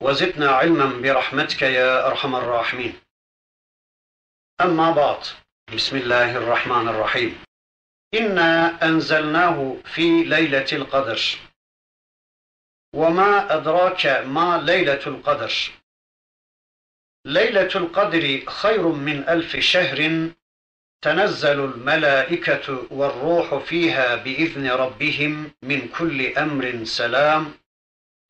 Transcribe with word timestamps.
وزدنا 0.00 0.50
علما 0.50 1.00
برحمتك 1.00 1.62
يا 1.62 2.06
أرحم 2.06 2.36
الراحمين. 2.36 2.94
أما 4.60 4.90
بعد 4.90 5.24
بسم 5.74 5.96
الله 5.96 6.36
الرحمن 6.36 6.88
الرحيم. 6.88 7.38
إنا 8.14 8.82
أنزلناه 8.82 9.76
في 9.84 10.24
ليلة 10.24 10.66
القدر. 10.72 11.20
وما 12.94 13.54
أدراك 13.54 14.06
ما 14.06 14.62
ليلة 14.62 15.06
القدر. 15.06 15.52
ليلة 17.24 17.70
القدر 17.74 18.44
خير 18.46 18.88
من 18.88 19.28
ألف 19.28 19.56
شهر 19.56 20.30
تنزل 21.02 21.64
الملائكة 21.64 22.86
والروح 22.90 23.54
فيها 23.54 24.16
بإذن 24.16 24.70
ربهم 24.70 25.52
من 25.62 25.88
كل 25.88 26.36
أمر 26.38 26.84
سلام 26.84 27.54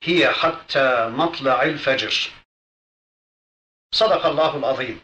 hiye 0.06 0.26
hatta 0.26 1.08
matla'il 1.08 1.78
fecr. 1.78 2.32
Sadakallahul 3.90 4.62
azim. 4.62 5.00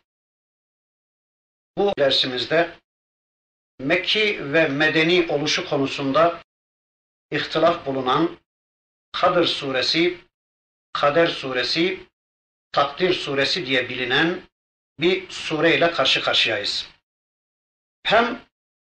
Bu 1.79 1.93
dersimizde 1.99 2.77
Mekki 3.79 4.53
ve 4.53 4.69
Medeni 4.69 5.27
oluşu 5.29 5.69
konusunda 5.69 6.43
ihtilaf 7.31 7.87
bulunan 7.87 8.39
Kadir 9.13 9.47
suresi, 9.47 10.19
Kader 10.93 11.27
suresi, 11.27 12.01
Takdir 12.73 13.15
suresi 13.15 13.67
diye 13.67 13.89
bilinen 13.89 14.43
bir 15.01 15.31
sureyle 15.31 15.91
karşı 15.91 16.23
karşıyayız. 16.23 16.89
Hem 18.03 18.41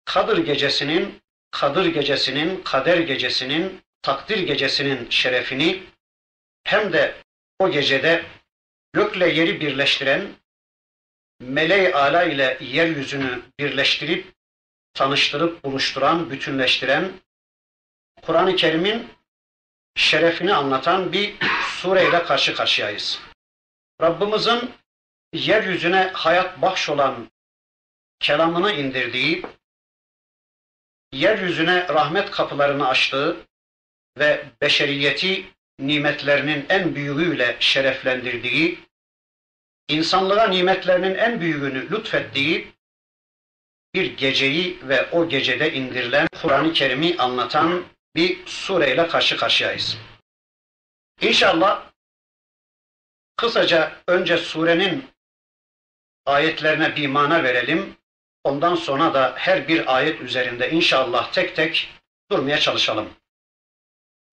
Kadir 0.05 0.37
gecesinin, 0.37 1.21
Kadir 1.51 1.85
gecesinin, 1.85 2.63
Kader 2.63 2.97
gecesinin, 2.97 3.81
Takdir 4.01 4.39
gecesinin 4.39 5.09
şerefini 5.09 5.83
hem 6.63 6.93
de 6.93 7.15
o 7.59 7.71
gecede 7.71 8.25
gökle 8.93 9.29
yeri 9.29 9.61
birleştiren, 9.61 10.27
meleği 11.39 11.95
ala 11.95 12.23
ile 12.23 12.57
yeryüzünü 12.61 13.41
birleştirip, 13.59 14.33
tanıştırıp, 14.93 15.63
buluşturan, 15.63 16.31
bütünleştiren, 16.31 17.11
Kur'an-ı 18.21 18.55
Kerim'in 18.55 19.09
şerefini 19.95 20.53
anlatan 20.53 21.13
bir 21.13 21.35
sureyle 21.81 22.23
karşı 22.23 22.55
karşıyayız. 22.55 23.19
Rabbimizin 24.01 24.71
yeryüzüne 25.33 26.11
hayat 26.13 26.61
bahş 26.61 26.89
olan 26.89 27.31
kelamını 28.19 28.71
indirdiği, 28.71 29.45
yeryüzüne 31.11 31.87
rahmet 31.87 32.31
kapılarını 32.31 32.87
açtığı 32.87 33.37
ve 34.17 34.45
beşeriyeti 34.61 35.52
nimetlerinin 35.79 36.65
en 36.69 36.95
büyüğüyle 36.95 37.57
şereflendirdiği, 37.59 38.79
insanlığa 39.89 40.47
nimetlerinin 40.47 41.15
en 41.15 41.41
büyüğünü 41.41 41.91
lütfettiği 41.91 42.73
bir 43.93 44.17
geceyi 44.17 44.79
ve 44.83 45.09
o 45.11 45.29
gecede 45.29 45.73
indirilen 45.73 46.27
Kur'an-ı 46.41 46.73
Kerim'i 46.73 47.17
anlatan 47.17 47.85
bir 48.15 48.45
sureyle 48.45 49.07
karşı 49.07 49.37
karşıyayız. 49.37 49.97
İnşallah 51.21 51.91
kısaca 53.37 53.91
önce 54.07 54.37
surenin 54.37 55.05
ayetlerine 56.25 56.95
bir 56.95 57.07
mana 57.07 57.43
verelim. 57.43 57.97
Ondan 58.43 58.75
sonra 58.75 59.13
da 59.13 59.33
her 59.37 59.67
bir 59.67 59.95
ayet 59.95 60.21
üzerinde 60.21 60.71
inşallah 60.71 61.31
tek 61.31 61.55
tek 61.55 61.89
durmaya 62.31 62.59
çalışalım. 62.59 63.09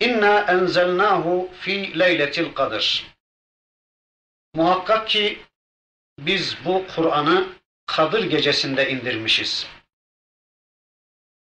İnna 0.01 0.41
enzelnahu 0.41 1.51
fi 1.61 1.99
leyletil 1.99 2.55
kadir. 2.55 3.07
Muhakkak 4.55 5.09
ki 5.09 5.39
biz 6.19 6.57
bu 6.65 6.87
Kur'an'ı 6.95 7.61
Kadir 7.97 8.25
gecesinde 8.25 8.91
indirmişiz. 8.91 9.67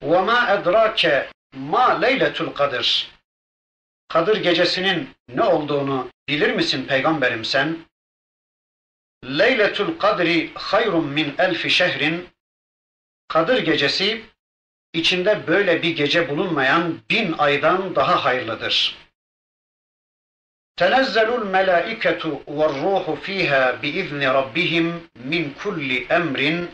Ve 0.03 0.21
ma 0.21 0.51
edrake 0.51 1.31
ma 1.53 1.99
leyletul 1.99 2.53
kadir. 2.53 3.11
Kadir 4.07 4.35
gecesinin 4.37 5.09
ne 5.27 5.43
olduğunu 5.43 6.09
bilir 6.27 6.51
misin 6.51 6.85
peygamberim 6.85 7.45
sen? 7.45 7.77
Leyletul 9.25 9.99
kadri 9.99 10.53
hayrun 10.53 11.07
min 11.07 11.35
elfi 11.37 11.69
şehrin. 11.69 12.29
Kadir 13.27 13.57
gecesi 13.57 14.25
içinde 14.93 15.47
böyle 15.47 15.83
bir 15.83 15.95
gece 15.95 16.29
bulunmayan 16.29 16.99
bin 17.09 17.35
aydan 17.37 17.95
daha 17.95 18.25
hayırlıdır. 18.25 18.97
Tenezzelul 20.75 21.45
melâiketu 21.45 22.31
ve 22.47 22.69
ruhu 22.69 23.15
fîhâ 23.15 23.81
biizni 23.81 24.25
rabbihim 24.25 25.09
min 25.15 25.53
kulli 25.53 26.05
emrin. 26.09 26.71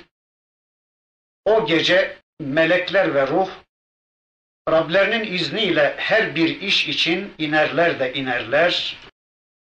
O 1.45 1.65
gece 1.65 2.17
melekler 2.39 3.13
ve 3.15 3.27
ruh 3.27 3.49
Rablerinin 4.69 5.33
izniyle 5.33 5.95
her 5.97 6.35
bir 6.35 6.61
iş 6.61 6.87
için 6.87 7.33
inerler 7.37 7.99
de 7.99 8.13
inerler. 8.13 8.97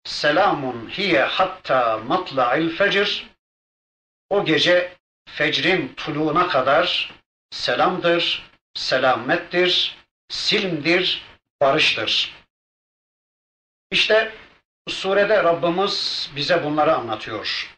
Selamun 0.04 0.90
hiye 0.90 1.22
hatta 1.22 1.98
matla'il 1.98 2.76
fecr. 2.76 3.26
O 4.30 4.44
gece 4.44 4.92
fecrin 5.28 5.94
tuluğuna 5.96 6.48
kadar 6.48 7.12
selamdır, 7.50 8.50
selamettir, 8.74 9.96
silmdir, 10.28 11.22
barıştır. 11.60 12.34
İşte 13.90 14.34
bu 14.86 14.90
surede 14.90 15.44
Rabbimiz 15.44 16.30
bize 16.36 16.64
bunları 16.64 16.96
anlatıyor. 16.96 17.76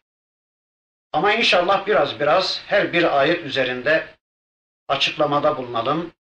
Ama 1.13 1.35
inşallah 1.35 1.87
biraz 1.87 2.21
biraz 2.21 2.63
her 2.67 2.93
bir 2.93 3.19
ayet 3.21 3.45
üzerinde 3.45 4.15
açıklamada 4.89 5.57
bulunalım. 5.57 6.13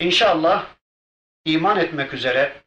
İnşallah 0.00 0.66
iman 1.44 1.76
etmek 1.76 2.14
üzere 2.14 2.62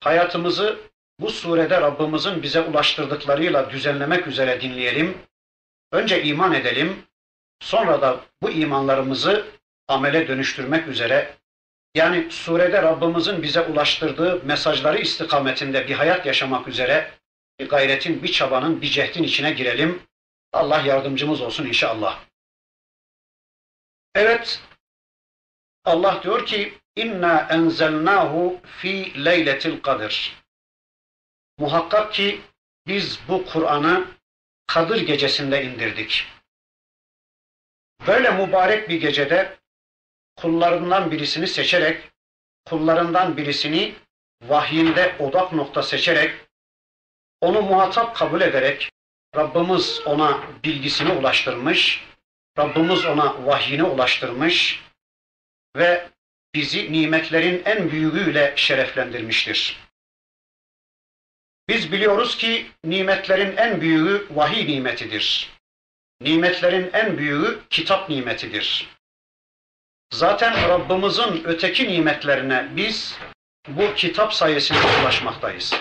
hayatımızı 0.00 0.80
bu 1.20 1.30
surede 1.30 1.80
Rabbimizin 1.80 2.42
bize 2.42 2.60
ulaştırdıklarıyla 2.60 3.70
düzenlemek 3.70 4.26
üzere 4.26 4.60
dinleyelim. 4.60 5.18
Önce 5.92 6.22
iman 6.22 6.54
edelim, 6.54 7.06
Sonra 7.64 8.02
da 8.02 8.20
bu 8.42 8.50
imanlarımızı 8.50 9.46
amele 9.88 10.28
dönüştürmek 10.28 10.88
üzere 10.88 11.36
yani 11.94 12.30
surede 12.30 12.82
Rabbimizin 12.82 13.42
bize 13.42 13.60
ulaştırdığı 13.60 14.44
mesajları 14.44 14.98
istikametinde 14.98 15.88
bir 15.88 15.94
hayat 15.94 16.26
yaşamak 16.26 16.68
üzere 16.68 17.10
bir 17.58 17.68
gayretin, 17.68 18.22
bir 18.22 18.32
çabanın, 18.32 18.82
bir 18.82 18.86
cehdin 18.86 19.22
içine 19.22 19.52
girelim. 19.52 20.02
Allah 20.52 20.80
yardımcımız 20.80 21.40
olsun 21.40 21.66
inşallah. 21.66 22.20
Evet, 24.14 24.62
Allah 25.84 26.20
diyor 26.22 26.46
ki 26.46 26.78
inna 26.96 27.48
enzelnahu 27.50 28.60
fi 28.64 29.24
leyletil 29.24 29.82
kadir. 29.82 30.42
Muhakkak 31.58 32.12
ki 32.12 32.40
biz 32.86 33.20
bu 33.28 33.46
Kur'an'ı 33.46 34.06
Kadir 34.66 35.06
gecesinde 35.06 35.64
indirdik. 35.64 36.26
Böyle 38.06 38.30
mübarek 38.30 38.88
bir 38.88 39.00
gecede 39.00 39.58
kullarından 40.36 41.10
birisini 41.10 41.46
seçerek, 41.46 42.10
kullarından 42.64 43.36
birisini 43.36 43.94
vahyinde 44.42 45.16
odak 45.18 45.52
nokta 45.52 45.82
seçerek, 45.82 46.34
onu 47.40 47.62
muhatap 47.62 48.16
kabul 48.16 48.40
ederek, 48.40 48.90
Rabbimiz 49.36 50.00
ona 50.06 50.40
bilgisini 50.64 51.12
ulaştırmış, 51.12 52.04
Rabbimiz 52.58 53.04
ona 53.04 53.46
vahyini 53.46 53.82
ulaştırmış 53.82 54.82
ve 55.76 56.08
bizi 56.54 56.92
nimetlerin 56.92 57.62
en 57.64 57.90
büyüğüyle 57.90 58.52
şereflendirmiştir. 58.56 59.80
Biz 61.68 61.92
biliyoruz 61.92 62.36
ki 62.36 62.66
nimetlerin 62.84 63.56
en 63.56 63.80
büyüğü 63.80 64.26
vahiy 64.30 64.66
nimetidir. 64.66 65.50
Nimetlerin 66.20 66.90
en 66.92 67.18
büyüğü 67.18 67.60
kitap 67.70 68.08
nimetidir. 68.08 68.88
Zaten 70.10 70.68
Rabbimizin 70.68 71.44
öteki 71.44 71.88
nimetlerine 71.88 72.68
biz 72.76 73.18
bu 73.68 73.94
kitap 73.94 74.34
sayesinde 74.34 75.00
ulaşmaktayız. 75.02 75.74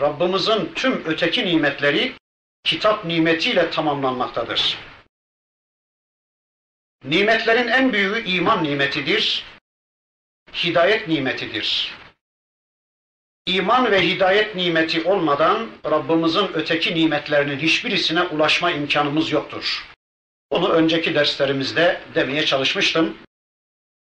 Rabbimizin 0.00 0.72
tüm 0.74 1.04
öteki 1.04 1.44
nimetleri 1.44 2.12
kitap 2.64 3.04
nimetiyle 3.04 3.70
tamamlanmaktadır. 3.70 4.78
Nimetlerin 7.04 7.68
en 7.68 7.92
büyüğü 7.92 8.24
iman 8.24 8.64
nimetidir, 8.64 9.44
hidayet 10.54 11.08
nimetidir. 11.08 11.94
İman 13.46 13.90
ve 13.90 14.02
hidayet 14.08 14.54
nimeti 14.54 15.04
olmadan 15.04 15.70
Rabbimizin 15.84 16.50
öteki 16.54 16.94
nimetlerinin 16.94 17.58
hiçbirisine 17.58 18.22
ulaşma 18.22 18.70
imkanımız 18.70 19.32
yoktur. 19.32 19.86
Onu 20.50 20.72
önceki 20.72 21.14
derslerimizde 21.14 22.02
demeye 22.14 22.46
çalışmıştım. 22.46 23.18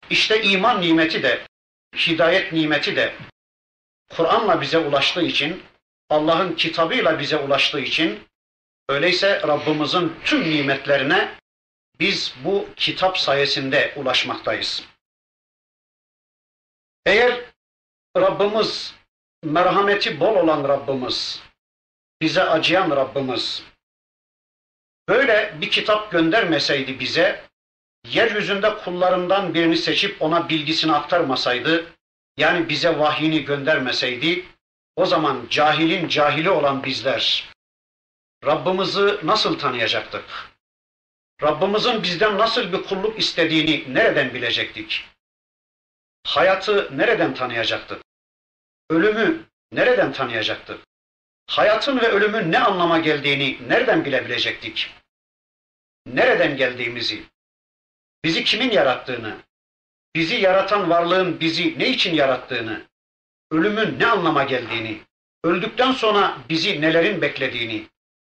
İşte 0.10 0.44
iman 0.44 0.82
nimeti 0.82 1.24
de, 1.24 1.46
hidayet 1.96 2.54
nimeti 2.54 2.96
de 2.96 3.14
Kur'an'la 4.10 4.62
bize 4.62 4.78
ulaştığı 4.78 5.22
için, 5.24 5.64
Allah'ın 6.10 6.56
kitabıyla 6.56 7.20
bize 7.20 7.38
ulaştığı 7.38 7.80
için, 7.80 8.20
öyleyse 8.90 9.42
Rabbimizin 9.48 10.14
tüm 10.26 10.50
nimetlerine 10.50 11.36
biz 12.00 12.36
bu 12.44 12.70
kitap 12.76 13.18
sayesinde 13.18 13.94
ulaşmaktayız. 13.96 14.84
Eğer 17.06 17.42
Rabbimiz, 18.18 18.96
merhameti 19.44 20.20
bol 20.20 20.36
olan 20.36 20.64
Rabbimiz, 20.70 21.42
bize 22.22 22.44
acıyan 22.44 22.92
Rabbimiz, 22.92 23.64
böyle 25.10 25.56
bir 25.62 25.72
kitap 25.72 26.12
göndermeseydi 26.12 27.00
bize, 27.00 27.44
yeryüzünde 28.08 28.78
kullarından 28.78 29.54
birini 29.54 29.78
seçip 29.78 30.22
ona 30.22 30.50
bilgisini 30.50 30.94
aktarmasaydı, 30.94 31.86
yani 32.38 32.70
bize 32.70 33.00
vahyini 33.00 33.46
göndermeseydi, 33.46 34.46
o 34.96 35.06
zaman 35.06 35.48
cahilin 35.50 36.08
cahili 36.08 36.50
olan 36.50 36.84
bizler, 36.84 37.50
Rabbimizi 38.46 39.20
nasıl 39.24 39.60
tanıyacaktık? 39.60 40.24
Rabbimizin 41.42 42.04
bizden 42.04 42.38
nasıl 42.38 42.74
bir 42.74 42.84
kulluk 42.84 43.20
istediğini 43.20 43.94
nereden 43.94 44.34
bilecektik? 44.34 45.06
Hayatı 46.28 46.98
nereden 46.98 47.34
tanıyacaktık? 47.34 48.02
Ölümü 48.90 49.46
nereden 49.72 50.14
tanıyacaktık? 50.14 50.80
Hayatın 51.48 52.00
ve 52.00 52.08
ölümün 52.08 52.52
ne 52.52 52.60
anlama 52.60 53.00
geldiğini 53.00 53.60
nereden 53.68 54.06
bilebilecektik? 54.06 54.94
Nereden 56.06 56.58
geldiğimizi, 56.58 57.24
bizi 58.24 58.44
kimin 58.44 58.72
yarattığını, 58.72 59.38
bizi 60.16 60.36
yaratan 60.36 60.90
varlığın 60.90 61.40
bizi 61.40 61.80
ne 61.80 61.90
için 61.90 62.16
yarattığını, 62.16 62.88
ölümün 63.52 64.00
ne 64.00 64.08
anlama 64.08 64.44
geldiğini, 64.44 65.02
öldükten 65.44 65.92
sonra 65.92 66.38
bizi 66.50 66.82
nelerin 66.82 67.22
beklediğini, 67.22 67.88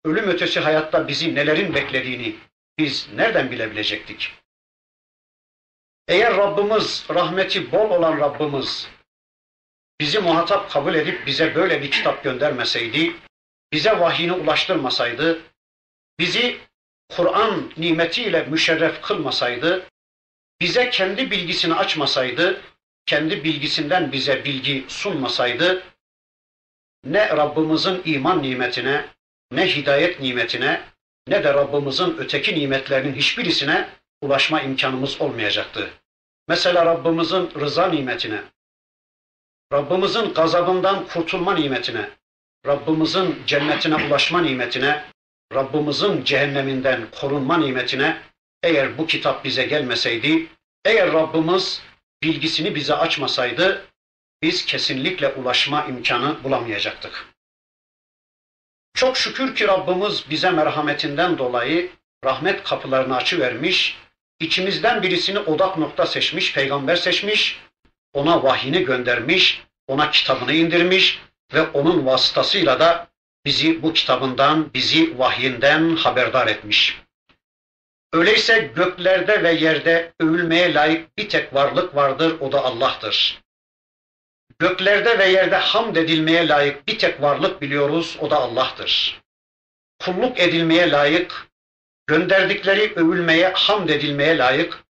ölüm 0.05 0.29
ötesi 0.29 0.59
hayatta 0.59 1.07
bizi 1.07 1.35
nelerin 1.35 1.73
beklediğini 1.73 2.35
biz 2.77 3.09
nereden 3.15 3.51
bilebilecektik? 3.51 4.33
Eğer 6.07 6.37
Rabbimiz, 6.37 7.05
rahmeti 7.09 7.71
bol 7.71 7.89
olan 7.89 8.19
Rabbimiz 8.19 8.89
bizi 9.99 10.19
muhatap 10.19 10.71
kabul 10.71 10.95
edip 10.95 11.27
bize 11.27 11.55
böyle 11.55 11.81
bir 11.81 11.91
kitap 11.91 12.23
göndermeseydi, 12.23 13.15
bize 13.73 13.99
vahyini 13.99 14.33
ulaştırmasaydı, 14.33 15.41
bizi 16.19 16.57
Kur'an 17.09 17.71
nimetiyle 17.77 18.43
müşerref 18.43 19.01
kılmasaydı, 19.01 19.87
bize 20.61 20.89
kendi 20.89 21.31
bilgisini 21.31 21.73
açmasaydı, 21.73 22.61
kendi 23.05 23.43
bilgisinden 23.43 24.11
bize 24.11 24.45
bilgi 24.45 24.85
sunmasaydı, 24.87 25.83
ne 27.03 27.29
Rabbimizin 27.29 28.01
iman 28.05 28.43
nimetine, 28.43 29.05
ne 29.51 29.67
hidayet 29.67 30.19
nimetine, 30.19 30.81
ne 31.27 31.43
de 31.43 31.53
Rabbimizin 31.53 32.17
öteki 32.17 32.55
nimetlerinin 32.55 33.13
hiçbirisine 33.13 33.89
ulaşma 34.21 34.61
imkanımız 34.61 35.21
olmayacaktı. 35.21 35.89
Mesela 36.47 36.85
Rabbimizin 36.85 37.51
rıza 37.59 37.87
nimetine, 37.87 38.41
Rabbimizin 39.73 40.33
gazabından 40.33 41.07
kurtulma 41.07 41.53
nimetine, 41.53 42.09
Rabbimizin 42.65 43.43
cennetine 43.47 43.95
ulaşma 44.07 44.41
nimetine, 44.41 45.03
Rabbimizin 45.53 46.23
cehenneminden 46.23 47.07
korunma 47.11 47.57
nimetine 47.57 48.21
eğer 48.63 48.97
bu 48.97 49.07
kitap 49.07 49.43
bize 49.43 49.65
gelmeseydi, 49.65 50.47
eğer 50.85 51.13
Rabbimiz 51.13 51.81
bilgisini 52.23 52.75
bize 52.75 52.93
açmasaydı 52.93 53.85
biz 54.41 54.65
kesinlikle 54.65 55.29
ulaşma 55.29 55.85
imkanı 55.85 56.43
bulamayacaktık. 56.43 57.25
Çok 58.93 59.17
şükür 59.17 59.55
ki 59.55 59.67
Rabbimiz 59.67 60.29
bize 60.29 60.51
merhametinden 60.51 61.37
dolayı 61.37 61.91
rahmet 62.25 62.63
kapılarını 62.63 63.15
açıvermiş, 63.15 63.97
içimizden 64.39 65.01
birisini 65.03 65.39
odak 65.39 65.77
nokta 65.77 66.05
seçmiş, 66.05 66.53
peygamber 66.53 66.95
seçmiş, 66.95 67.59
ona 68.17 68.43
vahyini 68.43 68.83
göndermiş, 68.83 69.63
ona 69.87 70.11
kitabını 70.11 70.53
indirmiş 70.53 71.21
ve 71.53 71.61
onun 71.61 72.05
vasıtasıyla 72.05 72.79
da 72.79 73.07
bizi 73.45 73.83
bu 73.83 73.93
kitabından, 73.93 74.73
bizi 74.73 75.19
vahyinden 75.19 75.95
haberdar 75.95 76.47
etmiş. 76.47 77.01
Öyleyse 78.13 78.71
göklerde 78.75 79.43
ve 79.43 79.51
yerde 79.51 80.13
övülmeye 80.19 80.73
layık 80.73 81.17
bir 81.17 81.29
tek 81.29 81.53
varlık 81.53 81.95
vardır, 81.95 82.39
o 82.39 82.51
da 82.51 82.63
Allah'tır. 82.63 83.41
Göklerde 84.59 85.19
ve 85.19 85.25
yerde 85.25 85.55
hamd 85.55 85.95
edilmeye 85.95 86.47
layık 86.47 86.87
bir 86.87 86.99
tek 86.99 87.21
varlık 87.21 87.61
biliyoruz, 87.61 88.17
o 88.21 88.29
da 88.29 88.37
Allah'tır. 88.37 89.21
Kulluk 89.99 90.39
edilmeye 90.39 90.91
layık, 90.91 91.47
gönderdikleri 92.07 92.93
övülmeye, 92.95 93.53
hamd 93.55 93.89
edilmeye 93.89 94.37
layık, 94.37 94.83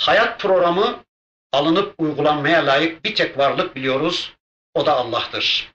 hayat 0.00 0.40
programı 0.40 1.05
alınıp 1.56 1.94
uygulanmaya 1.98 2.66
layık 2.66 3.04
bir 3.04 3.14
tek 3.14 3.38
varlık 3.38 3.76
biliyoruz, 3.76 4.32
o 4.74 4.86
da 4.86 4.96
Allah'tır. 4.96 5.72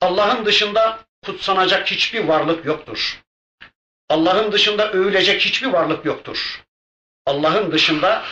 Allah'ın 0.00 0.44
dışında 0.44 1.00
kutsanacak 1.24 1.90
hiçbir 1.90 2.24
varlık 2.24 2.64
yoktur. 2.64 3.22
Allah'ın 4.08 4.52
dışında 4.52 4.92
övülecek 4.92 5.40
hiçbir 5.40 5.66
varlık 5.66 6.04
yoktur. 6.04 6.64
Allah'ın 7.26 7.72
dışında 7.72 8.24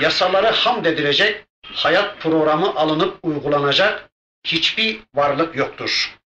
yasaları 0.00 0.46
hamd 0.46 0.84
edilecek, 0.84 1.44
hayat 1.74 2.20
programı 2.20 2.74
alınıp 2.76 3.18
uygulanacak 3.22 4.10
hiçbir 4.44 5.00
varlık 5.14 5.56
yoktur. 5.56 6.18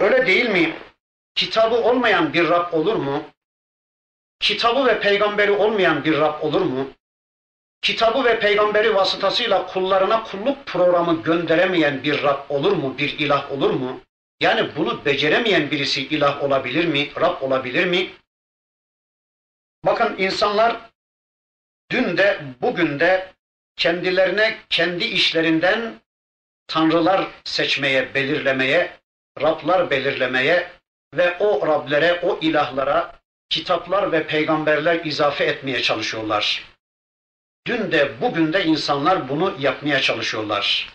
Öyle 0.00 0.26
değil 0.26 0.50
mi? 0.50 0.76
Kitabı 1.34 1.76
olmayan 1.76 2.32
bir 2.32 2.48
Rab 2.48 2.72
olur 2.72 2.96
mu? 2.96 3.24
Kitabı 4.40 4.86
ve 4.86 5.00
peygamberi 5.00 5.50
olmayan 5.50 6.04
bir 6.04 6.18
Rab 6.18 6.42
olur 6.42 6.60
mu? 6.60 6.90
Kitabı 7.82 8.24
ve 8.24 8.38
peygamberi 8.38 8.94
vasıtasıyla 8.94 9.66
kullarına 9.66 10.22
kulluk 10.22 10.66
programı 10.66 11.22
gönderemeyen 11.22 12.02
bir 12.02 12.22
Rab 12.22 12.40
olur 12.48 12.72
mu? 12.72 12.98
Bir 12.98 13.18
ilah 13.18 13.52
olur 13.52 13.70
mu? 13.70 14.00
Yani 14.40 14.76
bunu 14.76 15.04
beceremeyen 15.04 15.70
birisi 15.70 16.06
ilah 16.06 16.42
olabilir 16.42 16.84
mi? 16.84 17.10
Rab 17.20 17.42
olabilir 17.42 17.86
mi? 17.86 18.10
Bakın 19.84 20.14
insanlar 20.18 20.76
dün 21.90 22.16
de 22.16 22.40
bugün 22.60 23.00
de 23.00 23.32
kendilerine 23.76 24.58
kendi 24.70 25.04
işlerinden 25.04 26.00
tanrılar 26.66 27.26
seçmeye, 27.44 28.14
belirlemeye, 28.14 28.92
Rablar 29.40 29.90
belirlemeye 29.90 30.70
ve 31.14 31.38
o 31.38 31.66
Rablere, 31.66 32.20
o 32.22 32.38
ilahlara 32.40 33.12
kitaplar 33.48 34.12
ve 34.12 34.26
peygamberler 34.26 35.04
izafe 35.04 35.44
etmeye 35.44 35.82
çalışıyorlar. 35.82 36.71
Dün 37.66 37.92
de 37.92 38.20
bugün 38.20 38.52
de 38.52 38.64
insanlar 38.64 39.28
bunu 39.28 39.56
yapmaya 39.58 40.00
çalışıyorlar. 40.00 40.92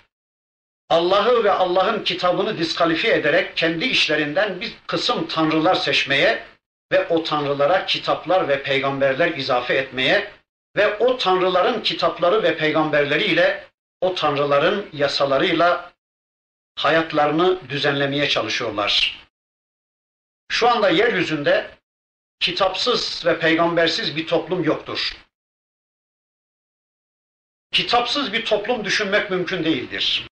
Allah'ı 0.89 1.43
ve 1.43 1.51
Allah'ın 1.51 2.03
kitabını 2.03 2.57
diskalifiye 2.57 3.13
ederek 3.15 3.57
kendi 3.57 3.85
işlerinden 3.85 4.61
bir 4.61 4.73
kısım 4.87 5.27
tanrılar 5.27 5.75
seçmeye 5.75 6.43
ve 6.91 7.07
o 7.07 7.23
tanrılara 7.23 7.85
kitaplar 7.85 8.47
ve 8.47 8.63
peygamberler 8.63 9.37
izafe 9.37 9.73
etmeye 9.73 10.31
ve 10.77 10.97
o 10.97 11.17
tanrıların 11.17 11.81
kitapları 11.81 12.43
ve 12.43 12.57
peygamberleriyle 12.57 13.67
o 14.01 14.15
tanrıların 14.15 14.89
yasalarıyla 14.93 15.91
hayatlarını 16.75 17.69
düzenlemeye 17.69 18.29
çalışıyorlar. 18.29 19.19
Şu 20.51 20.69
anda 20.69 20.89
yeryüzünde 20.89 21.71
kitapsız 22.39 23.25
ve 23.25 23.39
peygambersiz 23.39 24.15
bir 24.15 24.27
toplum 24.27 24.63
yoktur. 24.63 25.17
Kitapsız 27.77 28.33
bir 28.33 28.45
toplum 28.45 28.85
düşünmek 28.85 29.31
mümkün 29.31 29.63
değildir. 29.63 30.27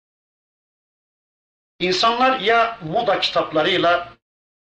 İnsanlar 1.80 2.40
ya 2.40 2.78
moda 2.82 3.20
kitaplarıyla, 3.20 4.12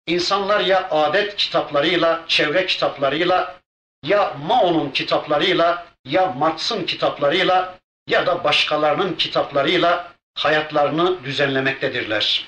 insanlar 0.08 0.60
ya 0.60 0.90
adet 0.90 1.36
kitaplarıyla, 1.36 2.26
çevre 2.28 2.66
kitaplarıyla, 2.66 3.60
ya 4.04 4.34
Mao'nun 4.34 4.90
kitaplarıyla, 4.90 5.88
ya 6.06 6.26
Marx'ın 6.26 6.86
kitaplarıyla 6.86 7.80
ya 8.08 8.28
da 8.28 8.44
başkalarının 8.44 9.14
kitaplarıyla 9.14 10.12
hayatlarını 10.34 11.24
düzenlemektedirler. 11.24 12.46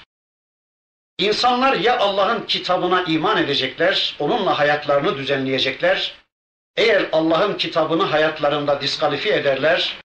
İnsanlar 1.17 1.73
ya 1.73 1.99
Allah'ın 1.99 2.45
kitabına 2.45 3.03
iman 3.03 3.43
edecekler, 3.43 4.15
onunla 4.19 4.59
hayatlarını 4.59 5.17
düzenleyecekler. 5.17 6.15
Eğer 6.75 7.09
Allah'ın 7.11 7.57
kitabını 7.57 8.03
hayatlarında 8.03 8.81
diskalifiye 8.81 9.35
ederler, 9.35 9.99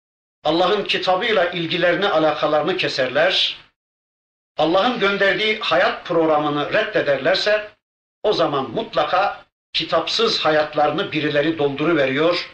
Allah'ın 0.44 0.84
kitabıyla 0.84 1.50
ilgilerini, 1.50 2.08
alakalarını 2.08 2.76
keserler, 2.76 3.58
Allah'ın 4.56 4.98
gönderdiği 4.98 5.58
hayat 5.58 6.06
programını 6.06 6.72
reddederlerse 6.72 7.70
o 8.22 8.32
zaman 8.32 8.70
mutlaka 8.70 9.44
kitapsız 9.72 10.44
hayatlarını 10.44 11.12
birileri 11.12 11.58
dolduruveriyor, 11.58 12.50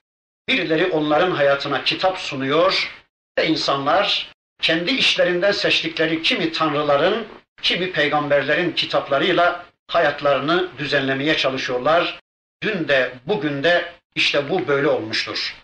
birileri 0.49 0.87
onların 0.87 1.31
hayatına 1.31 1.85
kitap 1.85 2.19
sunuyor 2.19 2.91
ve 3.39 3.47
insanlar 3.47 4.33
kendi 4.63 4.91
işlerinden 4.91 5.53
seçtikleri 5.53 6.23
kimi 6.23 6.53
tanrıların, 6.53 7.27
kimi 7.63 7.93
peygamberlerin 7.93 8.73
kitaplarıyla 8.73 9.65
hayatlarını 9.89 10.69
düzenlemeye 10.79 11.37
çalışıyorlar. 11.37 12.19
Dün 12.63 12.89
de 12.89 13.13
bugün 13.27 13.65
de 13.65 13.93
işte 14.15 14.51
bu 14.51 14.69
böyle 14.69 14.89
olmuştur. 14.89 15.60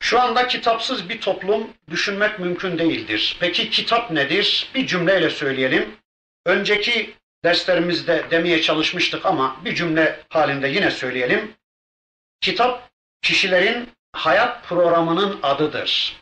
Şu 0.00 0.20
anda 0.20 0.46
kitapsız 0.46 1.08
bir 1.08 1.20
toplum 1.20 1.70
düşünmek 1.90 2.38
mümkün 2.38 2.78
değildir. 2.78 3.36
Peki 3.40 3.70
kitap 3.70 4.10
nedir? 4.10 4.70
Bir 4.74 4.86
cümleyle 4.86 5.30
söyleyelim. 5.30 5.96
Önceki 6.46 7.14
derslerimizde 7.44 8.26
demeye 8.30 8.62
çalışmıştık 8.62 9.26
ama 9.26 9.56
bir 9.64 9.74
cümle 9.74 10.20
halinde 10.28 10.68
yine 10.68 10.90
söyleyelim. 10.90 11.54
Kitap 12.40 12.90
kişilerin 13.22 13.90
hayat 14.12 14.64
programının 14.64 15.38
adıdır. 15.42 16.16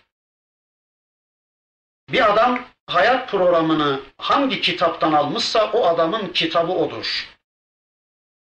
Bir 2.09 2.33
adam 2.33 2.65
hayat 2.87 3.31
programını 3.31 4.01
hangi 4.19 4.61
kitaptan 4.61 5.13
almışsa 5.13 5.73
o 5.73 5.87
adamın 5.87 6.29
kitabı 6.29 6.73
odur. 6.73 7.29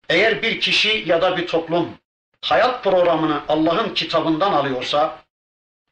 Eğer 0.08 0.42
bir 0.42 0.60
kişi 0.60 1.04
ya 1.06 1.22
da 1.22 1.36
bir 1.36 1.46
toplum 1.46 1.98
hayat 2.40 2.84
programını 2.84 3.42
Allah'ın 3.48 3.94
kitabından 3.94 4.52
alıyorsa, 4.52 5.21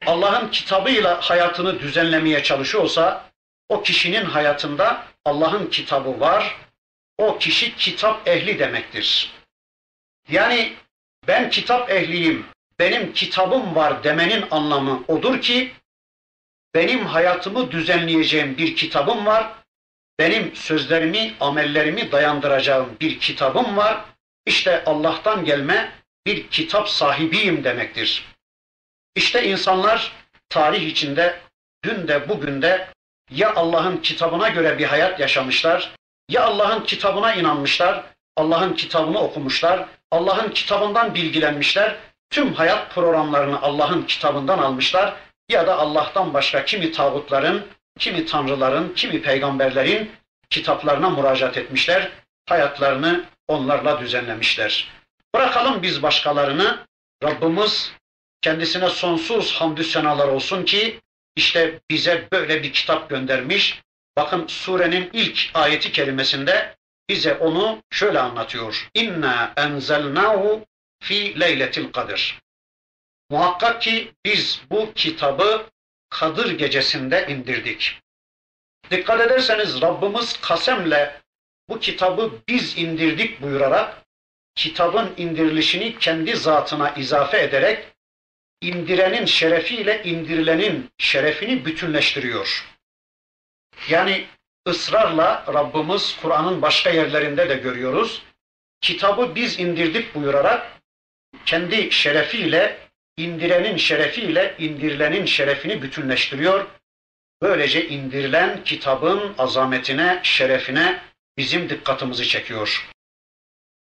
Allah'ın 0.07 0.51
kitabıyla 0.51 1.21
hayatını 1.21 1.81
düzenlemeye 1.81 2.43
çalışıyorsa, 2.43 3.31
o 3.69 3.83
kişinin 3.83 4.25
hayatında 4.25 5.05
Allah'ın 5.25 5.67
kitabı 5.67 6.21
var, 6.21 6.57
o 7.19 7.39
kişi 7.39 7.77
kitap 7.77 8.29
ehli 8.29 8.59
demektir. 8.59 9.33
Yani 10.29 10.73
ben 11.27 11.51
kitap 11.51 11.91
ehliyim, 11.91 12.47
benim 12.79 13.13
kitabım 13.13 13.75
var 13.75 14.05
demenin 14.05 14.45
anlamı 14.51 15.05
odur 15.09 15.41
ki, 15.41 15.73
benim 16.75 17.07
hayatımı 17.07 17.71
düzenleyeceğim 17.71 18.59
bir 18.59 18.77
kitabım 18.77 19.27
var, 19.27 19.53
benim 20.19 20.57
sözlerimi, 20.57 21.35
amellerimi 21.41 22.13
dayandıracağım 22.13 22.97
bir 23.01 23.21
kitabım 23.21 23.77
var, 23.77 24.05
işte 24.47 24.85
Allah'tan 24.85 25.45
gelme 25.45 25.93
bir 26.27 26.49
kitap 26.49 26.89
sahibiyim 26.89 27.65
demektir. 27.65 28.25
İşte 29.15 29.49
insanlar 29.49 30.13
tarih 30.49 30.83
içinde 30.83 31.41
dün 31.85 32.09
de 32.09 32.29
bugün 32.29 32.63
de 32.63 32.89
ya 33.31 33.55
Allah'ın 33.55 33.97
kitabına 33.97 34.49
göre 34.49 34.79
bir 34.79 34.85
hayat 34.85 35.21
yaşamışlar, 35.21 35.93
ya 36.29 36.45
Allah'ın 36.45 36.85
kitabına 36.85 37.35
inanmışlar, 37.35 38.05
Allah'ın 38.37 38.75
kitabını 38.75 39.19
okumuşlar, 39.19 39.89
Allah'ın 40.11 40.51
kitabından 40.51 41.15
bilgilenmişler, 41.15 41.97
tüm 42.31 42.55
hayat 42.55 42.95
programlarını 42.95 43.63
Allah'ın 43.63 44.03
kitabından 44.03 44.59
almışlar 44.59 45.15
ya 45.49 45.67
da 45.67 45.79
Allah'tan 45.79 46.35
başka 46.35 46.65
kimi 46.65 46.93
tağutların, 46.93 47.67
kimi 47.99 48.27
tanrıların, 48.27 48.95
kimi 48.95 49.23
peygamberlerin 49.23 50.11
kitaplarına 50.51 51.11
müracaat 51.11 51.57
etmişler, 51.57 52.11
hayatlarını 52.49 53.25
onlarla 53.49 54.01
düzenlemişler. 54.01 54.89
Bırakalım 55.35 55.83
biz 55.83 56.03
başkalarını, 56.03 56.79
Rabbimiz 57.25 57.93
kendisine 58.43 58.91
sonsuz 58.91 59.53
hamdü 59.53 59.85
senalar 59.85 60.29
olsun 60.29 60.65
ki 60.65 61.01
işte 61.37 61.81
bize 61.91 62.29
böyle 62.33 62.63
bir 62.63 62.73
kitap 62.73 63.11
göndermiş. 63.11 63.81
Bakın 64.17 64.47
surenin 64.47 65.11
ilk 65.13 65.51
ayeti 65.55 65.93
kelimesinde 65.93 66.77
bize 67.09 67.35
onu 67.35 67.83
şöyle 67.91 68.21
anlatıyor. 68.21 68.89
İnna 68.95 69.53
enzelnahu 69.57 70.67
fi 71.03 71.41
leyletil 71.41 71.93
kadir. 71.93 72.39
Muhakkak 73.31 73.83
ki 73.83 74.13
biz 74.25 74.61
bu 74.71 74.93
kitabı 74.95 75.71
Kadir 76.11 76.51
gecesinde 76.59 77.27
indirdik. 77.29 78.01
Dikkat 78.91 79.21
ederseniz 79.21 79.83
Rabbimiz 79.83 80.41
kasemle 80.41 81.21
bu 81.69 81.81
kitabı 81.81 82.33
biz 82.49 82.79
indirdik 82.79 83.43
buyurarak 83.43 84.03
kitabın 84.55 85.15
indirilişini 85.17 85.99
kendi 85.99 86.37
zatına 86.37 86.91
izafe 86.91 87.43
ederek 87.43 87.87
indirenin 88.61 89.25
şerefiyle 89.25 90.03
indirilenin 90.05 90.91
şerefini 90.99 91.65
bütünleştiriyor. 91.65 92.67
Yani 93.89 94.27
ısrarla 94.69 95.45
Rabbimiz 95.55 96.17
Kur'an'ın 96.23 96.63
başka 96.63 96.91
yerlerinde 96.91 97.49
de 97.49 97.55
görüyoruz. 97.55 98.23
Kitabı 98.81 99.35
biz 99.35 99.61
indirdik 99.61 100.15
buyurarak 100.15 100.81
kendi 101.47 101.93
şerefiyle 101.93 102.79
indirenin 103.17 103.77
şerefiyle 103.77 104.55
indirilenin 104.59 105.25
şerefini 105.25 105.83
bütünleştiriyor. 105.83 106.67
Böylece 107.43 107.89
indirilen 107.89 108.65
kitabın 108.65 109.35
azametine, 109.39 110.21
şerefine 110.23 111.03
bizim 111.37 111.71
dikkatimizi 111.71 112.29
çekiyor. 112.29 112.91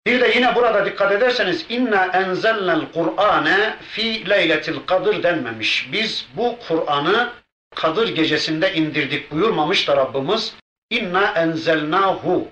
Bir 0.07 0.21
de 0.21 0.31
yine 0.35 0.55
burada 0.55 0.85
dikkat 0.85 1.11
ederseniz 1.11 1.65
inna 1.69 2.05
enzelnel 2.05 2.91
Kur'ane 2.93 3.77
fi 3.81 4.29
leyletil 4.29 4.79
kadir 4.85 5.23
denmemiş. 5.23 5.89
Biz 5.91 6.27
bu 6.35 6.59
Kur'an'ı 6.67 7.33
Kadir 7.75 8.15
gecesinde 8.15 8.73
indirdik 8.73 9.31
buyurmamış 9.31 9.87
da 9.87 9.97
Rabbimiz. 9.97 10.55
İnna 10.89 11.31
enzelnahu. 11.31 12.47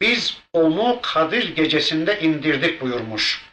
Biz 0.00 0.38
onu 0.52 0.98
Kadir 1.02 1.56
gecesinde 1.56 2.20
indirdik 2.20 2.80
buyurmuş. 2.80 3.44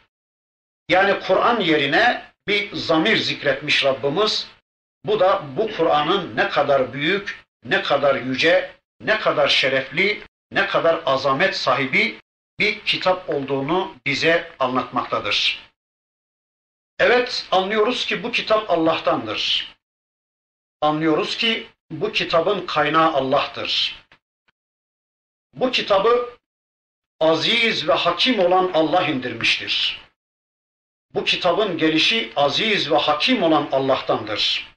Yani 0.89 1.19
Kur'an 1.19 1.59
yerine 1.59 2.23
bir 2.47 2.75
zamir 2.75 3.17
zikretmiş 3.17 3.85
Rabbimiz. 3.85 4.47
Bu 5.05 5.19
da 5.19 5.43
bu 5.57 5.71
Kur'an'ın 5.77 6.35
ne 6.35 6.49
kadar 6.49 6.93
büyük, 6.93 7.43
ne 7.65 7.81
kadar 7.81 8.15
yüce, 8.15 8.71
ne 9.01 9.19
kadar 9.19 9.47
şerefli, 9.47 10.21
ne 10.51 10.67
kadar 10.67 11.01
azamet 11.05 11.55
sahibi 11.55 12.19
bir 12.59 12.79
kitap 12.85 13.29
olduğunu 13.29 13.95
bize 14.05 14.51
anlatmaktadır. 14.59 15.69
Evet 16.99 17.47
anlıyoruz 17.51 18.05
ki 18.05 18.23
bu 18.23 18.31
kitap 18.31 18.69
Allah'tandır. 18.69 19.73
Anlıyoruz 20.81 21.37
ki 21.37 21.67
bu 21.91 22.11
kitabın 22.11 22.65
kaynağı 22.65 23.13
Allah'tır. 23.13 23.95
Bu 25.53 25.71
kitabı 25.71 26.37
aziz 27.19 27.87
ve 27.87 27.93
hakim 27.93 28.39
olan 28.39 28.71
Allah 28.73 29.07
indirmiştir. 29.07 30.01
Bu 31.13 31.23
kitabın 31.23 31.77
gelişi 31.77 32.33
aziz 32.35 32.91
ve 32.91 32.97
hakim 32.97 33.43
olan 33.43 33.69
Allah'tandır. 33.71 34.67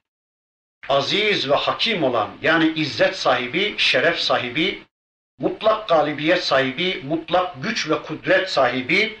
Aziz 0.89 1.49
ve 1.49 1.55
hakim 1.55 2.03
olan 2.03 2.37
yani 2.41 2.73
izzet 2.75 3.15
sahibi, 3.15 3.75
şeref 3.77 4.19
sahibi, 4.19 4.83
mutlak 5.39 5.89
galibiyet 5.89 6.43
sahibi, 6.43 7.03
mutlak 7.03 7.63
güç 7.63 7.89
ve 7.89 8.01
kudret 8.01 8.49
sahibi, 8.49 9.19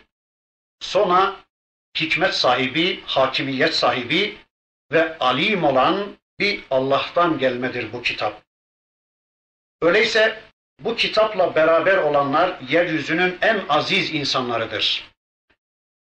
sonra 0.79 1.35
hikmet 1.99 2.33
sahibi, 2.33 3.03
hakimiyet 3.05 3.75
sahibi 3.75 4.37
ve 4.91 5.17
alim 5.19 5.63
olan 5.63 6.17
bir 6.39 6.63
Allah'tan 6.71 7.37
gelmedir 7.37 7.93
bu 7.93 8.01
kitap. 8.01 8.41
Öyleyse 9.81 10.39
bu 10.79 10.95
kitapla 10.95 11.55
beraber 11.55 11.97
olanlar 11.97 12.59
yeryüzünün 12.69 13.37
en 13.41 13.61
aziz 13.69 14.13
insanlarıdır. 14.13 15.11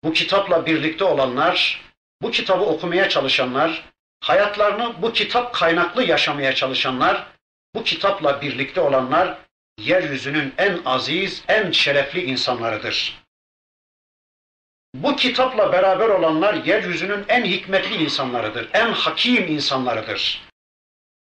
Bu 0.05 0.13
kitapla 0.13 0.67
birlikte 0.67 1.05
olanlar, 1.05 1.81
bu 2.23 2.31
kitabı 2.31 2.65
okumaya 2.65 3.09
çalışanlar, 3.09 3.85
hayatlarını 4.21 5.03
bu 5.03 5.13
kitap 5.13 5.55
kaynaklı 5.55 6.05
yaşamaya 6.05 6.55
çalışanlar, 6.55 7.27
bu 7.75 7.85
kitapla 7.85 8.43
birlikte 8.43 8.81
olanlar 8.81 9.39
yeryüzünün 9.79 10.55
en 10.59 10.81
aziz, 10.85 11.45
en 11.49 11.71
şerefli 11.71 12.23
insanlarıdır. 12.23 13.23
Bu 14.95 15.17
kitapla 15.17 15.73
beraber 15.73 16.09
olanlar 16.09 16.55
yeryüzünün 16.55 17.25
en 17.29 17.45
hikmetli 17.45 17.97
insanlarıdır, 17.97 18.71
en 18.73 18.93
hakim 18.93 19.49
insanlarıdır. 19.49 20.43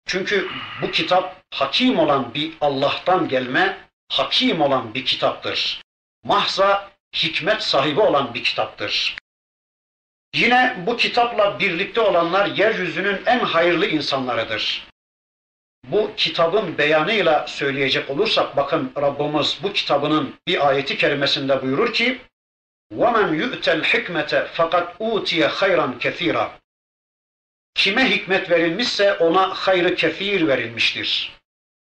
Çünkü 0.06 0.50
bu 0.82 0.92
kitap 0.92 1.42
hakim 1.54 2.00
olan 2.00 2.34
bir 2.34 2.54
Allah'tan 2.62 3.28
gelme, 3.28 3.78
hakim 4.10 4.62
olan 4.62 4.94
bir 4.94 5.06
kitaptır. 5.06 5.82
Mahza 6.24 6.92
hikmet 7.14 7.64
sahibi 7.64 8.00
olan 8.00 8.34
bir 8.34 8.44
kitaptır. 8.44 9.18
Yine 10.36 10.84
bu 10.86 10.98
kitapla 10.98 11.60
birlikte 11.60 12.02
olanlar 12.02 12.46
yeryüzünün 12.46 13.22
en 13.26 13.40
hayırlı 13.40 13.88
insanlarıdır 13.88 14.88
bu 15.85 16.11
kitabın 16.17 16.79
beyanıyla 16.79 17.47
söyleyecek 17.47 18.11
olursak 18.11 18.57
bakın 18.57 18.93
Rabbimiz 18.97 19.59
bu 19.63 19.73
kitabının 19.73 20.35
bir 20.49 20.69
ayeti 20.69 20.99
kerimesinde 20.99 21.63
buyurur 21.63 21.93
ki 21.93 22.21
وَمَنْ 22.93 23.41
يُؤْتَ 23.41 23.81
الْحِكْمَةَ 23.81 24.47
fakat 24.53 24.97
utiye 24.99 25.47
hayran 25.47 25.99
kethira. 25.99 26.59
Kime 27.75 28.11
hikmet 28.11 28.51
verilmişse 28.51 29.15
ona 29.15 29.55
hayrı 29.55 29.95
kefir 29.95 30.49
verilmiştir. 30.49 31.33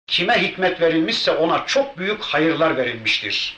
Kime 0.06 0.42
hikmet 0.42 0.80
verilmişse 0.80 1.32
ona 1.32 1.66
çok 1.66 1.98
büyük 1.98 2.22
hayırlar 2.22 2.76
verilmiştir. 2.76 3.56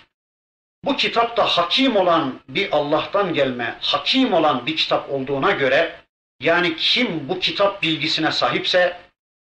Bu 0.85 0.97
kitap 0.97 1.37
da 1.37 1.45
hakim 1.45 1.97
olan 1.97 2.41
bir 2.49 2.69
Allah'tan 2.73 3.35
gelme, 3.35 3.77
hakim 3.81 4.33
olan 4.33 4.67
bir 4.67 4.77
kitap 4.77 5.11
olduğuna 5.11 5.51
göre 5.51 5.97
yani 6.41 6.77
kim 6.77 7.29
bu 7.29 7.41
kitap 7.41 7.83
bilgisine 7.83 8.33
sahipse, 8.33 9.01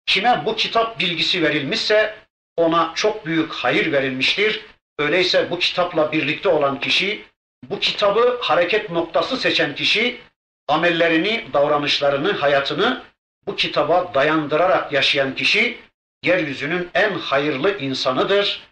kime 0.08 0.42
bu 0.46 0.56
kitap 0.56 1.00
bilgisi 1.00 1.42
verilmişse 1.42 2.14
ona 2.56 2.92
çok 2.94 3.26
büyük 3.26 3.52
hayır 3.52 3.92
verilmiştir. 3.92 4.66
Öyleyse 4.98 5.50
bu 5.50 5.58
kitapla 5.58 6.12
birlikte 6.12 6.48
olan 6.48 6.80
kişi, 6.80 7.24
bu 7.62 7.80
kitabı 7.80 8.38
hareket 8.42 8.90
noktası 8.90 9.36
seçen 9.36 9.74
kişi 9.74 10.20
amellerini, 10.68 11.46
davranışlarını, 11.52 12.32
hayatını 12.32 13.02
bu 13.46 13.56
kitaba 13.56 14.14
dayandırarak 14.14 14.92
yaşayan 14.92 15.34
kişi 15.34 15.78
yeryüzünün 16.22 16.90
en 16.94 17.18
hayırlı 17.18 17.78
insanıdır. 17.78 18.62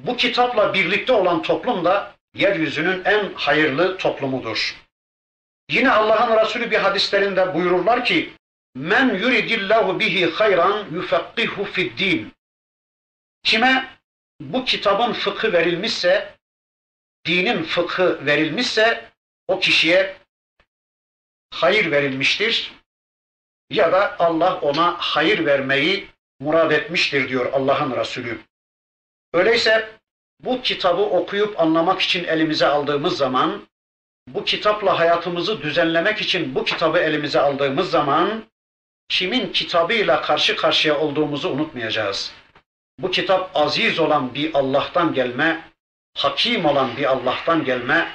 Bu 0.00 0.16
kitapla 0.16 0.74
birlikte 0.74 1.12
olan 1.12 1.42
toplum 1.42 1.84
da 1.84 2.12
yeryüzünün 2.34 3.04
en 3.04 3.32
hayırlı 3.34 3.96
toplumudur. 3.96 4.76
Yine 5.70 5.90
Allah'ın 5.90 6.40
Resulü 6.40 6.70
bir 6.70 6.76
hadislerinde 6.76 7.54
buyururlar 7.54 8.04
ki 8.04 8.32
Men 8.74 9.14
yuridillahu 9.14 10.00
bihi 10.00 10.26
hayran 10.30 10.86
yufakkihu 10.92 11.64
fid 11.64 11.98
din. 11.98 12.32
Kime 13.42 13.98
bu 14.40 14.64
kitabın 14.64 15.12
fıkhı 15.12 15.52
verilmişse, 15.52 16.34
dinin 17.26 17.62
fıkhı 17.62 18.26
verilmişse 18.26 19.10
o 19.48 19.60
kişiye 19.60 20.16
hayır 21.50 21.90
verilmiştir 21.90 22.72
ya 23.70 23.92
da 23.92 24.16
Allah 24.18 24.60
ona 24.60 24.96
hayır 24.98 25.46
vermeyi 25.46 26.08
murad 26.40 26.70
etmiştir 26.70 27.28
diyor 27.28 27.52
Allah'ın 27.52 27.96
Resulü. 27.96 28.38
Öyleyse 29.32 29.98
bu 30.40 30.62
kitabı 30.62 31.02
okuyup 31.02 31.60
anlamak 31.60 32.00
için 32.00 32.24
elimize 32.24 32.66
aldığımız 32.66 33.16
zaman, 33.16 33.68
bu 34.28 34.44
kitapla 34.44 34.98
hayatımızı 34.98 35.62
düzenlemek 35.62 36.20
için 36.20 36.54
bu 36.54 36.64
kitabı 36.64 36.98
elimize 36.98 37.40
aldığımız 37.40 37.90
zaman, 37.90 38.44
kimin 39.08 39.52
kitabıyla 39.52 40.22
karşı 40.22 40.56
karşıya 40.56 40.98
olduğumuzu 40.98 41.48
unutmayacağız. 41.48 42.32
Bu 42.98 43.10
kitap 43.10 43.50
aziz 43.54 43.98
olan 43.98 44.34
bir 44.34 44.54
Allah'tan 44.54 45.14
gelme, 45.14 45.70
hakim 46.16 46.64
olan 46.64 46.96
bir 46.96 47.04
Allah'tan 47.04 47.64
gelme, 47.64 48.08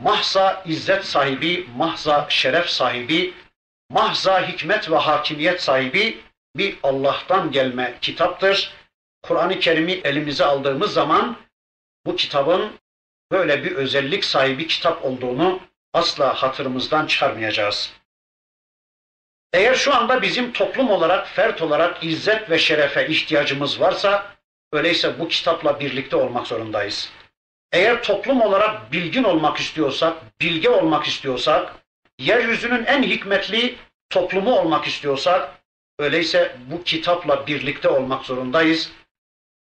mahza 0.00 0.62
izzet 0.66 1.04
sahibi, 1.04 1.68
mahza 1.76 2.26
şeref 2.28 2.68
sahibi, 2.68 3.34
mahza 3.90 4.48
hikmet 4.48 4.90
ve 4.90 4.96
hakimiyet 4.96 5.62
sahibi 5.62 6.18
bir 6.56 6.78
Allah'tan 6.82 7.52
gelme 7.52 7.94
kitaptır. 8.00 8.72
Kur'an-ı 9.22 9.60
Kerim'i 9.60 9.92
elimize 9.92 10.44
aldığımız 10.44 10.92
zaman 10.92 11.36
bu 12.06 12.16
kitabın 12.16 12.72
böyle 13.32 13.64
bir 13.64 13.72
özellik 13.72 14.24
sahibi 14.24 14.66
kitap 14.66 15.04
olduğunu 15.04 15.60
asla 15.92 16.42
hatırımızdan 16.42 17.06
çıkarmayacağız. 17.06 17.92
Eğer 19.52 19.74
şu 19.74 19.94
anda 19.94 20.22
bizim 20.22 20.52
toplum 20.52 20.90
olarak, 20.90 21.28
fert 21.28 21.62
olarak 21.62 22.04
izzet 22.04 22.50
ve 22.50 22.58
şerefe 22.58 23.08
ihtiyacımız 23.08 23.80
varsa, 23.80 24.36
öyleyse 24.72 25.18
bu 25.18 25.28
kitapla 25.28 25.80
birlikte 25.80 26.16
olmak 26.16 26.46
zorundayız. 26.46 27.12
Eğer 27.72 28.02
toplum 28.02 28.40
olarak 28.40 28.92
bilgin 28.92 29.24
olmak 29.24 29.58
istiyorsak, 29.58 30.40
bilge 30.40 30.68
olmak 30.70 31.06
istiyorsak, 31.06 31.74
yeryüzünün 32.18 32.84
en 32.84 33.02
hikmetli 33.02 33.76
toplumu 34.10 34.58
olmak 34.58 34.86
istiyorsak, 34.86 35.50
öyleyse 35.98 36.56
bu 36.66 36.84
kitapla 36.84 37.46
birlikte 37.46 37.88
olmak 37.88 38.24
zorundayız. 38.24 38.92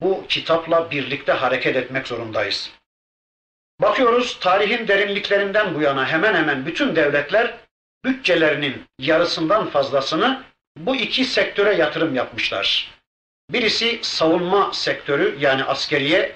Bu 0.02 0.26
kitapla 0.30 0.92
birlikte 0.92 1.32
hareket 1.32 1.76
etmek 1.76 2.08
zorundayız. 2.08 2.72
Bakıyoruz 3.82 4.40
tarihin 4.40 4.88
derinliklerinden 4.88 5.76
bu 5.76 5.82
yana 5.82 6.08
hemen 6.08 6.36
hemen 6.36 6.66
bütün 6.66 6.96
devletler 6.96 7.54
bütçelerinin 8.06 8.84
yarısından 9.00 9.70
fazlasını 9.70 10.44
bu 10.78 10.96
iki 10.96 11.26
sektöre 11.26 11.76
yatırım 11.76 12.16
yapmışlar. 12.16 12.92
Birisi 13.50 14.00
savunma 14.02 14.74
sektörü 14.74 15.38
yani 15.40 15.64
askeriye, 15.64 16.36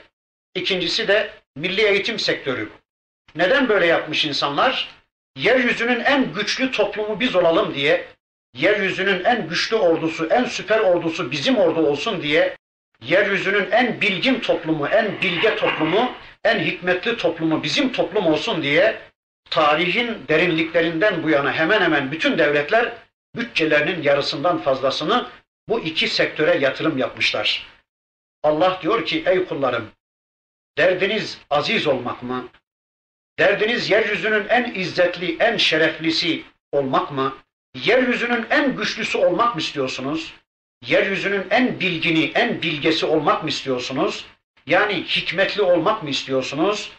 ikincisi 0.56 1.08
de 1.08 1.30
milli 1.56 1.82
eğitim 1.82 2.20
sektörü. 2.20 2.70
Neden 3.36 3.70
böyle 3.70 3.86
yapmış 3.86 4.26
insanlar? 4.26 4.90
Yeryüzünün 5.38 6.00
en 6.00 6.34
güçlü 6.34 6.72
toplumu 6.72 7.20
biz 7.20 7.36
olalım 7.36 7.76
diye, 7.76 8.08
yeryüzünün 8.56 9.24
en 9.24 9.50
güçlü 9.50 9.76
ordusu, 9.76 10.28
en 10.28 10.46
süper 10.46 10.80
ordusu 10.80 11.32
bizim 11.32 11.58
ordu 11.58 11.80
olsun 11.80 12.22
diye, 12.22 12.58
yeryüzünün 13.02 13.72
en 13.72 14.02
bilgin 14.02 14.40
toplumu, 14.40 14.88
en 14.88 15.22
bilge 15.22 15.56
toplumu, 15.56 16.12
en 16.44 16.60
hikmetli 16.60 17.18
toplumu 17.18 17.64
bizim 17.64 17.92
toplum 17.92 18.28
olsun 18.28 18.64
diye 18.64 18.98
tarihin 19.50 20.28
derinliklerinden 20.28 21.24
bu 21.24 21.30
yana 21.30 21.54
hemen 21.54 21.82
hemen 21.82 22.12
bütün 22.12 22.38
devletler 22.38 22.94
bütçelerinin 23.36 24.04
yarısından 24.04 24.62
fazlasını 24.62 25.28
bu 25.70 25.80
iki 25.80 26.08
sektöre 26.08 26.58
yatırım 26.58 26.98
yapmışlar. 26.98 27.68
Allah 28.44 28.80
diyor 28.82 29.06
ki 29.06 29.24
ey 29.26 29.46
kullarım 29.46 29.92
derdiniz 30.78 31.38
aziz 31.50 31.88
olmak 31.88 32.24
mı? 32.24 32.48
Derdiniz 33.40 33.90
yeryüzünün 33.90 34.48
en 34.48 34.74
izzetli, 34.74 35.38
en 35.40 35.58
şereflisi 35.58 36.44
olmak 36.72 37.12
mı? 37.12 37.38
Yeryüzünün 37.76 38.46
en 38.50 38.76
güçlüsü 38.76 39.18
olmak 39.18 39.56
mı 39.56 39.62
istiyorsunuz? 39.62 40.34
Yeryüzünün 40.86 41.48
en 41.50 41.80
bilgini, 41.80 42.32
en 42.36 42.62
bilgesi 42.62 43.06
olmak 43.06 43.44
mı 43.44 43.50
istiyorsunuz? 43.50 44.26
Yani 44.66 45.04
hikmetli 45.04 45.62
olmak 45.62 46.04
mı 46.04 46.10
istiyorsunuz? 46.10 46.92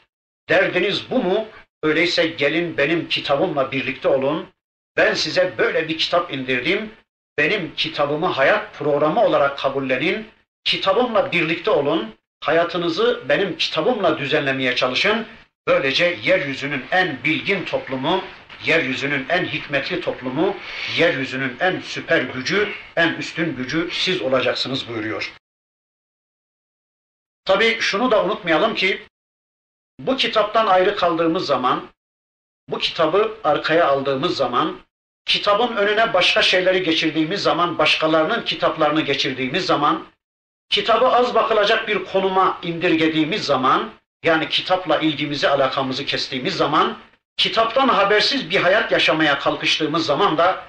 Derdiniz 0.48 1.10
bu 1.10 1.22
mu? 1.22 1.48
Öyleyse 1.82 2.26
gelin 2.26 2.76
benim 2.76 3.08
kitabımla 3.08 3.72
birlikte 3.72 4.08
olun. 4.08 4.48
Ben 4.96 5.14
size 5.14 5.54
böyle 5.58 5.88
bir 5.88 5.98
kitap 5.98 6.32
indirdim. 6.34 6.90
Benim 7.38 7.74
kitabımı 7.74 8.26
hayat 8.26 8.74
programı 8.74 9.24
olarak 9.24 9.58
kabullenin. 9.58 10.28
Kitabımla 10.64 11.32
birlikte 11.32 11.70
olun. 11.70 12.14
Hayatınızı 12.40 13.22
benim 13.28 13.56
kitabımla 13.56 14.18
düzenlemeye 14.18 14.76
çalışın. 14.76 15.26
Böylece 15.66 16.18
yeryüzünün 16.22 16.84
en 16.90 17.24
bilgin 17.24 17.64
toplumu, 17.64 18.24
yeryüzünün 18.66 19.26
en 19.28 19.44
hikmetli 19.44 20.00
toplumu, 20.00 20.56
yeryüzünün 20.98 21.56
en 21.60 21.80
süper 21.80 22.22
gücü, 22.22 22.68
en 22.96 23.14
üstün 23.14 23.56
gücü 23.56 23.88
siz 23.92 24.22
olacaksınız 24.22 24.88
buyuruyor. 24.88 25.32
Tabi 27.44 27.76
şunu 27.80 28.10
da 28.10 28.24
unutmayalım 28.24 28.74
ki 28.74 29.02
bu 29.98 30.16
kitaptan 30.16 30.66
ayrı 30.66 30.96
kaldığımız 30.96 31.46
zaman, 31.46 31.88
bu 32.68 32.78
kitabı 32.78 33.36
arkaya 33.44 33.88
aldığımız 33.88 34.36
zaman, 34.36 34.76
kitabın 35.24 35.76
önüne 35.76 36.14
başka 36.14 36.42
şeyleri 36.42 36.82
geçirdiğimiz 36.82 37.42
zaman, 37.42 37.78
başkalarının 37.78 38.42
kitaplarını 38.42 39.00
geçirdiğimiz 39.00 39.66
zaman, 39.66 40.06
kitabı 40.70 41.06
az 41.08 41.34
bakılacak 41.34 41.88
bir 41.88 42.04
konuma 42.04 42.58
indirgediğimiz 42.62 43.44
zaman, 43.44 43.90
yani 44.24 44.48
kitapla 44.48 44.98
ilgimizi, 44.98 45.48
alakamızı 45.48 46.04
kestiğimiz 46.04 46.56
zaman, 46.56 46.98
kitaptan 47.36 47.88
habersiz 47.88 48.50
bir 48.50 48.60
hayat 48.60 48.92
yaşamaya 48.92 49.38
kalkıştığımız 49.38 50.06
zaman 50.06 50.38
da 50.38 50.64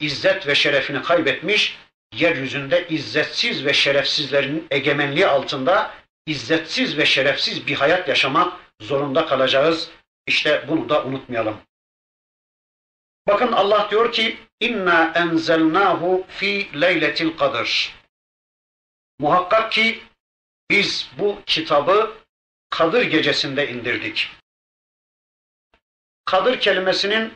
izzet 0.00 0.46
ve 0.46 0.54
şerefini 0.54 1.02
kaybetmiş, 1.02 1.78
yeryüzünde 2.14 2.88
izzetsiz 2.88 3.64
ve 3.64 3.72
şerefsizlerin 3.72 4.66
egemenliği 4.70 5.26
altında 5.26 5.90
izzetsiz 6.26 6.98
ve 6.98 7.06
şerefsiz 7.06 7.66
bir 7.66 7.74
hayat 7.74 8.08
yaşamak 8.08 8.52
zorunda 8.80 9.26
kalacağız. 9.26 9.90
İşte 10.26 10.64
bunu 10.68 10.88
da 10.88 11.04
unutmayalım. 11.04 11.60
Bakın 13.26 13.52
Allah 13.52 13.88
diyor 13.90 14.12
ki 14.12 14.38
inna 14.60 15.12
enzelnahu 15.14 16.26
fi 16.28 16.80
leyletil 16.80 17.36
kadir. 17.36 17.94
Muhakkak 19.18 19.72
ki 19.72 20.02
biz 20.70 21.10
bu 21.18 21.42
kitabı 21.46 22.24
Kadir 22.74 23.02
gecesinde 23.02 23.68
indirdik. 23.68 24.30
Kadir 26.24 26.60
kelimesinin 26.60 27.32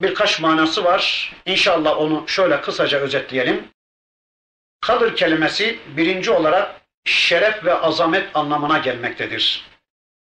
birkaç 0.00 0.40
manası 0.40 0.84
var. 0.84 1.32
İnşallah 1.46 1.98
onu 1.98 2.28
şöyle 2.28 2.60
kısaca 2.60 2.98
özetleyelim. 2.98 3.68
Kadir 4.80 5.16
kelimesi 5.16 5.78
birinci 5.96 6.30
olarak 6.30 6.80
şeref 7.04 7.64
ve 7.64 7.74
azamet 7.74 8.36
anlamına 8.36 8.78
gelmektedir. 8.78 9.71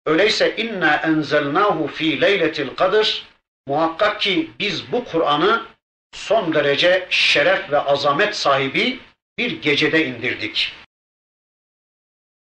Öyleyse 0.07 0.57
inna 0.57 0.97
enzelnahu 0.97 1.87
fi 1.87 2.21
leyletil 2.21 2.77
kadir 2.77 3.27
muhakkak 3.67 4.21
ki 4.21 4.51
biz 4.59 4.93
bu 4.93 5.05
Kur'an'ı 5.05 5.67
son 6.13 6.55
derece 6.55 7.07
şeref 7.11 7.71
ve 7.71 7.79
azamet 7.79 8.37
sahibi 8.37 9.01
bir 9.39 9.63
gecede 9.63 10.07
indirdik. 10.07 10.73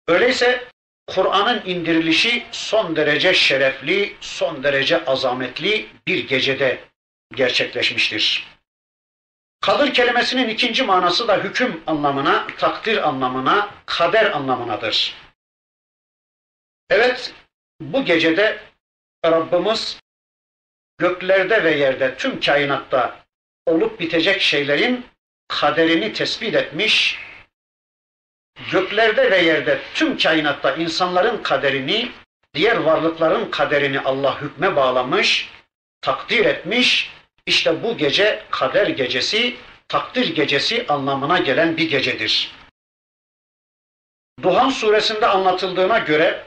Öyleyse 0.09 0.65
Kur'an'ın 1.07 1.63
indirilişi 1.67 2.47
son 2.53 2.97
derece 2.97 3.35
şerefli, 3.35 4.17
son 4.21 4.63
derece 4.63 5.05
azametli 5.05 5.89
bir 6.07 6.29
gecede 6.29 6.81
gerçekleşmiştir. 7.35 8.47
Kadir 9.61 9.95
kelimesinin 9.95 10.49
ikinci 10.49 10.83
manası 10.83 11.29
da 11.29 11.37
hüküm 11.37 11.83
anlamına, 11.87 12.47
takdir 12.59 13.09
anlamına, 13.09 13.71
kader 13.87 14.31
anlamınadır. 14.31 15.15
Evet, 16.91 17.35
bu 17.81 18.05
gecede 18.05 18.59
Rabbimiz 19.27 20.01
göklerde 20.99 21.65
ve 21.65 21.77
yerde 21.77 22.15
tüm 22.17 22.41
kainatta 22.41 23.21
olup 23.67 24.01
bitecek 24.01 24.41
şeylerin 24.41 25.07
kaderini 25.49 26.13
tespit 26.13 26.55
etmiş, 26.55 27.19
göklerde 28.73 29.31
ve 29.31 29.39
yerde 29.43 29.81
tüm 29.95 30.19
kainatta 30.19 30.75
insanların 30.75 31.43
kaderini, 31.43 32.13
diğer 32.55 32.77
varlıkların 32.77 33.51
kaderini 33.51 34.01
Allah 34.01 34.41
hükme 34.41 34.77
bağlamış, 34.77 35.51
takdir 36.01 36.45
etmiş. 36.45 37.13
İşte 37.47 37.83
bu 37.83 37.97
gece 37.97 38.43
kader 38.51 38.87
gecesi, 38.87 39.57
takdir 39.89 40.35
gecesi 40.35 40.87
anlamına 40.89 41.39
gelen 41.39 41.77
bir 41.77 41.91
gecedir. 41.91 42.53
Duhan 44.43 44.71
suresinde 44.71 45.27
anlatıldığına 45.27 45.99
göre 45.99 46.45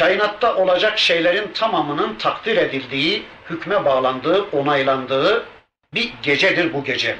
kainatta 0.00 0.56
olacak 0.56 0.98
şeylerin 0.98 1.52
tamamının 1.52 2.14
takdir 2.14 2.56
edildiği, 2.56 3.22
hükme 3.50 3.84
bağlandığı, 3.84 4.42
onaylandığı 4.42 5.46
bir 5.94 6.12
gecedir 6.22 6.72
bu 6.72 6.84
gece. 6.84 7.16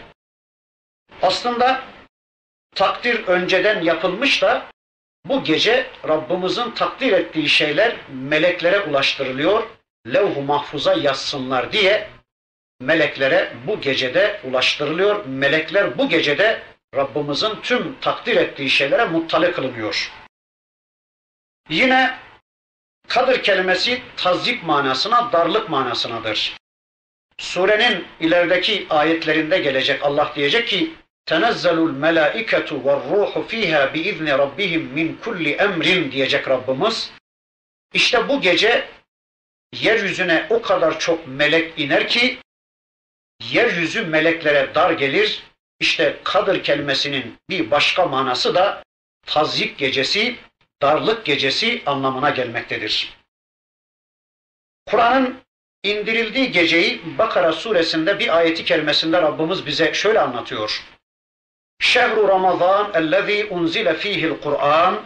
Aslında 1.23 1.83
takdir 2.75 3.27
önceden 3.27 3.83
yapılmış 3.83 4.43
da 4.43 4.66
bu 5.25 5.45
gece 5.45 5.87
Rabbimizin 6.09 6.71
takdir 6.71 7.12
ettiği 7.12 7.49
şeyler 7.49 7.97
meleklere 8.09 8.81
ulaştırılıyor. 8.81 9.62
Levh-u 10.07 10.43
mahfuza 10.43 10.95
yazsınlar 10.95 11.73
diye 11.73 12.09
meleklere 12.81 13.53
bu 13.66 13.81
gecede 13.81 14.40
ulaştırılıyor. 14.45 15.25
Melekler 15.25 15.99
bu 15.99 16.09
gecede 16.09 16.62
Rabbimizin 16.95 17.61
tüm 17.62 18.01
takdir 18.01 18.37
ettiği 18.37 18.71
şeylere 18.71 19.05
muttali 19.05 19.53
kılınıyor. 19.53 20.12
Yine 21.69 22.30
kadir 23.11 23.42
kelimesi 23.42 24.03
tazyik 24.16 24.62
manasına, 24.62 25.33
darlık 25.33 25.70
manasınadır. 25.70 26.57
Surenin 27.38 28.07
ilerideki 28.20 28.87
ayetlerinde 28.90 29.59
gelecek 29.59 30.03
Allah 30.03 30.33
diyecek 30.37 30.68
ki 30.68 30.94
tenezzelul 31.27 31.92
melaiketu 31.92 32.85
ve 32.85 32.92
ruhu 32.92 33.46
fiha 33.49 33.94
biizni 33.94 34.31
rabbihim 34.31 34.83
min 34.83 35.18
kulli 35.25 35.51
emrin 35.51 36.12
diyecek 36.12 36.49
Rabbimiz. 36.49 37.11
İşte 37.94 38.29
bu 38.29 38.40
gece 38.40 38.88
yeryüzüne 39.73 40.46
o 40.51 40.62
kadar 40.62 40.99
çok 40.99 41.27
melek 41.27 41.79
iner 41.79 42.09
ki 42.09 42.38
yeryüzü 43.51 44.07
meleklere 44.07 44.75
dar 44.75 44.90
gelir. 44.90 45.42
İşte 45.81 46.16
kadır 46.25 46.62
kelimesinin 46.62 47.37
bir 47.51 47.70
başka 47.70 48.07
manası 48.07 48.55
da 48.55 48.83
tazyik 49.27 49.79
gecesi, 49.79 50.37
darlık 50.83 51.25
gecesi 51.25 51.83
anlamına 51.87 52.31
gelmektedir. 52.31 53.21
Kur'an'ın 54.87 55.40
indirildiği 55.83 56.53
geceyi 56.53 57.19
Bakara 57.19 57.53
suresinde 57.53 58.19
bir 58.19 58.37
ayeti 58.37 58.64
kerimesinde 58.64 59.23
Rabbimiz 59.23 59.66
bize 59.66 59.95
şöyle 59.95 60.21
anlatıyor. 60.21 60.83
Şehru 61.81 62.29
Ramazan 62.29 62.90
ellezî 62.95 63.47
unzile 63.51 63.95
fîhil 63.95 64.40
Kur'an 64.40 65.03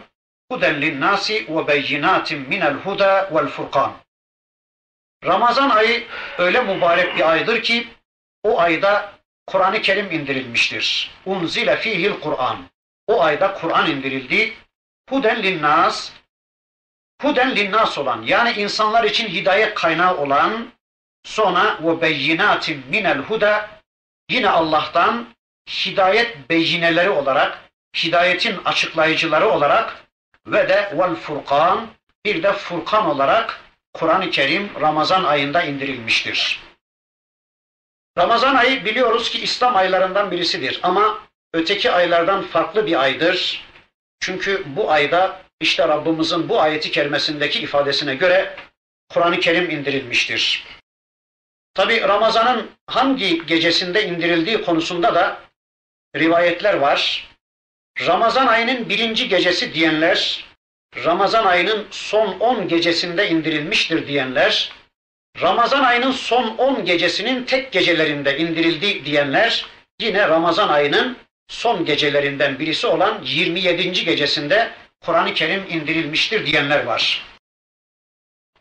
huden 0.51 0.81
linnâsi 0.81 1.45
ve 1.49 1.67
beyinatin 1.67 2.49
minel 2.49 2.73
huda 2.73 3.29
vel 3.33 3.47
furkan. 3.47 3.93
Ramazan 5.25 5.69
ayı 5.69 6.03
öyle 6.37 6.61
mübarek 6.61 7.15
bir 7.15 7.31
aydır 7.31 7.63
ki 7.63 7.87
o 8.43 8.59
ayda 8.59 9.13
Kur'an-ı 9.47 9.81
Kerim 9.81 10.11
indirilmiştir. 10.11 11.11
Unzile 11.25 11.77
fihil 11.77 12.19
Kur'an. 12.19 12.57
O 13.07 13.21
ayda 13.21 13.53
Kur'an 13.53 13.91
indirildi. 13.91 14.53
Huden 15.09 15.43
linnas. 15.43 16.11
Huden 17.21 17.55
linnas 17.55 17.97
olan 17.97 18.23
yani 18.23 18.51
insanlar 18.51 19.03
için 19.03 19.27
hidayet 19.27 19.73
kaynağı 19.73 20.17
olan 20.17 20.71
sonra 21.23 21.79
ve 21.83 22.01
beyinatin 22.01 22.83
minel 22.89 23.17
huda 23.17 23.69
yine 24.29 24.49
Allah'tan 24.49 25.27
hidayet 25.69 26.49
beyineleri 26.49 27.09
olarak 27.09 27.59
hidayetin 27.95 28.59
açıklayıcıları 28.65 29.49
olarak 29.49 30.05
ve 30.47 30.69
de 30.69 30.93
vel 30.97 31.15
furkan 31.15 31.87
bir 32.25 32.43
de 32.43 32.53
furkan 32.53 33.05
olarak 33.05 33.61
Kur'an-ı 33.93 34.29
Kerim 34.29 34.71
Ramazan 34.81 35.23
ayında 35.23 35.63
indirilmiştir. 35.63 36.59
Ramazan 38.17 38.55
ayı 38.55 38.85
biliyoruz 38.85 39.29
ki 39.29 39.39
İslam 39.39 39.75
aylarından 39.75 40.31
birisidir 40.31 40.79
ama 40.83 41.19
öteki 41.53 41.91
aylardan 41.91 42.41
farklı 42.41 42.85
bir 42.85 43.01
aydır. 43.01 43.65
Çünkü 44.25 44.63
bu 44.65 44.91
ayda 44.91 45.41
işte 45.59 45.87
Rabbimizin 45.87 46.49
bu 46.49 46.61
ayeti 46.61 46.91
kerimesindeki 46.91 47.59
ifadesine 47.59 48.15
göre 48.15 48.55
Kur'an-ı 49.09 49.39
Kerim 49.39 49.69
indirilmiştir. 49.69 50.65
Tabi 51.73 52.01
Ramazan'ın 52.01 52.71
hangi 52.87 53.45
gecesinde 53.45 54.07
indirildiği 54.07 54.61
konusunda 54.61 55.15
da 55.15 55.41
rivayetler 56.15 56.73
var. 56.73 57.29
Ramazan 58.07 58.47
ayının 58.47 58.89
birinci 58.89 59.29
gecesi 59.29 59.73
diyenler, 59.73 60.45
Ramazan 61.03 61.45
ayının 61.45 61.87
son 61.91 62.39
on 62.39 62.67
gecesinde 62.67 63.29
indirilmiştir 63.29 64.07
diyenler, 64.07 64.71
Ramazan 65.41 65.83
ayının 65.83 66.11
son 66.11 66.57
10 66.57 66.85
gecesinin 66.85 67.43
tek 67.43 67.71
gecelerinde 67.71 68.37
indirildi 68.37 69.05
diyenler 69.05 69.65
yine 70.01 70.29
Ramazan 70.29 70.69
ayının 70.69 71.17
son 71.47 71.85
gecelerinden 71.85 72.59
birisi 72.59 72.87
olan 72.87 73.21
27. 73.23 73.91
gecesinde 74.05 74.71
Kur'an-ı 75.01 75.33
Kerim 75.33 75.65
indirilmiştir 75.69 76.45
diyenler 76.45 76.83
var. 76.83 77.25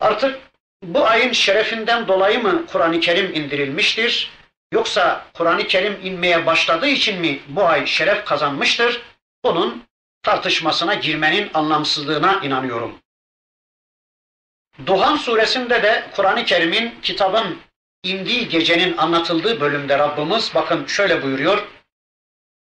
Artık 0.00 0.40
bu 0.82 1.06
ayın 1.06 1.32
şerefinden 1.32 2.08
dolayı 2.08 2.42
mı 2.42 2.66
Kur'an-ı 2.66 3.00
Kerim 3.00 3.34
indirilmiştir? 3.34 4.30
Yoksa 4.72 5.26
Kur'an-ı 5.34 5.66
Kerim 5.66 6.00
inmeye 6.02 6.46
başladığı 6.46 6.88
için 6.88 7.20
mi 7.20 7.40
bu 7.48 7.64
ay 7.64 7.86
şeref 7.86 8.24
kazanmıştır? 8.24 9.02
Bunun 9.44 9.84
tartışmasına 10.22 10.94
girmenin 10.94 11.50
anlamsızlığına 11.54 12.40
inanıyorum. 12.42 12.98
Duhan 14.86 15.16
suresinde 15.16 15.82
de 15.82 16.06
Kur'an-ı 16.12 16.44
Kerim'in 16.44 17.00
kitabın 17.02 17.58
indiği 18.02 18.48
gecenin 18.48 18.96
anlatıldığı 18.96 19.60
bölümde 19.60 19.98
Rabbimiz 19.98 20.52
bakın 20.54 20.86
şöyle 20.86 21.22
buyuruyor. 21.22 21.66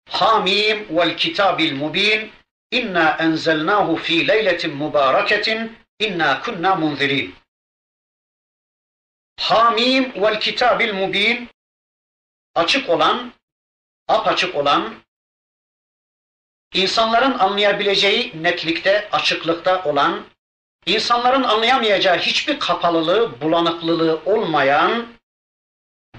Hamim 0.08 0.96
vel 0.96 1.16
kitabil 1.16 1.76
mubin. 1.76 2.32
İnna 2.70 3.16
enzelnahu 3.20 3.96
fi 3.96 4.28
leyletin 4.28 4.76
mübareketin. 4.76 5.78
İnna 6.00 6.42
kunna 6.42 6.74
munzirin. 6.74 7.34
Hamim 9.40 10.22
vel 10.22 10.40
kitabil 10.40 10.94
mubin. 10.94 11.48
Açık 12.54 12.90
olan, 12.90 13.32
apaçık 14.08 14.54
olan, 14.56 14.94
insanların 16.74 17.38
anlayabileceği 17.38 18.42
netlikte, 18.42 19.08
açıklıkta 19.12 19.84
olan 19.84 20.24
insanların 20.86 21.42
anlayamayacağı 21.42 22.18
hiçbir 22.18 22.58
kapalılığı, 22.58 23.40
bulanıklılığı 23.40 24.20
olmayan 24.24 25.06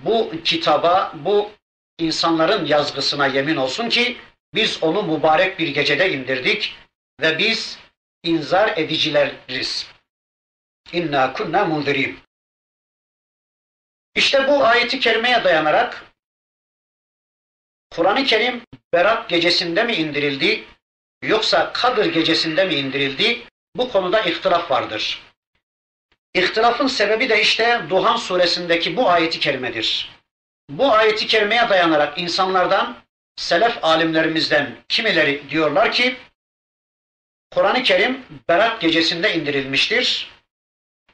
bu 0.04 0.32
kitaba, 0.44 1.14
bu 1.16 1.52
insanların 1.98 2.66
yazgısına 2.66 3.28
yemin 3.28 3.56
olsun 3.56 3.90
ki 3.90 4.18
biz 4.54 4.84
onu 4.84 5.04
mübarek 5.04 5.60
bir 5.60 5.68
gecede 5.68 6.14
indirdik 6.14 6.76
ve 7.22 7.38
biz 7.38 7.80
inzar 8.24 8.78
edicileriz. 8.78 9.88
İnna 10.92 11.34
kunna 11.34 11.66
munzirin. 11.66 12.20
İşte 14.16 14.48
bu 14.48 14.66
ayeti 14.66 15.00
kerimeye 15.00 15.44
dayanarak 15.44 16.06
Kur'an-ı 17.92 18.24
Kerim 18.24 18.62
Berat 18.94 19.30
gecesinde 19.30 19.84
mi 19.84 19.94
indirildi 19.94 20.64
yoksa 21.24 21.74
Kadir 21.74 22.06
gecesinde 22.06 22.66
mi 22.66 22.76
indirildi? 22.76 23.42
Bu 23.76 23.92
konuda 23.92 24.22
ihtilaf 24.22 24.72
vardır. 24.72 25.22
İhtilafın 26.34 26.88
sebebi 26.88 27.30
de 27.30 27.42
işte 27.42 27.82
Duhan 27.90 28.16
suresindeki 28.16 28.98
bu 28.98 29.10
ayeti 29.10 29.40
kerimedir. 29.40 30.17
Bu 30.70 30.94
ayeti 30.94 31.28
kerimeye 31.28 31.70
dayanarak 31.70 32.18
insanlardan, 32.18 32.98
selef 33.36 33.84
alimlerimizden 33.84 34.76
kimileri 34.90 35.50
diyorlar 35.50 35.92
ki, 35.92 36.18
Kur'an-ı 37.52 37.84
Kerim 37.84 38.26
Berat 38.50 38.82
gecesinde 38.82 39.36
indirilmiştir. 39.36 40.32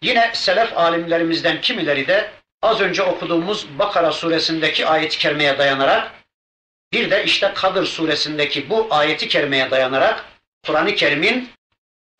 Yine 0.02 0.32
selef 0.34 0.78
alimlerimizden 0.78 1.62
kimileri 1.62 2.08
de 2.08 2.32
az 2.62 2.82
önce 2.82 3.04
okuduğumuz 3.04 3.80
Bakara 3.80 4.12
suresindeki 4.12 4.88
ayet-i 4.88 5.18
kerimeye 5.18 5.58
dayanarak 5.58 6.12
Bir 6.94 7.12
de 7.12 7.24
işte 7.24 7.54
Kadır 7.54 7.86
suresindeki 7.86 8.70
bu 8.70 8.88
ayeti 8.90 9.28
kerimeye 9.28 9.72
dayanarak 9.72 10.26
Kur'an-ı 10.66 10.96
Kerim'in 10.96 11.50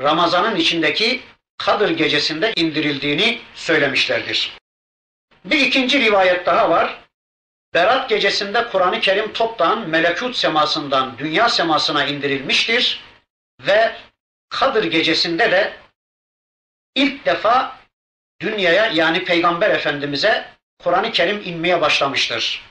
Ramazan'ın 0.02 0.56
içindeki 0.56 1.22
Kadır 1.58 1.90
gecesinde 1.90 2.54
indirildiğini 2.56 3.42
söylemişlerdir. 3.56 4.58
Bir 5.46 5.60
ikinci 5.60 6.02
rivayet 6.02 6.46
daha 6.46 6.70
var. 6.70 7.03
Berat 7.74 8.10
gecesinde 8.10 8.68
Kur'an-ı 8.68 9.00
Kerim 9.00 9.34
toptan 9.34 9.90
melekut 9.90 10.36
semasından 10.36 11.18
dünya 11.18 11.50
semasına 11.50 12.06
indirilmiştir 12.06 13.04
ve 13.62 13.96
Kadır 14.50 14.84
gecesinde 14.84 15.52
de 15.52 15.74
ilk 16.96 17.26
defa 17.26 17.78
dünyaya 18.42 18.86
yani 18.86 19.24
Peygamber 19.24 19.70
Efendimiz'e 19.70 20.46
Kur'an-ı 20.84 21.12
Kerim 21.12 21.42
inmeye 21.46 21.82
başlamıştır. 21.82 22.64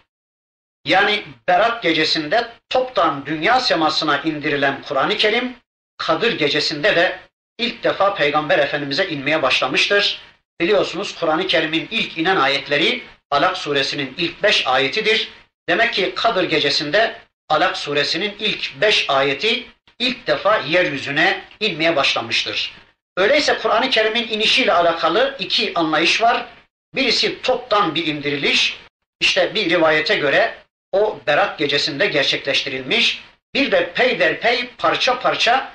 Yani 0.85 1.25
Berat 1.49 1.83
gecesinde 1.83 2.49
toptan 2.69 3.27
dünya 3.27 3.61
semasına 3.61 4.19
indirilen 4.19 4.83
Kur'an-ı 4.83 5.17
Kerim, 5.17 5.57
Kadır 5.97 6.39
gecesinde 6.39 6.97
de 6.97 7.19
ilk 7.59 7.85
defa 7.85 8.15
Peygamber 8.15 8.59
Efendimiz'e 8.59 9.09
inmeye 9.09 9.43
başlamıştır. 9.43 10.21
Biliyorsunuz 10.61 11.15
Kur'an-ı 11.15 11.47
Kerim'in 11.47 11.89
ilk 11.91 12.19
inen 12.19 12.37
ayetleri 12.37 13.03
Alak 13.33 13.57
suresinin 13.57 14.15
ilk 14.19 14.43
beş 14.43 14.67
ayetidir. 14.67 15.29
Demek 15.69 15.95
ki 15.95 16.13
Kadır 16.15 16.45
gecesinde 16.45 17.17
Alak 17.49 17.77
suresinin 17.77 18.37
ilk 18.39 18.81
beş 18.81 19.11
ayeti 19.11 19.67
ilk 19.99 20.27
defa 20.27 20.59
yeryüzüne 20.59 21.45
inmeye 21.61 21.97
başlamıştır. 21.97 22.73
Öyleyse 23.17 23.59
Kur'an-ı 23.63 23.91
Kerim'in 23.91 24.29
inişiyle 24.29 24.73
alakalı 24.73 25.37
iki 25.39 25.73
anlayış 25.75 26.23
var. 26.23 26.47
Birisi 26.95 27.43
toptan 27.43 27.95
bir 27.95 28.07
indiriliş. 28.07 28.79
İşte 29.21 29.55
bir 29.55 29.71
rivayete 29.71 30.17
göre 30.17 30.55
o 30.93 31.21
Berat 31.27 31.59
gecesinde 31.59 32.07
gerçekleştirilmiş. 32.07 33.23
Bir 33.55 33.71
de 33.73 33.93
peyderpey 33.93 34.71
parça 34.79 35.19
parça 35.19 35.73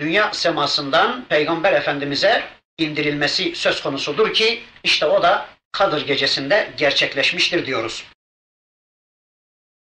dünya 0.00 0.32
semasından 0.32 1.24
Peygamber 1.28 1.72
Efendimiz'e 1.72 2.42
indirilmesi 2.78 3.54
söz 3.54 3.82
konusudur 3.82 4.34
ki 4.34 4.62
işte 4.84 5.06
o 5.06 5.22
da 5.22 5.55
Kadır 5.72 6.06
gecesinde 6.06 6.72
gerçekleşmiştir 6.76 7.66
diyoruz. 7.66 8.04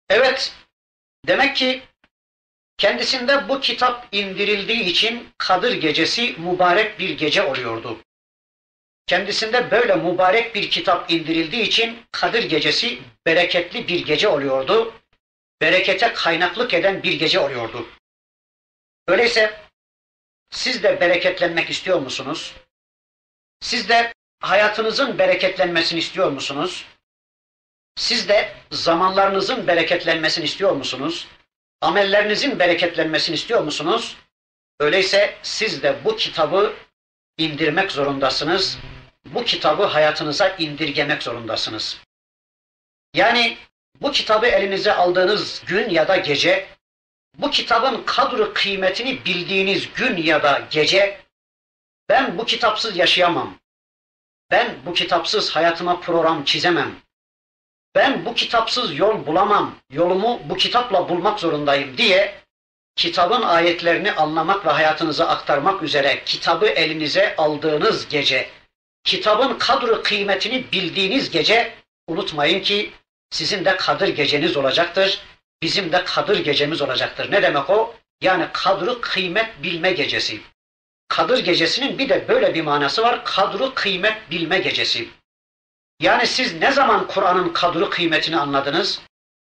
Evet, 0.09 0.53
demek 1.27 1.55
ki 1.55 1.81
kendisinde 2.77 3.49
bu 3.49 3.59
kitap 3.59 4.07
indirildiği 4.11 4.83
için 4.83 5.29
Kadır 5.37 5.73
gecesi 5.73 6.35
mübarek 6.37 6.99
bir 6.99 7.09
gece 7.09 7.41
oluyordu. 7.41 7.99
Kendisinde 9.09 9.71
böyle 9.71 9.95
mübarek 9.95 10.55
bir 10.55 10.69
kitap 10.69 11.11
indirildiği 11.11 11.63
için 11.63 12.05
Kadir 12.11 12.43
gecesi 12.43 13.01
bereketli 13.25 13.87
bir 13.87 14.05
gece 14.05 14.27
oluyordu. 14.27 14.93
Berekete 15.61 16.13
kaynaklık 16.13 16.73
eden 16.73 17.03
bir 17.03 17.13
gece 17.13 17.39
oluyordu. 17.39 17.87
Öyleyse 19.07 19.61
siz 20.49 20.83
de 20.83 21.01
bereketlenmek 21.01 21.69
istiyor 21.69 21.99
musunuz? 21.99 22.55
Siz 23.61 23.89
de 23.89 24.13
hayatınızın 24.39 25.17
bereketlenmesini 25.17 25.99
istiyor 25.99 26.31
musunuz? 26.31 26.85
Siz 27.95 28.29
de 28.29 28.53
zamanlarınızın 28.71 29.67
bereketlenmesini 29.67 30.45
istiyor 30.45 30.71
musunuz? 30.71 31.27
Amellerinizin 31.81 32.59
bereketlenmesini 32.59 33.35
istiyor 33.35 33.61
musunuz? 33.61 34.17
Öyleyse 34.79 35.35
siz 35.41 35.83
de 35.83 36.05
bu 36.05 36.15
kitabı 36.15 36.73
indirmek 37.37 37.91
zorundasınız. 37.91 38.77
Bu 39.25 39.43
kitabı 39.43 39.83
hayatınıza 39.83 40.49
indirgemek 40.49 41.23
zorundasınız. 41.23 41.97
Yani 43.13 43.57
bu 44.01 44.11
kitabı 44.11 44.47
elinize 44.47 44.93
aldığınız 44.93 45.63
gün 45.65 45.89
ya 45.89 46.07
da 46.07 46.17
gece, 46.17 46.67
bu 47.37 47.51
kitabın 47.51 48.03
kadru 48.05 48.53
kıymetini 48.53 49.25
bildiğiniz 49.25 49.93
gün 49.93 50.17
ya 50.17 50.43
da 50.43 50.67
gece, 50.71 51.21
ben 52.09 52.37
bu 52.37 52.45
kitapsız 52.45 52.97
yaşayamam. 52.97 53.59
Ben 54.51 54.75
bu 54.85 54.93
kitapsız 54.93 55.55
hayatıma 55.55 55.99
program 55.99 56.43
çizemem. 56.43 56.95
Ben 57.95 58.25
bu 58.25 58.33
kitapsız 58.33 58.97
yol 58.97 59.25
bulamam. 59.25 59.75
Yolumu 59.91 60.41
bu 60.45 60.57
kitapla 60.57 61.09
bulmak 61.09 61.39
zorundayım 61.39 61.97
diye 61.97 62.35
kitabın 62.95 63.41
ayetlerini 63.41 64.11
anlamak 64.11 64.65
ve 64.65 64.69
hayatınıza 64.69 65.27
aktarmak 65.27 65.83
üzere 65.83 66.23
kitabı 66.25 66.65
elinize 66.65 67.35
aldığınız 67.35 68.07
gece, 68.09 68.49
kitabın 69.03 69.57
kadru 69.57 70.03
kıymetini 70.03 70.71
bildiğiniz 70.71 71.29
gece 71.31 71.73
unutmayın 72.07 72.61
ki 72.61 72.91
sizin 73.31 73.65
de 73.65 73.75
kadır 73.77 74.07
geceniz 74.07 74.57
olacaktır. 74.57 75.21
Bizim 75.61 75.91
de 75.91 76.03
kadır 76.03 76.39
gecemiz 76.43 76.81
olacaktır. 76.81 77.31
Ne 77.31 77.41
demek 77.41 77.69
o? 77.69 77.95
Yani 78.21 78.47
kadru 78.53 79.01
kıymet 79.01 79.63
bilme 79.63 79.91
gecesi. 79.91 80.41
Kadır 81.09 81.39
gecesinin 81.39 81.97
bir 81.97 82.09
de 82.09 82.27
böyle 82.27 82.53
bir 82.53 82.61
manası 82.61 83.01
var. 83.01 83.25
Kadru 83.25 83.73
kıymet 83.73 84.31
bilme 84.31 84.59
gecesi. 84.59 85.09
Yani 85.99 86.27
siz 86.27 86.53
ne 86.53 86.71
zaman 86.71 87.07
Kur'an'ın 87.07 87.53
kadru 87.53 87.89
kıymetini 87.89 88.37
anladınız? 88.37 89.01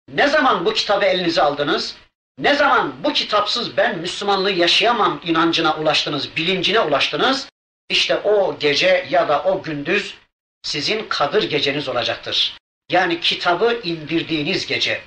Ne 0.08 0.28
zaman 0.28 0.64
bu 0.64 0.72
kitabı 0.72 1.04
elinize 1.04 1.42
aldınız? 1.42 1.96
Ne 2.38 2.54
zaman 2.54 3.04
bu 3.04 3.12
kitapsız 3.12 3.76
ben 3.76 3.98
Müslümanlığı 3.98 4.50
yaşayamam 4.50 5.20
inancına 5.24 5.76
ulaştınız, 5.76 6.36
bilincine 6.36 6.80
ulaştınız? 6.80 7.48
İşte 7.88 8.16
o 8.16 8.58
gece 8.58 9.06
ya 9.10 9.28
da 9.28 9.42
o 9.42 9.62
gündüz 9.62 10.14
sizin 10.62 11.08
kadır 11.08 11.42
geceniz 11.42 11.88
olacaktır. 11.88 12.58
Yani 12.90 13.20
kitabı 13.20 13.80
indirdiğiniz 13.82 14.66
gece. 14.66 15.02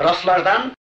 Raflardan, 0.00 0.76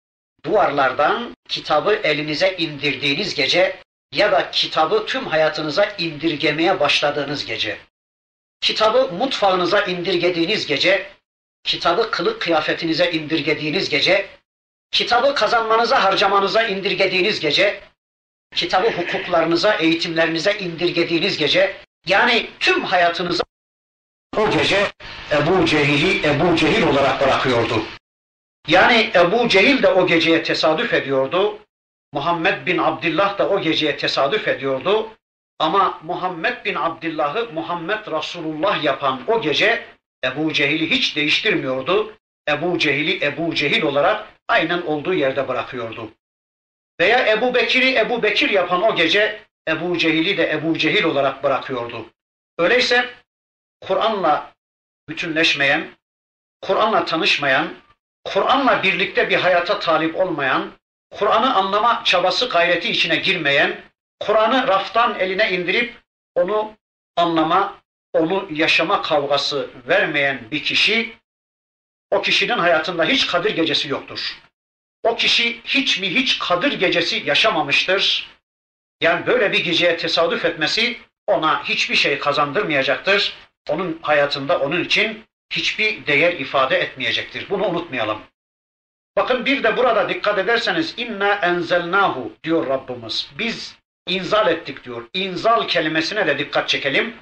duvarlardan 0.45 1.35
kitabı 1.49 1.93
elinize 1.93 2.55
indirdiğiniz 2.57 3.35
gece 3.35 3.79
ya 4.13 4.31
da 4.31 4.51
kitabı 4.51 5.05
tüm 5.05 5.27
hayatınıza 5.27 5.85
indirgemeye 5.97 6.79
başladığınız 6.79 7.45
gece. 7.45 7.77
Kitabı 8.61 9.11
mutfağınıza 9.13 9.81
indirgediğiniz 9.81 10.65
gece, 10.65 11.07
kitabı 11.63 12.11
kılık 12.11 12.41
kıyafetinize 12.41 13.11
indirgediğiniz 13.11 13.89
gece, 13.89 14.29
kitabı 14.91 15.35
kazanmanıza, 15.35 16.03
harcamanıza 16.03 16.63
indirgediğiniz 16.63 17.39
gece, 17.39 17.81
kitabı 18.55 18.89
hukuklarınıza, 18.89 19.73
eğitimlerinize 19.73 20.57
indirgediğiniz 20.57 21.37
gece, 21.37 21.75
yani 22.05 22.49
tüm 22.59 22.83
hayatınıza 22.83 23.43
o 24.37 24.49
gece 24.49 24.87
Ebu 25.31 25.65
Cehil'i 25.65 26.27
Ebu 26.27 26.55
Cehil 26.55 26.87
olarak 26.87 27.21
bırakıyordu. 27.21 27.83
Yani 28.67 29.11
Ebu 29.15 29.49
Cehil 29.49 29.83
de 29.83 29.87
o 29.87 30.07
geceye 30.07 30.43
tesadüf 30.43 30.93
ediyordu. 30.93 31.59
Muhammed 32.13 32.65
bin 32.65 32.77
Abdullah 32.77 33.37
da 33.37 33.49
o 33.49 33.61
geceye 33.61 33.97
tesadüf 33.97 34.47
ediyordu. 34.47 35.09
Ama 35.59 35.99
Muhammed 36.03 36.65
bin 36.65 36.75
Abdullah'ı 36.75 37.53
Muhammed 37.53 38.07
Resulullah 38.07 38.83
yapan 38.83 39.21
o 39.27 39.41
gece 39.41 39.85
Ebu 40.23 40.53
Cehil'i 40.53 40.89
hiç 40.89 41.15
değiştirmiyordu. 41.15 42.17
Ebu 42.49 42.79
Cehil'i 42.79 43.25
Ebu 43.25 43.55
Cehil 43.55 43.83
olarak 43.83 44.27
aynen 44.47 44.81
olduğu 44.81 45.13
yerde 45.13 45.47
bırakıyordu. 45.47 46.11
Veya 46.99 47.27
Ebu 47.27 47.53
Bekir'i 47.53 47.95
Ebu 47.95 48.23
Bekir 48.23 48.49
yapan 48.49 48.81
o 48.81 48.95
gece 48.95 49.41
Ebu 49.67 49.97
Cehil'i 49.97 50.37
de 50.37 50.51
Ebu 50.51 50.77
Cehil 50.77 51.03
olarak 51.03 51.43
bırakıyordu. 51.43 52.05
Öyleyse 52.57 53.09
Kur'an'la 53.81 54.53
bütünleşmeyen, 55.09 55.87
Kur'an'la 56.61 57.05
tanışmayan, 57.05 57.73
Kur'an'la 58.23 58.83
birlikte 58.83 59.29
bir 59.29 59.35
hayata 59.35 59.79
talip 59.79 60.15
olmayan, 60.15 60.71
Kur'an'ı 61.13 61.55
anlama 61.55 62.01
çabası 62.03 62.49
gayreti 62.49 62.89
içine 62.89 63.15
girmeyen, 63.15 63.81
Kur'an'ı 64.19 64.67
raftan 64.67 65.19
eline 65.19 65.51
indirip 65.51 65.95
onu 66.35 66.73
anlama, 67.15 67.77
onu 68.13 68.47
yaşama 68.51 69.01
kavgası 69.01 69.69
vermeyen 69.87 70.41
bir 70.51 70.63
kişi, 70.63 71.17
o 72.11 72.21
kişinin 72.21 72.57
hayatında 72.57 73.05
hiç 73.05 73.27
Kadir 73.27 73.55
gecesi 73.55 73.89
yoktur. 73.89 74.37
O 75.03 75.15
kişi 75.15 75.61
hiç 75.65 75.99
mi 75.99 76.09
hiç 76.15 76.39
Kadir 76.39 76.71
gecesi 76.71 77.23
yaşamamıştır. 77.25 78.29
Yani 79.01 79.27
böyle 79.27 79.51
bir 79.51 79.63
geceye 79.63 79.97
tesadüf 79.97 80.45
etmesi 80.45 80.97
ona 81.27 81.63
hiçbir 81.63 81.95
şey 81.95 82.19
kazandırmayacaktır. 82.19 83.33
Onun 83.69 83.99
hayatında 84.01 84.59
onun 84.59 84.83
için 84.83 85.25
hiçbir 85.49 86.05
değer 86.05 86.33
ifade 86.33 86.77
etmeyecektir. 86.77 87.49
Bunu 87.49 87.67
unutmayalım. 87.67 88.21
Bakın 89.17 89.45
bir 89.45 89.63
de 89.63 89.77
burada 89.77 90.09
dikkat 90.09 90.39
ederseniz 90.39 90.93
inna 90.97 91.33
enzelnahu 91.33 92.33
diyor 92.43 92.67
Rabbimiz. 92.67 93.31
Biz 93.39 93.77
inzal 94.07 94.47
ettik 94.47 94.83
diyor. 94.83 95.09
İnzal 95.13 95.67
kelimesine 95.67 96.27
de 96.27 96.39
dikkat 96.39 96.69
çekelim. 96.69 97.15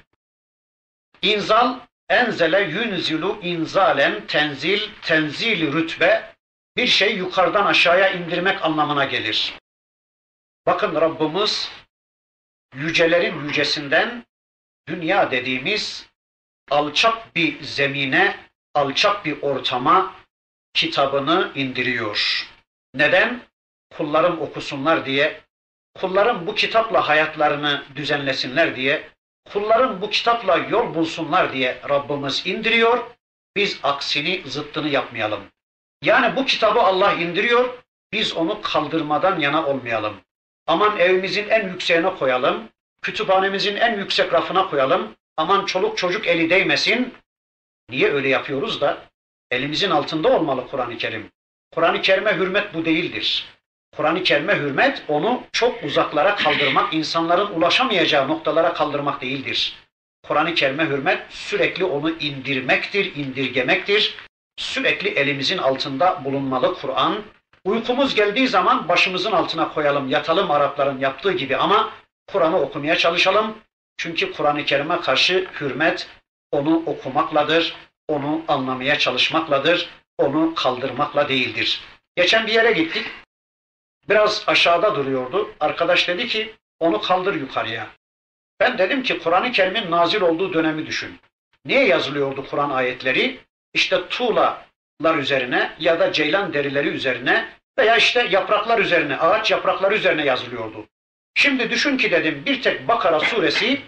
İnzal 1.22 1.80
enzele 2.10 2.62
yunzilu 2.62 3.40
inzalen 3.42 4.28
tenzil 4.28 4.82
tenzil 5.02 5.74
rütbe 5.74 6.34
bir 6.78 6.88
şey 6.88 7.16
yukarıdan 7.16 7.66
aşağıya 7.66 8.10
indirmek 8.10 8.66
anlamına 8.66 9.06
gelir. 9.06 9.54
Bakın 10.66 10.96
Rabbimiz 10.96 11.72
yücelerin 12.76 13.48
yücesinden 13.48 14.26
dünya 14.88 15.32
dediğimiz 15.32 16.08
alçak 16.70 17.36
bir 17.36 17.64
zemine, 17.64 18.38
alçak 18.74 19.26
bir 19.26 19.42
ortama, 19.42 20.16
kitabını 20.74 21.52
indiriyor. 21.56 22.48
Neden? 22.94 23.42
Kullarım 23.98 24.42
okusunlar 24.42 25.06
diye, 25.06 25.42
kullarım 26.00 26.48
bu 26.48 26.56
kitapla 26.56 27.10
hayatlarını 27.10 27.84
düzenlesinler 27.96 28.76
diye, 28.76 29.10
kullarım 29.50 30.02
bu 30.02 30.10
kitapla 30.10 30.58
yol 30.58 30.96
bulsunlar 30.96 31.54
diye 31.54 31.82
Rabbimiz 31.90 32.48
indiriyor. 32.48 33.04
Biz 33.56 33.80
aksini, 33.84 34.44
zıttını 34.46 34.90
yapmayalım. 34.90 35.44
Yani 36.02 36.36
bu 36.36 36.46
kitabı 36.46 36.80
Allah 36.80 37.14
indiriyor, 37.14 37.78
biz 38.14 38.34
onu 38.34 38.62
kaldırmadan 38.62 39.40
yana 39.40 39.68
olmayalım. 39.68 40.22
Aman 40.68 41.00
evimizin 41.00 41.50
en 41.50 41.68
yükseğine 41.68 42.16
koyalım, 42.16 42.70
kütüphanemizin 43.02 43.76
en 43.76 43.98
yüksek 43.98 44.34
rafına 44.34 44.70
koyalım, 44.70 45.16
aman 45.38 45.66
çoluk 45.66 45.98
çocuk 45.98 46.28
eli 46.28 46.50
değmesin. 46.50 47.14
Niye 47.90 48.12
öyle 48.12 48.30
yapıyoruz 48.30 48.82
da? 48.82 49.11
Elimizin 49.52 49.90
altında 49.90 50.30
olmalı 50.30 50.68
Kur'an-ı 50.72 50.98
Kerim. 50.98 51.32
Kur'an-ı 51.72 52.02
Kerim'e 52.02 52.36
hürmet 52.36 52.74
bu 52.74 52.86
değildir. 52.86 53.46
Kur'an-ı 53.98 54.24
Kerim'e 54.24 54.56
hürmet 54.56 55.04
onu 55.08 55.44
çok 55.52 55.84
uzaklara 55.84 56.36
kaldırmak, 56.36 56.94
insanların 56.94 57.48
ulaşamayacağı 57.48 58.28
noktalara 58.28 58.74
kaldırmak 58.74 59.22
değildir. 59.22 59.76
Kur'an-ı 60.24 60.54
Kerim'e 60.54 60.86
hürmet 60.86 61.22
sürekli 61.30 61.84
onu 61.86 62.10
indirmektir, 62.10 63.16
indirgemektir. 63.16 64.16
Sürekli 64.58 65.10
elimizin 65.10 65.58
altında 65.58 66.26
bulunmalı 66.26 66.74
Kur'an. 66.74 67.24
Uykumuz 67.66 68.16
geldiği 68.16 68.48
zaman 68.48 68.88
başımızın 68.88 69.32
altına 69.32 69.74
koyalım, 69.74 70.10
yatalım 70.10 70.52
Arapların 70.52 71.00
yaptığı 71.00 71.32
gibi 71.32 71.58
ama 71.58 71.94
Kur'an'ı 72.28 72.62
okumaya 72.62 72.96
çalışalım. 72.96 73.58
Çünkü 73.98 74.32
Kur'an-ı 74.34 74.66
Kerim'e 74.66 75.02
karşı 75.02 75.48
hürmet 75.60 76.10
onu 76.52 76.84
okumakladır, 76.86 77.76
onu 78.12 78.42
anlamaya 78.48 78.98
çalışmakladır, 78.98 79.90
onu 80.18 80.56
kaldırmakla 80.56 81.30
değildir. 81.30 81.82
Geçen 82.16 82.48
bir 82.48 82.54
yere 82.54 82.72
gittik. 82.72 83.06
Biraz 84.10 84.44
aşağıda 84.48 84.96
duruyordu. 84.96 85.54
Arkadaş 85.60 86.08
dedi 86.08 86.28
ki 86.28 86.56
onu 86.80 87.02
kaldır 87.02 87.36
yukarıya. 87.36 87.88
Ben 88.60 88.78
dedim 88.78 89.04
ki 89.04 89.20
Kur'an-ı 89.20 89.52
Kerim'in 89.52 89.92
nazil 89.92 90.22
olduğu 90.22 90.54
dönemi 90.54 90.86
düşün. 90.86 91.20
Niye 91.66 91.88
yazılıyordu 91.88 92.46
Kur'an 92.50 92.70
ayetleri? 92.70 93.40
İşte 93.74 94.08
tuğlalar 94.10 95.18
üzerine 95.18 95.76
ya 95.80 96.00
da 96.00 96.14
ceylan 96.14 96.54
derileri 96.54 96.88
üzerine 96.88 97.50
veya 97.78 97.98
işte 97.98 98.28
yapraklar 98.32 98.80
üzerine, 98.80 99.18
ağaç 99.18 99.52
yaprakları 99.52 99.96
üzerine 99.96 100.26
yazılıyordu. 100.26 100.88
Şimdi 101.36 101.70
düşün 101.70 101.98
ki 101.98 102.12
dedim 102.12 102.44
bir 102.46 102.62
tek 102.62 102.88
Bakara 102.88 103.20
suresi 103.20 103.82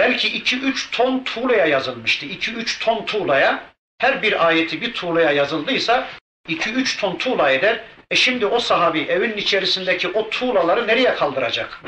belki 0.00 0.42
2-3 0.42 0.90
ton 0.92 1.24
tuğlaya 1.24 1.66
yazılmıştı. 1.66 2.26
2-3 2.26 2.84
ton 2.84 3.04
tuğlaya 3.04 3.62
her 3.98 4.22
bir 4.22 4.46
ayeti 4.46 4.80
bir 4.80 4.94
tuğlaya 4.94 5.30
yazıldıysa 5.30 6.08
2-3 6.48 7.00
ton 7.00 7.16
tuğla 7.16 7.50
eder. 7.50 7.84
E 8.10 8.16
şimdi 8.16 8.46
o 8.46 8.58
sahabi 8.58 9.00
evin 9.00 9.36
içerisindeki 9.36 10.08
o 10.08 10.30
tuğlaları 10.30 10.86
nereye 10.86 11.14
kaldıracak? 11.14 11.80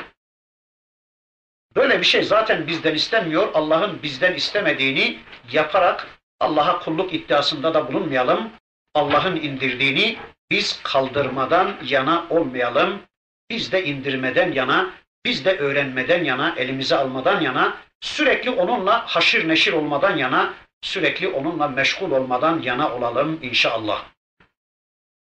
Böyle 1.77 2.01
bir 2.01 2.05
şey 2.05 2.22
zaten 2.22 2.66
bizden 2.66 2.94
istemiyor. 2.94 3.48
Allah'ın 3.55 4.03
bizden 4.03 4.35
istemediğini 4.35 5.18
yaparak 5.53 6.07
Allah'a 6.40 6.79
kulluk 6.79 7.14
iddiasında 7.14 7.75
da 7.75 7.88
bulunmayalım. 7.88 8.51
Allah'ın 8.94 9.37
indirdiğini 9.37 10.18
biz 10.51 10.83
kaldırmadan 10.83 11.77
yana 11.85 12.27
olmayalım. 12.31 13.03
Biz 13.51 13.72
de 13.72 13.85
indirmeden 13.85 14.53
yana, 14.53 14.90
biz 15.25 15.44
de 15.44 15.59
öğrenmeden 15.59 16.25
yana, 16.25 16.55
elimize 16.57 16.96
almadan 16.96 17.40
yana, 17.40 17.77
sürekli 18.02 18.50
onunla 18.50 19.06
haşir 19.06 19.48
neşir 19.48 19.72
olmadan 19.72 20.16
yana, 20.16 20.54
sürekli 20.82 21.28
onunla 21.28 21.68
meşgul 21.68 22.10
olmadan 22.10 22.62
yana 22.62 22.94
olalım 22.94 23.38
inşallah. 23.42 24.04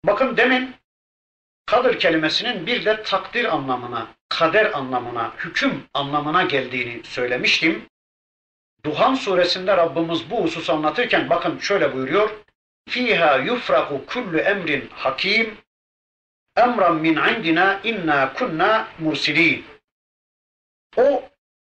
Bakın 0.05 0.37
demin 0.37 0.75
kadir 1.67 1.99
kelimesinin 1.99 2.67
bir 2.67 2.85
de 2.85 3.03
takdir 3.03 3.45
anlamına, 3.55 4.09
kader 4.29 4.79
anlamına, 4.79 5.33
hüküm 5.39 5.85
anlamına 5.95 6.43
geldiğini 6.43 7.05
söylemiştim. 7.05 7.87
Duhan 8.85 9.15
suresinde 9.15 9.77
Rabbimiz 9.77 10.31
bu 10.31 10.43
hususu 10.45 10.73
anlatırken 10.73 11.31
bakın 11.31 11.59
şöyle 11.59 11.95
buyuruyor. 11.95 12.31
Fiha 12.89 13.37
yufraku 13.37 14.07
kullu 14.07 14.39
emrin 14.39 14.89
hakim 14.93 15.59
emran 16.57 16.97
min 16.97 17.17
indina 17.17 17.81
inna 17.85 18.33
kunna 18.33 18.89
mursilin. 18.99 19.65
O 20.97 21.23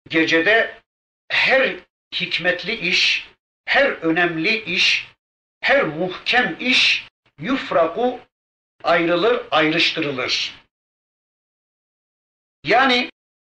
gecede 0.08 0.85
her 1.28 1.76
hikmetli 2.14 2.74
iş, 2.74 3.28
her 3.64 3.86
önemli 3.86 4.62
iş, 4.62 5.06
her 5.60 5.82
muhkem 5.82 6.56
iş 6.60 7.06
yufraku 7.40 8.20
ayrılır, 8.84 9.46
ayrıştırılır. 9.50 10.54
Yani 12.64 13.10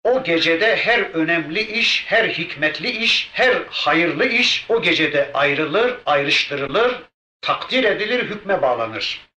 o 0.04 0.24
gecede 0.24 0.76
her 0.76 1.00
önemli 1.00 1.62
iş, 1.62 2.06
her 2.08 2.30
hikmetli 2.30 2.90
iş, 2.90 3.30
her 3.34 3.64
hayırlı 3.70 4.26
iş 4.26 4.66
o 4.70 4.82
gecede 4.82 5.32
ayrılır, 5.34 6.00
ayrıştırılır, 6.06 7.04
takdir 7.42 7.84
edilir, 7.84 8.24
hükme 8.24 8.62
bağlanır. 8.62 9.28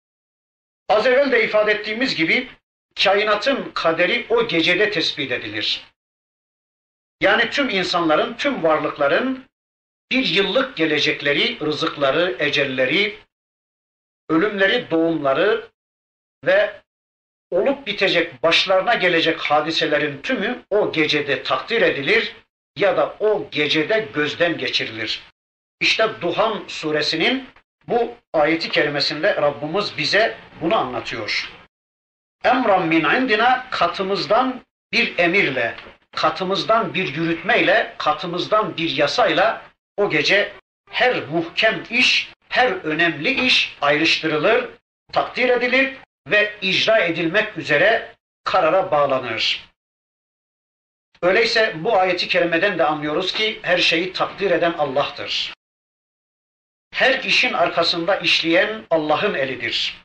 Az 0.89 1.07
evvel 1.07 1.33
de 1.33 1.45
ifade 1.45 1.73
ettiğimiz 1.73 2.15
gibi 2.15 2.49
kainatın 3.05 3.71
kaderi 3.75 4.27
o 4.29 4.49
gecede 4.49 4.91
tespit 4.91 5.33
edilir. 5.33 5.90
Yani 7.21 7.51
tüm 7.51 7.69
insanların, 7.69 8.35
tüm 8.35 8.63
varlıkların 8.63 9.45
bir 10.11 10.27
yıllık 10.27 10.77
gelecekleri, 10.77 11.61
rızıkları, 11.61 12.37
ecelleri, 12.39 13.19
ölümleri, 14.29 14.91
doğumları 14.91 15.69
ve 16.45 16.81
olup 17.51 17.87
bitecek, 17.87 18.43
başlarına 18.43 18.95
gelecek 18.95 19.41
hadiselerin 19.41 20.23
tümü 20.23 20.65
o 20.71 20.93
gecede 20.93 21.43
takdir 21.43 21.83
edilir 21.83 22.37
ya 22.77 22.97
da 22.97 23.17
o 23.21 23.49
gecede 23.51 24.09
gözden 24.15 24.59
geçirilir. 24.59 25.23
İşte 25.81 26.09
Duhan 26.21 26.65
suresinin 26.69 27.49
bu 27.89 28.15
ayeti 28.33 28.69
kerimesinde 28.69 29.37
Rabbimiz 29.37 29.99
bize 29.99 30.37
bunu 30.61 30.77
anlatıyor. 30.77 31.53
Emran 32.45 32.89
min 32.89 33.05
indina 33.05 33.71
katımızdan 33.71 34.61
bir 34.93 35.19
emirle, 35.19 35.75
katımızdan 36.17 36.95
bir 36.95 37.15
yürütmeyle, 37.15 37.95
katımızdan 37.99 38.77
bir 38.77 38.91
yasayla 38.91 39.63
o 39.97 40.11
gece 40.11 40.53
her 40.91 41.23
muhkem 41.23 41.83
iş, 41.91 42.33
her 42.49 42.73
önemli 42.73 43.45
iş 43.47 43.77
ayrıştırılır, 43.81 44.69
takdir 45.13 45.49
edilir 45.49 45.97
ve 46.27 46.55
icra 46.63 46.99
edilmek 46.99 47.59
üzere 47.59 48.15
karara 48.45 48.91
bağlanır. 48.91 49.71
Öyleyse 51.23 51.75
bu 51.77 51.97
ayeti 51.99 52.29
kerimeden 52.29 52.79
de 52.79 52.85
anlıyoruz 52.85 53.33
ki 53.33 53.61
her 53.63 53.79
şeyi 53.79 54.13
takdir 54.13 54.51
eden 54.51 54.73
Allah'tır. 54.73 55.55
Her 56.93 57.25
işin 57.25 57.53
arkasında 57.53 58.17
işleyen 58.17 58.87
Allah'ın 58.91 59.35
elidir. 59.35 60.05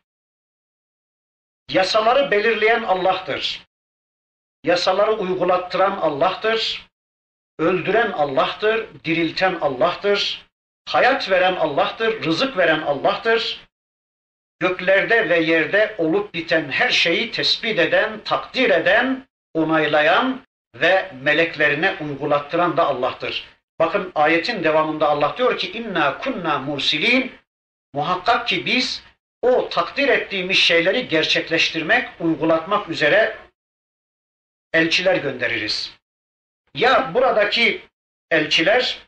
Yasaları 1.70 2.32
belirleyen 2.32 2.84
Allah'tır. 2.84 3.66
Yasaları 4.66 5.12
uygulattıran 5.12 5.92
Allah'tır. 5.92 6.88
Öldüren 7.60 8.12
Allah'tır, 8.12 8.88
dirilten 9.04 9.58
Allah'tır. 9.62 10.46
Hayat 10.90 11.30
veren 11.32 11.56
Allah'tır, 11.56 12.24
rızık 12.24 12.58
veren 12.58 12.82
Allah'tır. 12.82 13.68
Göklerde 14.60 15.30
ve 15.30 15.40
yerde 15.40 15.96
olup 15.98 16.34
biten 16.34 16.70
her 16.72 16.90
şeyi 16.90 17.32
tespit 17.32 17.80
eden, 17.80 18.20
takdir 18.26 18.70
eden, 18.70 19.28
onaylayan 19.54 20.42
ve 20.76 21.12
meleklerine 21.22 21.96
uygulattıran 22.02 22.78
da 22.78 22.88
Allah'tır. 22.88 23.46
Bakın 23.80 24.12
ayetin 24.16 24.64
devamında 24.64 25.10
Allah 25.10 25.36
diyor 25.38 25.58
ki 25.58 25.72
inna 25.72 26.18
kunna 26.18 26.60
mursilin 26.60 27.32
muhakkak 27.94 28.48
ki 28.48 28.66
biz 28.66 29.04
o 29.42 29.70
takdir 29.70 30.08
ettiğimiz 30.08 30.58
şeyleri 30.58 31.08
gerçekleştirmek, 31.08 32.10
uygulatmak 32.20 32.90
üzere 32.90 33.45
elçiler 34.76 35.16
göndeririz. 35.16 35.92
Ya 36.74 37.12
buradaki 37.14 37.82
elçiler 38.32 39.00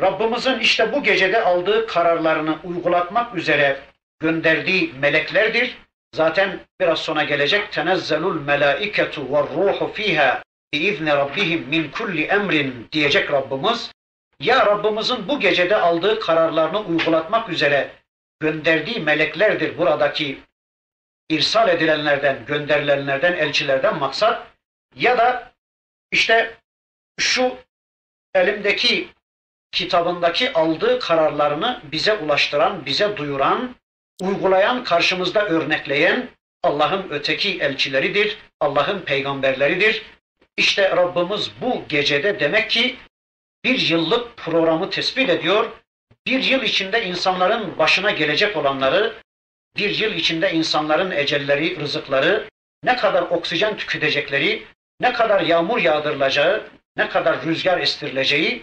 Rabbimizin 0.00 0.58
işte 0.58 0.92
bu 0.92 1.02
gecede 1.02 1.40
aldığı 1.40 1.86
kararlarını 1.86 2.58
uygulatmak 2.64 3.34
üzere 3.34 3.80
gönderdiği 4.20 4.92
meleklerdir. 4.92 5.78
Zaten 6.14 6.60
biraz 6.80 6.98
sonra 6.98 7.24
gelecek 7.24 7.72
tenezzelul 7.72 8.40
melaiketu 8.40 9.32
ve 9.32 9.38
ruhu 9.38 9.92
fiha 9.92 10.42
biizni 10.72 11.10
rabbihim 11.10 11.68
min 11.68 11.90
kulli 11.90 12.22
emrin 12.22 12.88
diyecek 12.92 13.32
Rabbimiz. 13.32 13.92
Ya 14.40 14.66
Rabbimizin 14.66 15.28
bu 15.28 15.40
gecede 15.40 15.76
aldığı 15.76 16.20
kararlarını 16.20 16.80
uygulatmak 16.80 17.48
üzere 17.48 17.90
gönderdiği 18.40 19.00
meleklerdir 19.00 19.78
buradaki 19.78 20.38
irsal 21.32 21.68
edilenlerden, 21.68 22.46
gönderilenlerden, 22.46 23.32
elçilerden 23.32 23.98
maksat 23.98 24.46
ya 24.96 25.18
da 25.18 25.52
işte 26.10 26.54
şu 27.18 27.56
elimdeki 28.34 29.08
kitabındaki 29.72 30.52
aldığı 30.52 30.98
kararlarını 30.98 31.80
bize 31.92 32.14
ulaştıran, 32.14 32.86
bize 32.86 33.16
duyuran, 33.16 33.76
uygulayan, 34.20 34.84
karşımızda 34.84 35.46
örnekleyen 35.46 36.28
Allah'ın 36.62 37.06
öteki 37.10 37.58
elçileridir, 37.60 38.38
Allah'ın 38.60 39.00
peygamberleridir. 39.00 40.02
İşte 40.56 40.90
Rabbimiz 40.96 41.50
bu 41.60 41.84
gecede 41.88 42.40
demek 42.40 42.70
ki 42.70 42.96
bir 43.64 43.80
yıllık 43.80 44.36
programı 44.36 44.90
tespit 44.90 45.30
ediyor. 45.30 45.70
Bir 46.26 46.42
yıl 46.42 46.62
içinde 46.62 47.06
insanların 47.06 47.78
başına 47.78 48.10
gelecek 48.10 48.56
olanları, 48.56 49.14
bir 49.76 49.98
yıl 49.98 50.12
içinde 50.12 50.52
insanların 50.52 51.10
ecelleri, 51.10 51.80
rızıkları, 51.80 52.48
ne 52.84 52.96
kadar 52.96 53.22
oksijen 53.22 53.76
tüketecekleri, 53.76 54.62
ne 55.00 55.12
kadar 55.12 55.40
yağmur 55.40 55.78
yağdırılacağı, 55.78 56.62
ne 56.96 57.08
kadar 57.08 57.44
rüzgar 57.44 57.78
estirileceği 57.78 58.62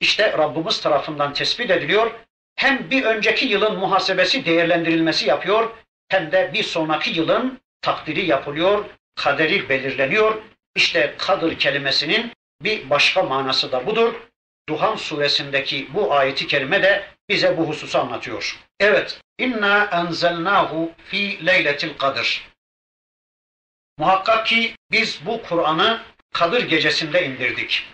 işte 0.00 0.32
Rabbimiz 0.38 0.80
tarafından 0.80 1.32
tespit 1.32 1.70
ediliyor. 1.70 2.10
Hem 2.56 2.90
bir 2.90 3.04
önceki 3.04 3.46
yılın 3.46 3.78
muhasebesi 3.78 4.44
değerlendirilmesi 4.44 5.28
yapıyor, 5.28 5.70
hem 6.08 6.32
de 6.32 6.50
bir 6.52 6.62
sonraki 6.62 7.10
yılın 7.10 7.60
takdiri 7.82 8.26
yapılıyor, 8.26 8.84
kaderi 9.14 9.68
belirleniyor. 9.68 10.42
İşte 10.76 11.14
kadır 11.18 11.58
kelimesinin 11.58 12.32
bir 12.62 12.90
başka 12.90 13.22
manası 13.22 13.72
da 13.72 13.86
budur. 13.86 14.14
Duhan 14.68 14.96
suresindeki 14.96 15.94
bu 15.94 16.14
ayeti 16.14 16.46
kerime 16.46 16.82
de 16.82 17.04
bize 17.29 17.57
bu 17.57 17.67
hususu 17.67 17.99
anlatıyor. 17.99 18.59
Evet, 18.79 19.21
inna 19.37 19.85
enzelnahu 19.85 20.91
fi 21.05 21.45
leyletil 21.45 21.97
kadir. 21.97 22.49
Muhakkak 23.97 24.45
ki 24.45 24.75
biz 24.91 25.19
bu 25.25 25.41
Kur'an'ı 25.41 26.01
Kadır 26.33 26.63
gecesinde 26.63 27.25
indirdik. 27.25 27.85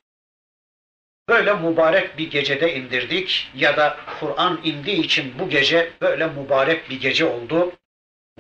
Böyle 1.30 1.54
mübarek 1.54 2.18
bir 2.18 2.32
gecede 2.32 2.76
indirdik 2.76 3.52
ya 3.56 3.78
da 3.78 3.98
Kur'an 4.20 4.62
indiği 4.64 5.02
için 5.02 5.40
bu 5.40 5.50
gece 5.50 5.92
böyle 6.02 6.28
mübarek 6.28 6.90
bir 6.90 7.02
gece 7.02 7.26
oldu. 7.26 7.72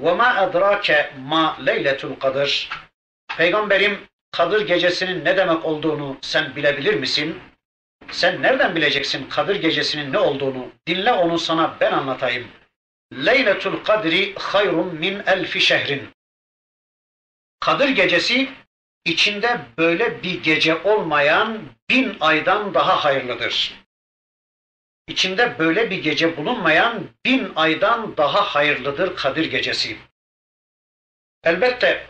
وَمَا 0.01 0.51
اَدْرَاكَ 0.51 1.09
مَا 1.29 1.65
لَيْلَةُ 1.65 2.15
الْقَدْرِ 2.15 2.69
Peygamberim 3.37 3.99
Kadır 4.31 4.67
gecesinin 4.67 5.25
ne 5.25 5.37
demek 5.37 5.65
olduğunu 5.65 6.17
sen 6.21 6.55
bilebilir 6.55 6.93
misin? 6.93 7.39
Sen 8.14 8.42
nereden 8.42 8.76
bileceksin 8.76 9.28
Kadır 9.28 9.56
gecesinin 9.56 10.12
ne 10.12 10.18
olduğunu? 10.18 10.72
Dinle 10.86 11.12
onu 11.12 11.38
sana 11.38 11.76
ben 11.80 11.92
anlatayım. 11.92 12.48
Leyletul 13.12 13.84
kadri 13.84 14.34
hayrun 14.34 14.94
min 14.94 15.22
elfi 15.26 15.60
şehrin. 15.60 16.08
Kadır 17.60 17.88
gecesi 17.88 18.50
içinde 19.04 19.60
böyle 19.78 20.22
bir 20.22 20.42
gece 20.42 20.82
olmayan 20.82 21.62
bin 21.90 22.16
aydan 22.20 22.74
daha 22.74 23.04
hayırlıdır. 23.04 23.74
İçinde 25.08 25.58
böyle 25.58 25.90
bir 25.90 26.02
gece 26.02 26.36
bulunmayan 26.36 27.08
bin 27.24 27.52
aydan 27.56 28.16
daha 28.16 28.42
hayırlıdır 28.42 29.16
Kadir 29.16 29.50
gecesi. 29.50 29.98
Elbette 31.44 32.06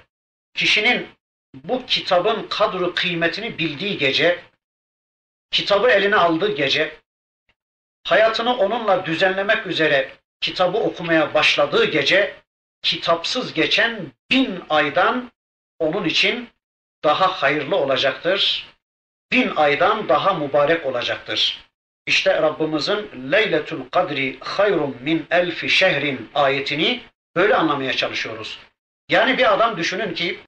kişinin 0.55 1.09
bu 1.55 1.87
kitabın 1.87 2.47
kadru 2.51 2.95
kıymetini 2.95 3.59
bildiği 3.59 3.99
gece, 3.99 4.45
kitabı 5.55 5.91
eline 5.91 6.17
aldığı 6.17 6.55
gece, 6.55 6.97
hayatını 8.05 8.57
onunla 8.57 9.07
düzenlemek 9.07 9.67
üzere 9.67 10.13
kitabı 10.41 10.79
okumaya 10.79 11.35
başladığı 11.35 11.85
gece, 11.85 12.35
kitapsız 12.83 13.55
geçen 13.55 14.13
bin 14.31 14.63
aydan 14.71 15.33
onun 15.79 16.05
için 16.05 16.49
daha 17.05 17.43
hayırlı 17.43 17.77
olacaktır. 17.77 18.67
Bin 19.33 19.57
aydan 19.57 20.09
daha 20.09 20.35
mübarek 20.35 20.87
olacaktır. 20.87 21.65
İşte 22.07 22.43
Rabbimizin 22.43 23.33
Leyletul 23.33 23.89
Kadri 23.91 24.39
hayrun 24.41 24.97
min 25.01 25.27
elfi 25.31 25.69
şehrin 25.69 26.31
ayetini 26.35 27.03
böyle 27.37 27.57
anlamaya 27.57 27.93
çalışıyoruz. 27.93 28.59
Yani 29.09 29.39
bir 29.39 29.53
adam 29.55 29.77
düşünün 29.77 30.15
ki 30.15 30.41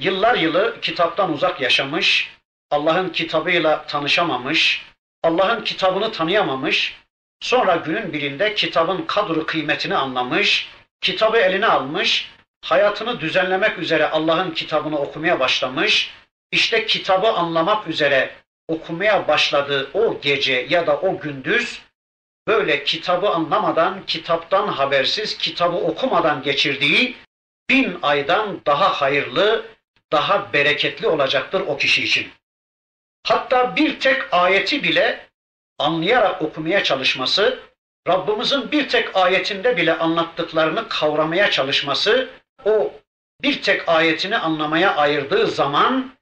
yıllar 0.00 0.34
yılı 0.34 0.80
kitaptan 0.80 1.32
uzak 1.32 1.60
yaşamış, 1.60 2.39
Allah'ın 2.70 3.08
kitabıyla 3.08 3.86
tanışamamış, 3.86 4.86
Allah'ın 5.22 5.64
kitabını 5.64 6.12
tanıyamamış, 6.12 6.96
sonra 7.40 7.76
günün 7.76 8.12
birinde 8.12 8.54
kitabın 8.54 9.02
kadru 9.06 9.46
kıymetini 9.46 9.96
anlamış, 9.96 10.68
kitabı 11.00 11.36
eline 11.36 11.66
almış, 11.66 12.30
hayatını 12.64 13.20
düzenlemek 13.20 13.78
üzere 13.78 14.10
Allah'ın 14.10 14.50
kitabını 14.50 14.98
okumaya 14.98 15.40
başlamış, 15.40 16.10
işte 16.52 16.86
kitabı 16.86 17.28
anlamak 17.28 17.88
üzere 17.88 18.34
okumaya 18.68 19.28
başladığı 19.28 19.90
o 19.94 20.20
gece 20.20 20.66
ya 20.70 20.86
da 20.86 21.00
o 21.00 21.20
gündüz 21.20 21.82
böyle 22.46 22.84
kitabı 22.84 23.28
anlamadan, 23.28 24.06
kitaptan 24.06 24.68
habersiz, 24.68 25.38
kitabı 25.38 25.76
okumadan 25.76 26.42
geçirdiği 26.42 27.16
bin 27.70 27.98
aydan 28.02 28.60
daha 28.66 28.88
hayırlı, 28.88 29.66
daha 30.12 30.52
bereketli 30.52 31.06
olacaktır 31.06 31.60
o 31.60 31.76
kişi 31.76 32.04
için. 32.04 32.28
Hatta 33.26 33.76
bir 33.76 34.00
tek 34.00 34.34
ayeti 34.34 34.82
bile 34.82 35.26
anlayarak 35.78 36.42
okumaya 36.42 36.84
çalışması, 36.84 37.58
Rabbimizin 38.08 38.72
bir 38.72 38.88
tek 38.88 39.16
ayetinde 39.16 39.76
bile 39.76 39.98
anlattıklarını 39.98 40.88
kavramaya 40.88 41.50
çalışması, 41.50 42.28
o 42.64 42.92
bir 43.42 43.62
tek 43.62 43.88
ayetini 43.88 44.36
anlamaya 44.38 44.96
ayırdığı 44.96 45.46
zaman 45.46 46.16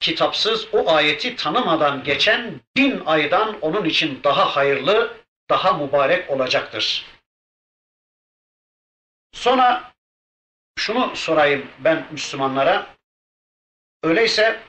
kitapsız 0.00 0.74
o 0.74 0.90
ayeti 0.90 1.36
tanımadan 1.36 2.04
geçen 2.04 2.60
bin 2.76 3.02
aydan 3.06 3.60
onun 3.60 3.84
için 3.84 4.20
daha 4.24 4.56
hayırlı, 4.56 5.16
daha 5.50 5.72
mübarek 5.72 6.30
olacaktır. 6.30 7.06
Sonra 9.32 9.92
şunu 10.78 11.16
sorayım 11.16 11.70
ben 11.78 12.06
Müslümanlara. 12.12 12.86
Öyleyse 14.02 14.60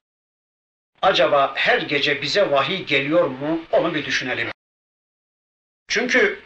acaba 1.05 1.53
her 1.55 1.81
gece 1.81 2.21
bize 2.21 2.51
vahiy 2.51 2.85
geliyor 2.85 3.27
mu? 3.27 3.61
Onu 3.71 3.93
bir 3.93 4.05
düşünelim. 4.05 4.51
Çünkü 5.87 6.39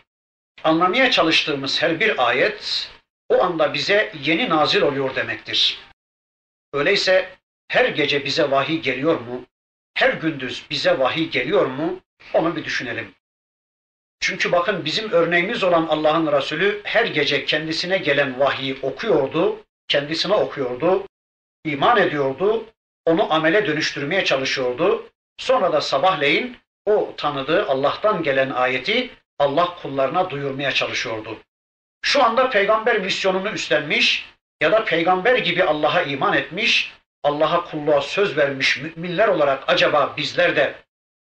anlamaya 0.64 1.12
çalıştığımız 1.12 1.82
her 1.82 2.00
bir 2.00 2.28
ayet 2.28 2.92
o 3.30 3.44
anda 3.44 3.74
bize 3.74 4.14
yeni 4.24 4.50
nazil 4.50 4.82
oluyor 4.82 5.16
demektir. 5.16 5.80
Öyleyse 6.74 7.30
her 7.68 7.86
gece 7.86 8.26
bize 8.26 8.52
vahiy 8.52 8.82
geliyor 8.82 9.20
mu? 9.20 9.46
Her 9.94 10.14
gündüz 10.14 10.66
bize 10.70 11.00
vahiy 11.00 11.30
geliyor 11.30 11.66
mu? 11.66 12.00
Onu 12.34 12.56
bir 12.56 12.66
düşünelim. 12.66 13.14
Çünkü 14.20 14.52
bakın 14.52 14.86
bizim 14.86 15.12
örneğimiz 15.12 15.64
olan 15.64 15.88
Allah'ın 15.88 16.32
Resulü 16.32 16.82
her 16.84 17.06
gece 17.06 17.46
kendisine 17.46 17.98
gelen 17.98 18.40
vahiyi 18.40 18.78
okuyordu, 18.82 19.66
kendisine 19.88 20.34
okuyordu, 20.34 21.08
iman 21.66 21.98
ediyordu, 21.98 22.66
onu 23.10 23.34
amele 23.34 23.68
dönüştürmeye 23.68 24.26
çalışıyordu. 24.26 25.10
Sonra 25.38 25.74
da 25.74 25.82
sabahleyin 25.82 26.58
o 26.86 27.14
tanıdığı 27.18 27.68
Allah'tan 27.68 28.24
gelen 28.24 28.50
ayeti 28.50 29.10
Allah 29.40 29.76
kullarına 29.82 30.30
duyurmaya 30.30 30.72
çalışıyordu. 30.72 31.38
Şu 32.02 32.24
anda 32.24 32.50
peygamber 32.50 33.00
misyonunu 33.00 33.50
üstlenmiş 33.50 34.26
ya 34.62 34.72
da 34.72 34.86
peygamber 34.86 35.36
gibi 35.36 35.64
Allah'a 35.64 36.02
iman 36.02 36.34
etmiş, 36.34 36.94
Allah'a 37.24 37.66
kulluğa 37.66 38.02
söz 38.02 38.38
vermiş 38.38 38.78
müminler 38.78 39.28
olarak 39.28 39.64
acaba 39.68 40.14
bizler 40.18 40.56
de 40.56 40.76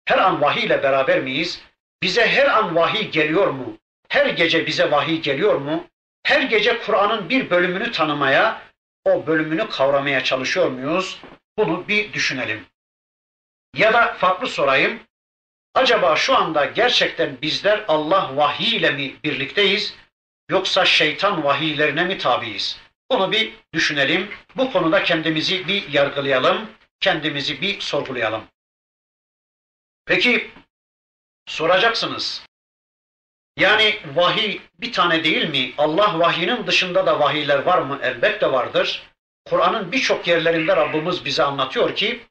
her 0.05 0.19
an 0.19 0.41
vahiy 0.41 0.65
ile 0.65 0.83
beraber 0.83 1.21
miyiz? 1.21 1.63
Bize 2.03 2.27
her 2.27 2.47
an 2.47 2.77
vahiy 2.77 3.11
geliyor 3.11 3.47
mu? 3.47 3.79
Her 4.09 4.27
gece 4.27 4.67
bize 4.67 4.91
vahiy 4.91 5.21
geliyor 5.21 5.55
mu? 5.55 5.87
Her 6.23 6.43
gece 6.43 6.79
Kur'an'ın 6.79 7.29
bir 7.29 7.51
bölümünü 7.51 7.93
tanımaya, 7.93 8.63
o 9.05 9.27
bölümünü 9.27 9.69
kavramaya 9.69 10.25
çalışıyor 10.25 10.69
muyuz? 10.69 11.21
Bunu 11.59 11.89
bir 11.89 12.13
düşünelim. 12.13 12.67
Ya 13.77 13.93
da 13.93 14.15
farklı 14.15 14.49
sorayım. 14.49 15.01
Acaba 15.75 16.17
şu 16.17 16.37
anda 16.37 16.65
gerçekten 16.65 17.43
bizler 17.43 17.85
Allah 17.89 18.37
vahiy 18.37 18.77
ile 18.77 18.91
mi 18.91 19.17
birlikteyiz? 19.25 19.95
Yoksa 20.51 20.85
şeytan 20.85 21.45
vahiylerine 21.45 22.05
mi 22.05 22.19
tabiiz? 22.19 22.81
Bunu 23.11 23.33
bir 23.33 23.55
düşünelim. 23.73 24.31
Bu 24.57 24.73
konuda 24.73 25.03
kendimizi 25.03 25.69
bir 25.69 25.89
yargılayalım. 25.89 26.71
Kendimizi 27.01 27.61
bir 27.61 27.81
sorgulayalım. 27.81 28.45
Peki 30.07 30.51
soracaksınız. 31.47 32.47
Yani 33.57 34.01
vahiy 34.15 34.61
bir 34.81 34.93
tane 34.93 35.25
değil 35.25 35.49
mi? 35.49 35.75
Allah 35.79 36.19
vahyinin 36.19 36.67
dışında 36.67 37.07
da 37.07 37.21
vahiyler 37.21 37.59
var 37.59 37.79
mı? 37.79 37.99
Elbette 38.03 38.53
vardır. 38.53 39.03
Kur'an'ın 39.45 39.93
birçok 39.93 40.27
yerlerinde 40.27 40.77
Rabbimiz 40.77 41.25
bize 41.25 41.43
anlatıyor 41.43 41.97
ki 41.97 42.27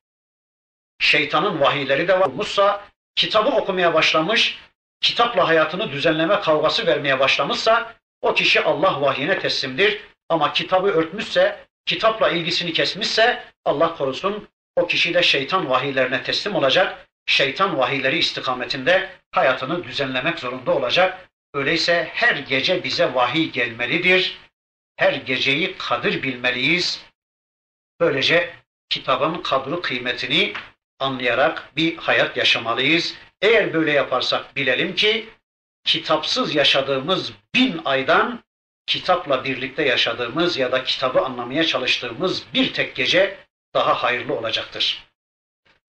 şeytanın 1.00 1.62
vahiyleri 1.62 2.08
de 2.08 2.20
var. 2.20 2.28
Musa 2.28 2.84
kitabı 3.16 3.50
okumaya 3.50 3.94
başlamış, 3.94 4.60
kitapla 5.02 5.48
hayatını 5.48 5.92
düzenleme 5.92 6.40
kavgası 6.40 6.88
vermeye 6.88 7.20
başlamışsa 7.20 7.96
o 8.22 8.34
kişi 8.34 8.64
Allah 8.64 9.02
vahyine 9.02 9.40
teslimdir. 9.40 10.02
Ama 10.30 10.54
kitabı 10.54 10.88
örtmüşse, 10.88 11.66
kitapla 11.86 12.30
ilgisini 12.30 12.74
kesmişse 12.74 13.44
Allah 13.66 13.96
korusun 13.96 14.48
o 14.76 14.88
kişi 14.88 15.14
de 15.14 15.24
şeytan 15.24 15.70
vahiylerine 15.70 16.24
teslim 16.24 16.56
olacak. 16.56 17.08
şeytan 17.26 17.78
vahiyleri 17.78 18.18
istikametinde 18.18 19.10
hayatını 19.32 19.84
düzenlemek 19.84 20.40
zorunda 20.40 20.72
olacak. 20.72 21.30
Öyleyse 21.54 22.10
her 22.14 22.36
gece 22.36 22.84
bize 22.84 23.14
vahiy 23.14 23.52
gelmelidir. 23.52 24.38
Her 24.96 25.14
geceyi 25.14 25.78
kadir 25.78 26.24
bilmeliyiz. 26.24 27.06
Böylece 28.00 28.54
kitabın 28.90 29.42
kadru 29.42 29.82
kıymetini 29.82 30.54
anlayarak 31.00 31.76
bir 31.76 31.98
hayat 31.98 32.38
yaşamalıyız. 32.38 33.16
Eğer 33.42 33.74
böyle 33.74 33.92
yaparsak 33.92 34.56
bilelim 34.56 34.96
ki 34.96 35.30
kitapsız 35.84 36.56
yaşadığımız 36.56 37.34
bin 37.56 37.82
aydan 37.86 38.44
kitapla 38.88 39.44
birlikte 39.44 39.84
yaşadığımız 39.84 40.58
ya 40.58 40.72
da 40.72 40.84
kitabı 40.84 41.22
anlamaya 41.22 41.64
çalıştığımız 41.64 42.44
bir 42.54 42.74
tek 42.74 42.96
gece 42.96 43.38
daha 43.74 44.04
hayırlı 44.04 44.34
olacaktır. 44.34 45.04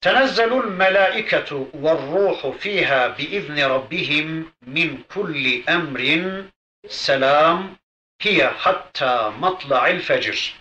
Tenezzelul 0.01 0.65
melaiketu 0.65 1.69
ve 1.75 1.93
ruhu 1.93 2.53
fiha 2.59 3.19
biizni 3.19 3.63
rabbihim 3.63 4.53
min 4.67 5.05
kulli 5.09 5.63
emrin 5.67 6.49
selam 6.89 7.71
hiye 8.25 8.47
hatta 8.47 9.31
matla'il 9.31 10.01
fecr. 10.01 10.55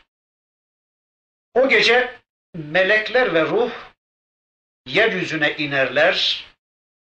O 1.54 1.70
gece 1.70 2.16
melekler 2.56 3.34
ve 3.34 3.42
ruh 3.42 3.72
yeryüzüne 4.86 5.56
inerler. 5.58 6.46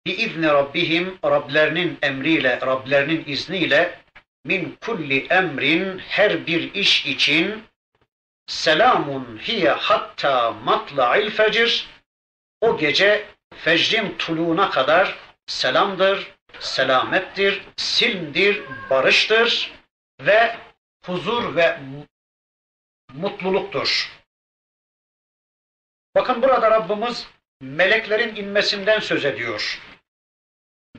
Biizni 0.05 0.47
rabbihim 0.47 1.19
Rablerinin 1.25 1.97
emriyle, 2.01 2.61
Rablerinin 2.61 3.23
izniyle 3.27 3.99
min 4.45 4.77
kulli 4.81 5.27
emrin 5.27 5.99
her 5.99 6.47
bir 6.47 6.73
iş 6.73 7.05
için 7.05 7.63
selamun 8.47 9.39
hiye 9.43 9.69
hatta 9.69 10.51
matla'il 10.51 11.29
fecr 11.29 11.87
o 12.61 12.77
gece 12.77 13.25
fecrin 13.55 14.15
tuluğuna 14.17 14.69
kadar 14.69 15.17
selamdır, 15.47 16.31
selamettir, 16.59 17.61
silmdir, 17.77 18.61
barıştır 18.89 19.71
ve 20.25 20.55
huzur 21.05 21.55
ve 21.55 21.79
mutluluktur. 23.13 24.11
Bakın 26.15 26.41
burada 26.41 26.71
Rabbimiz 26.71 27.27
meleklerin 27.61 28.35
inmesinden 28.35 28.99
söz 28.99 29.25
ediyor. 29.25 29.81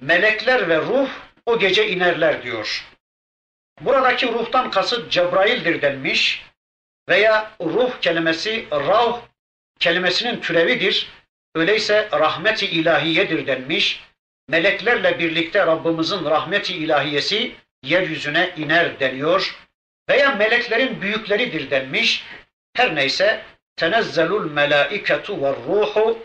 Melekler 0.00 0.68
ve 0.68 0.78
ruh 0.78 1.10
o 1.46 1.58
gece 1.58 1.88
inerler 1.88 2.42
diyor. 2.42 2.90
Buradaki 3.80 4.32
ruhtan 4.32 4.70
kasıt 4.70 5.12
Cebrail'dir 5.12 5.82
denmiş 5.82 6.44
veya 7.08 7.52
ruh 7.60 8.00
kelimesi 8.00 8.66
rauh 8.70 9.20
kelimesinin 9.78 10.40
türevidir. 10.40 11.08
Öyleyse 11.54 12.08
rahmeti 12.12 12.66
ilahiyedir 12.66 13.46
denmiş. 13.46 14.02
Meleklerle 14.48 15.18
birlikte 15.18 15.66
Rabbimizin 15.66 16.24
rahmeti 16.24 16.74
ilahiyesi 16.74 17.56
yeryüzüne 17.84 18.50
iner 18.56 19.00
deniyor. 19.00 19.56
Veya 20.08 20.30
meleklerin 20.30 21.00
büyükleridir 21.00 21.70
denmiş. 21.70 22.24
Her 22.76 22.94
neyse 22.94 23.42
tenezzelul 23.76 24.50
melaiketu 24.50 25.42
ve 25.42 25.50
ruhu 25.50 26.18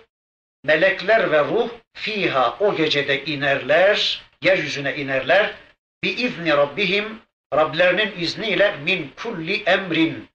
melekler 0.64 1.32
ve 1.32 1.40
ruh 1.40 1.70
fiha 1.94 2.58
o 2.60 2.76
gecede 2.76 3.26
inerler, 3.26 4.22
yeryüzüne 4.42 4.96
inerler. 4.96 5.54
Bi 6.04 6.10
izni 6.10 6.50
rabbihim 6.50 7.22
Rablerinin 7.54 8.20
izniyle 8.20 8.76
min 8.76 9.12
kulli 9.18 9.64
emrin 9.64 10.30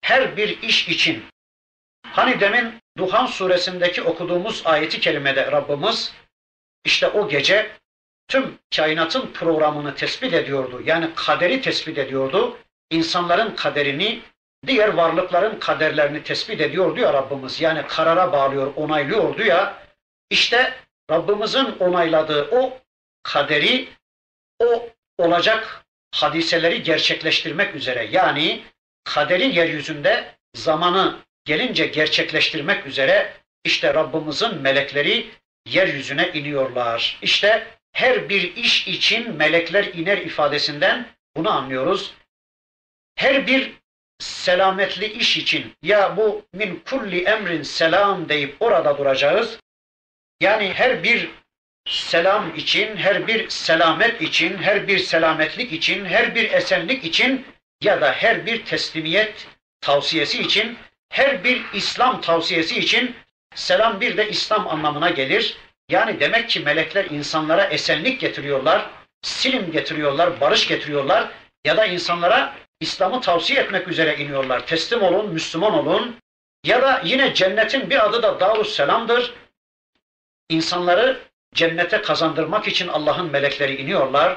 her 0.00 0.36
bir 0.36 0.62
iş 0.62 0.88
için. 0.88 1.24
Hani 2.06 2.40
demin 2.40 2.80
Duhan 2.98 3.26
suresindeki 3.26 4.02
okuduğumuz 4.02 4.62
ayeti 4.64 5.00
kerimede 5.00 5.52
Rabbimiz 5.52 6.12
işte 6.84 7.08
o 7.08 7.28
gece 7.28 7.70
tüm 8.28 8.58
kainatın 8.76 9.32
programını 9.32 9.94
tespit 9.94 10.34
ediyordu. 10.34 10.82
Yani 10.84 11.10
kaderi 11.14 11.60
tespit 11.60 11.98
ediyordu. 11.98 12.56
İnsanların 12.90 13.56
kaderini, 13.56 14.22
diğer 14.66 14.88
varlıkların 14.88 15.58
kaderlerini 15.58 16.22
tespit 16.22 16.60
ediyordu 16.60 17.00
ya 17.00 17.12
Rabbimiz. 17.12 17.60
Yani 17.60 17.86
karara 17.86 18.32
bağlıyor, 18.32 18.72
onaylıyordu 18.76 19.42
ya. 19.42 19.74
İşte 20.30 20.74
Rabbimizin 21.10 21.76
onayladığı 21.78 22.48
o 22.50 22.78
kaderi, 23.22 23.88
o 24.62 24.88
olacak 25.18 25.84
hadiseleri 26.14 26.82
gerçekleştirmek 26.82 27.74
üzere 27.74 28.08
yani 28.12 28.62
kaderi 29.04 29.56
yeryüzünde 29.56 30.34
zamanı 30.54 31.16
gelince 31.44 31.86
gerçekleştirmek 31.86 32.86
üzere 32.86 33.32
işte 33.64 33.94
Rabbimizin 33.94 34.54
melekleri 34.62 35.30
yeryüzüne 35.66 36.30
iniyorlar. 36.34 37.18
İşte 37.22 37.77
her 37.92 38.28
bir 38.28 38.56
iş 38.56 38.88
için 38.88 39.36
melekler 39.36 39.84
iner 39.84 40.18
ifadesinden 40.18 41.06
bunu 41.36 41.50
anlıyoruz. 41.50 42.14
Her 43.14 43.46
bir 43.46 43.72
selametli 44.18 45.06
iş 45.06 45.36
için 45.36 45.72
ya 45.82 46.16
bu 46.16 46.44
min 46.52 46.82
kulli 46.86 47.24
emrin 47.24 47.62
selam 47.62 48.28
deyip 48.28 48.56
orada 48.60 48.98
duracağız. 48.98 49.58
Yani 50.40 50.72
her 50.74 51.02
bir 51.02 51.30
selam 51.88 52.54
için, 52.54 52.96
her 52.96 53.26
bir 53.26 53.48
selamet 53.48 54.22
için, 54.22 54.58
her 54.58 54.88
bir 54.88 54.98
selametlik 54.98 55.72
için, 55.72 56.04
her 56.04 56.34
bir 56.34 56.52
esenlik 56.52 57.04
için 57.04 57.46
ya 57.82 58.00
da 58.00 58.12
her 58.12 58.46
bir 58.46 58.64
teslimiyet 58.64 59.46
tavsiyesi 59.80 60.42
için, 60.42 60.78
her 61.10 61.44
bir 61.44 61.64
İslam 61.74 62.20
tavsiyesi 62.20 62.78
için 62.78 63.14
selam 63.54 64.00
bir 64.00 64.16
de 64.16 64.28
İslam 64.28 64.68
anlamına 64.68 65.10
gelir. 65.10 65.56
Yani 65.88 66.20
demek 66.20 66.48
ki 66.48 66.60
melekler 66.60 67.04
insanlara 67.04 67.64
esenlik 67.64 68.20
getiriyorlar, 68.20 68.90
silim 69.22 69.72
getiriyorlar, 69.72 70.40
barış 70.40 70.68
getiriyorlar 70.68 71.28
ya 71.64 71.76
da 71.76 71.86
insanlara 71.86 72.54
İslam'ı 72.80 73.20
tavsiye 73.20 73.60
etmek 73.60 73.88
üzere 73.88 74.16
iniyorlar. 74.16 74.66
Teslim 74.66 75.02
olun, 75.02 75.32
Müslüman 75.32 75.74
olun. 75.74 76.16
Ya 76.64 76.82
da 76.82 77.02
yine 77.04 77.34
cennetin 77.34 77.90
bir 77.90 78.06
adı 78.06 78.22
da 78.22 78.40
Darus 78.40 78.74
Selam'dır. 78.74 79.34
İnsanları 80.48 81.20
cennete 81.54 82.02
kazandırmak 82.02 82.68
için 82.68 82.88
Allah'ın 82.88 83.30
melekleri 83.30 83.82
iniyorlar. 83.82 84.36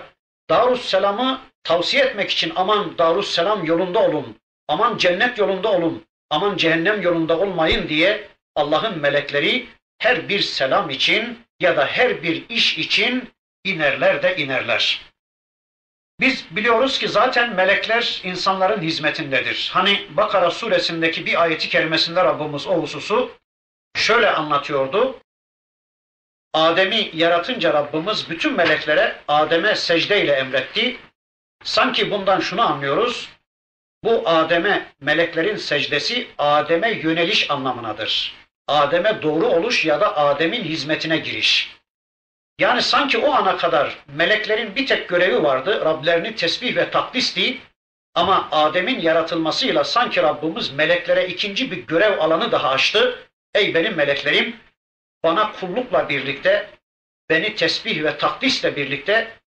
Darus 0.49 0.85
Selam'ı 0.85 1.41
tavsiye 1.63 2.03
etmek 2.03 2.29
için 2.29 2.53
aman 2.55 2.97
Darus 2.97 3.31
Selam 3.31 3.65
yolunda 3.65 3.99
olun, 3.99 4.37
aman 4.67 4.97
cennet 4.97 5.37
yolunda 5.37 5.71
olun, 5.71 6.05
aman 6.29 6.57
cehennem 6.57 7.01
yolunda 7.01 7.39
olmayın 7.39 7.89
diye 7.89 8.27
Allah'ın 8.55 8.99
melekleri 8.99 9.67
her 10.01 10.29
bir 10.29 10.39
selam 10.39 10.89
için 10.89 11.45
ya 11.59 11.77
da 11.77 11.85
her 11.85 12.23
bir 12.23 12.49
iş 12.49 12.77
için 12.77 13.29
inerler 13.63 14.23
de 14.23 14.35
inerler. 14.37 15.01
Biz 16.19 16.45
biliyoruz 16.51 16.99
ki 16.99 17.07
zaten 17.07 17.55
melekler 17.55 18.21
insanların 18.23 18.81
hizmetindedir. 18.81 19.69
Hani 19.73 20.07
Bakara 20.09 20.51
suresindeki 20.51 21.25
bir 21.25 21.41
ayeti 21.41 21.69
kerimesinde 21.69 22.23
Rabbimiz 22.23 22.67
o 22.67 22.81
hususu 22.81 23.31
şöyle 23.95 24.29
anlatıyordu. 24.29 25.19
Adem'i 26.53 27.11
yaratınca 27.13 27.73
Rabbimiz 27.73 28.29
bütün 28.29 28.53
meleklere 28.53 29.21
Adem'e 29.27 29.75
secde 29.75 30.23
ile 30.23 30.31
emretti. 30.31 30.97
Sanki 31.63 32.11
bundan 32.11 32.39
şunu 32.39 32.61
anlıyoruz. 32.61 33.29
Bu 34.03 34.29
Adem'e 34.29 34.85
meleklerin 35.01 35.55
secdesi 35.55 36.27
Adem'e 36.37 36.91
yöneliş 36.91 37.51
anlamınadır. 37.51 38.40
Adem'e 38.71 39.21
doğru 39.21 39.47
oluş 39.47 39.85
ya 39.85 40.01
da 40.01 40.17
Adem'in 40.17 40.63
hizmetine 40.63 41.17
giriş. 41.17 41.75
Yani 42.59 42.81
sanki 42.81 43.17
o 43.17 43.31
ana 43.31 43.57
kadar 43.57 43.97
meleklerin 44.07 44.75
bir 44.75 44.87
tek 44.87 45.09
görevi 45.09 45.43
vardı. 45.43 45.85
Rablerini 45.85 46.35
tesbih 46.35 46.75
ve 46.75 46.91
takdisti. 46.91 47.57
Ama 48.15 48.47
Adem'in 48.51 48.99
yaratılmasıyla 48.99 49.83
sanki 49.83 50.23
Rabbimiz 50.23 50.71
meleklere 50.71 51.27
ikinci 51.27 51.71
bir 51.71 51.77
görev 51.77 52.19
alanı 52.19 52.51
daha 52.51 52.69
açtı. 52.69 53.19
Ey 53.53 53.73
benim 53.73 53.95
meleklerim 53.95 54.55
bana 55.23 55.51
kullukla 55.51 56.09
birlikte, 56.09 56.69
beni 57.29 57.55
tesbih 57.55 58.03
ve 58.03 58.17
takdisle 58.17 58.75
birlikte 58.75 59.37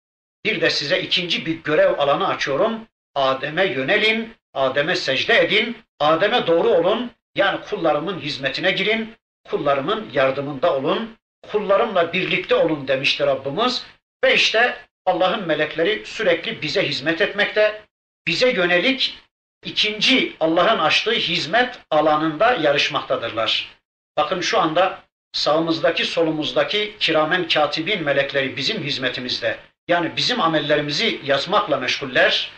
bir 0.44 0.60
de 0.60 0.70
size 0.70 1.00
ikinci 1.00 1.46
bir 1.46 1.62
görev 1.62 1.98
alanı 1.98 2.28
açıyorum. 2.28 2.86
Adem'e 3.14 3.66
yönelin, 3.66 4.34
Adem'e 4.54 4.96
secde 4.96 5.44
edin, 5.44 5.78
Adem'e 6.00 6.46
doğru 6.46 6.68
olun. 6.68 7.10
Yani 7.34 7.60
kullarımın 7.64 8.20
hizmetine 8.20 8.70
girin, 8.70 9.14
kullarımın 9.50 10.10
yardımında 10.12 10.76
olun, 10.76 11.16
kullarımla 11.50 12.12
birlikte 12.12 12.54
olun 12.54 12.88
demişti 12.88 13.26
Rabbimiz. 13.26 13.86
Ve 14.24 14.34
işte 14.34 14.76
Allah'ın 15.06 15.46
melekleri 15.46 16.06
sürekli 16.06 16.62
bize 16.62 16.88
hizmet 16.88 17.20
etmekte, 17.20 17.82
bize 18.26 18.50
yönelik 18.50 19.18
ikinci 19.64 20.36
Allah'ın 20.40 20.78
açtığı 20.78 21.12
hizmet 21.12 21.78
alanında 21.90 22.52
yarışmaktadırlar. 22.54 23.76
Bakın 24.16 24.40
şu 24.40 24.60
anda 24.60 25.02
sağımızdaki 25.32 26.04
solumuzdaki 26.04 26.96
kiramen 27.00 27.48
katibin 27.48 28.02
melekleri 28.02 28.56
bizim 28.56 28.82
hizmetimizde. 28.82 29.58
Yani 29.88 30.16
bizim 30.16 30.40
amellerimizi 30.40 31.20
yazmakla 31.24 31.76
meşguller. 31.76 32.52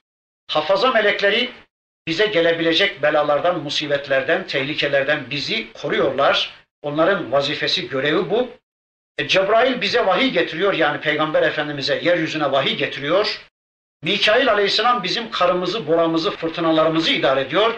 Hafaza 0.50 0.90
melekleri 0.90 1.50
bize 2.06 2.26
gelebilecek 2.26 3.02
belalardan, 3.02 3.62
musibetlerden, 3.62 4.46
tehlikelerden 4.46 5.30
bizi 5.30 5.72
koruyorlar. 5.72 6.54
Onların 6.82 7.32
vazifesi, 7.32 7.88
görevi 7.88 8.30
bu. 8.30 8.50
E, 9.18 9.28
Cebrail 9.28 9.80
bize 9.80 10.06
vahiy 10.06 10.30
getiriyor 10.30 10.74
yani 10.74 11.00
Peygamber 11.00 11.42
Efendimiz'e 11.42 12.00
yeryüzüne 12.02 12.52
vahiy 12.52 12.76
getiriyor. 12.76 13.40
Mikail 14.02 14.52
aleyhisselam 14.52 15.02
bizim 15.02 15.30
karımızı, 15.30 15.86
boramızı, 15.86 16.30
fırtınalarımızı 16.30 17.12
idare 17.12 17.40
ediyor. 17.40 17.74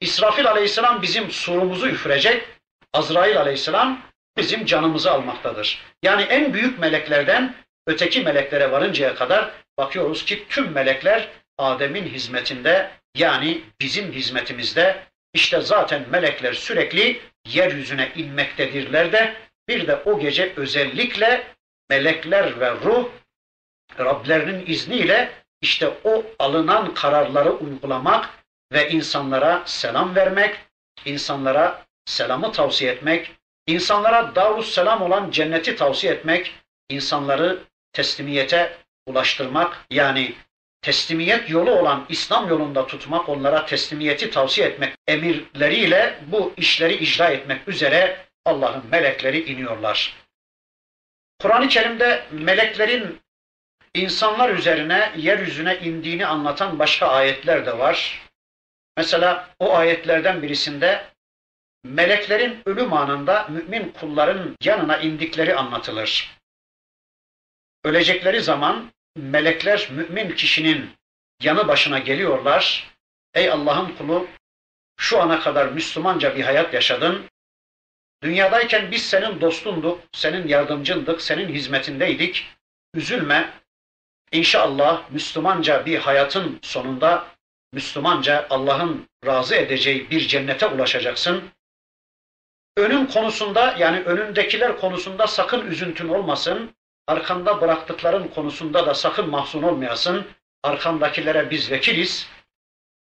İsrafil 0.00 0.50
aleyhisselam 0.50 1.02
bizim 1.02 1.30
surumuzu 1.30 1.88
üfürecek. 1.88 2.44
Azrail 2.92 3.40
aleyhisselam 3.40 4.02
bizim 4.36 4.66
canımızı 4.66 5.10
almaktadır. 5.10 5.82
Yani 6.02 6.22
en 6.22 6.54
büyük 6.54 6.78
meleklerden 6.78 7.54
öteki 7.86 8.20
meleklere 8.20 8.70
varıncaya 8.70 9.14
kadar 9.14 9.50
bakıyoruz 9.78 10.24
ki 10.24 10.46
tüm 10.48 10.72
melekler 10.72 11.28
Adem'in 11.58 12.06
hizmetinde 12.06 12.90
yani 13.14 13.62
bizim 13.80 14.12
hizmetimizde 14.12 15.06
işte 15.34 15.60
zaten 15.60 16.04
melekler 16.10 16.52
sürekli 16.52 17.20
yeryüzüne 17.46 18.12
inmektedirler 18.16 19.12
de 19.12 19.34
bir 19.68 19.86
de 19.86 19.96
o 19.96 20.20
gece 20.20 20.52
özellikle 20.56 21.46
melekler 21.90 22.60
ve 22.60 22.70
ruh 22.70 23.08
Rablerinin 23.98 24.66
izniyle 24.66 25.32
işte 25.60 25.92
o 26.04 26.24
alınan 26.38 26.94
kararları 26.94 27.52
uygulamak 27.52 28.30
ve 28.72 28.90
insanlara 28.90 29.62
selam 29.66 30.14
vermek, 30.14 30.58
insanlara 31.04 31.84
selamı 32.04 32.52
tavsiye 32.52 32.92
etmek, 32.92 33.32
insanlara 33.66 34.34
Davus 34.34 34.74
selam 34.74 35.02
olan 35.02 35.30
cenneti 35.30 35.76
tavsiye 35.76 36.12
etmek, 36.12 36.54
insanları 36.88 37.62
teslimiyete 37.92 38.76
ulaştırmak 39.06 39.86
yani 39.90 40.34
teslimiyet 40.82 41.50
yolu 41.50 41.70
olan 41.70 42.06
İslam 42.08 42.48
yolunda 42.48 42.86
tutmak, 42.86 43.28
onlara 43.28 43.66
teslimiyeti 43.66 44.30
tavsiye 44.30 44.66
etmek 44.68 44.94
emirleriyle 45.06 46.18
bu 46.26 46.54
işleri 46.56 46.94
icra 46.94 47.28
etmek 47.28 47.68
üzere 47.68 48.26
Allah'ın 48.44 48.86
melekleri 48.90 49.52
iniyorlar. 49.52 50.16
Kur'an-ı 51.40 51.68
Kerim'de 51.68 52.26
meleklerin 52.30 53.20
insanlar 53.94 54.50
üzerine, 54.50 55.12
yeryüzüne 55.16 55.78
indiğini 55.78 56.26
anlatan 56.26 56.78
başka 56.78 57.06
ayetler 57.06 57.66
de 57.66 57.78
var. 57.78 58.22
Mesela 58.96 59.48
o 59.58 59.74
ayetlerden 59.74 60.42
birisinde 60.42 61.04
meleklerin 61.84 62.62
ölüm 62.66 62.92
anında 62.92 63.46
mümin 63.48 63.88
kulların 63.88 64.56
yanına 64.64 64.96
indikleri 64.96 65.56
anlatılır. 65.56 66.36
Ölecekleri 67.84 68.40
zaman 68.40 68.92
melekler 69.16 69.88
mümin 69.90 70.30
kişinin 70.30 70.90
yanı 71.42 71.68
başına 71.68 71.98
geliyorlar. 71.98 72.94
Ey 73.34 73.50
Allah'ın 73.50 73.96
kulu 73.96 74.26
şu 74.96 75.20
ana 75.20 75.40
kadar 75.40 75.68
Müslümanca 75.68 76.36
bir 76.36 76.42
hayat 76.42 76.74
yaşadın. 76.74 77.24
Dünyadayken 78.22 78.90
biz 78.90 79.02
senin 79.02 79.40
dostunduk, 79.40 80.00
senin 80.12 80.48
yardımcındık, 80.48 81.22
senin 81.22 81.48
hizmetindeydik. 81.48 82.46
Üzülme. 82.94 83.52
İnşallah 84.32 85.10
Müslümanca 85.10 85.86
bir 85.86 85.98
hayatın 85.98 86.58
sonunda 86.62 87.26
Müslümanca 87.72 88.46
Allah'ın 88.50 89.08
razı 89.26 89.54
edeceği 89.54 90.10
bir 90.10 90.20
cennete 90.20 90.66
ulaşacaksın. 90.66 91.44
Önün 92.76 93.06
konusunda 93.06 93.76
yani 93.78 94.00
önündekiler 94.00 94.80
konusunda 94.80 95.26
sakın 95.26 95.70
üzüntün 95.70 96.08
olmasın. 96.08 96.74
Arkanda 97.06 97.60
bıraktıkların 97.60 98.28
konusunda 98.28 98.86
da 98.86 98.94
sakın 98.94 99.30
mahzun 99.30 99.62
olmayasın. 99.62 100.26
Arkandakilere 100.62 101.50
biz 101.50 101.70
vekiliz. 101.70 102.28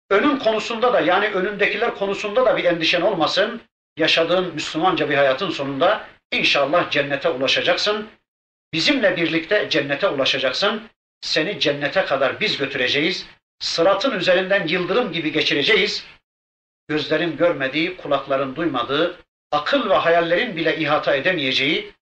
Önün 0.10 0.40
konusunda 0.40 0.94
da 0.94 1.00
yani 1.00 1.28
önündekiler 1.28 1.96
konusunda 1.96 2.46
da 2.46 2.58
bir 2.58 2.64
endişen 2.64 3.02
olmasın. 3.02 3.62
Yaşadığın 3.98 4.54
Müslümanca 4.54 5.10
bir 5.10 5.16
hayatın 5.16 5.50
sonunda 5.50 6.08
inşallah 6.32 6.92
cennete 6.92 7.30
ulaşacaksın. 7.30 8.10
Bizimle 8.74 9.18
birlikte 9.18 9.70
cennete 9.70 10.08
ulaşacaksın. 10.08 10.84
Seni 11.22 11.60
cennete 11.60 12.06
kadar 12.06 12.40
biz 12.40 12.58
götüreceğiz. 12.58 13.26
Sıratın 13.60 14.12
üzerinden 14.12 14.68
yıldırım 14.68 15.12
gibi 15.12 15.32
geçireceğiz. 15.32 16.06
Gözlerin 16.88 17.38
görmediği, 17.38 17.98
kulakların 17.98 18.56
duymadığı, 18.56 19.20
akıl 19.52 19.90
ve 19.90 19.94
hayallerin 19.94 20.56
bile 20.56 20.78
ihata 20.78 21.16
edemeyeceği 21.16 21.94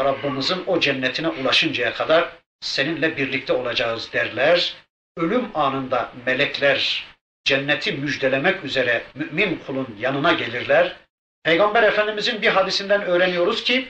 Rabbimizin 0.00 0.64
o 0.66 0.80
cennetine 0.80 1.28
ulaşıncaya 1.28 1.94
kadar 1.94 2.32
seninle 2.60 3.16
birlikte 3.16 3.52
olacağız 3.52 4.12
derler. 4.12 4.74
Ölüm 5.16 5.50
anında 5.54 6.12
melekler 6.26 7.06
cenneti 7.44 7.92
müjdelemek 7.92 8.64
üzere 8.64 9.04
mümin 9.14 9.62
kulun 9.66 9.96
yanına 10.00 10.32
gelirler. 10.32 10.96
Peygamber 11.42 11.82
Efendimizin 11.82 12.42
bir 12.42 12.48
hadisinden 12.48 13.02
öğreniyoruz 13.02 13.64
ki 13.64 13.88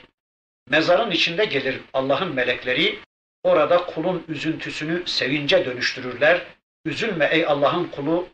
mezarın 0.68 1.10
içinde 1.10 1.44
gelir 1.44 1.80
Allah'ın 1.92 2.34
melekleri 2.34 2.98
orada 3.42 3.86
kulun 3.86 4.24
üzüntüsünü 4.28 5.02
sevince 5.06 5.64
dönüştürürler. 5.64 6.42
Üzülme 6.84 7.28
ey 7.32 7.46
Allah'ın 7.46 7.84
kulu 7.84 8.28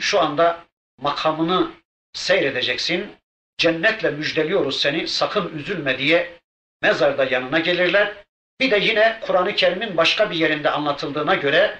şu 0.00 0.20
anda 0.20 0.64
makamını 0.98 1.70
seyredeceksin. 2.12 3.12
Cennetle 3.58 4.10
müjdeliyoruz 4.10 4.80
seni 4.80 5.08
sakın 5.08 5.58
üzülme 5.58 5.98
diye 5.98 6.38
mezarda 6.82 7.24
yanına 7.24 7.58
gelirler. 7.58 8.14
Bir 8.60 8.70
de 8.70 8.78
yine 8.78 9.18
Kur'an-ı 9.20 9.54
Kerim'in 9.54 9.96
başka 9.96 10.30
bir 10.30 10.36
yerinde 10.36 10.70
anlatıldığına 10.70 11.34
göre 11.34 11.78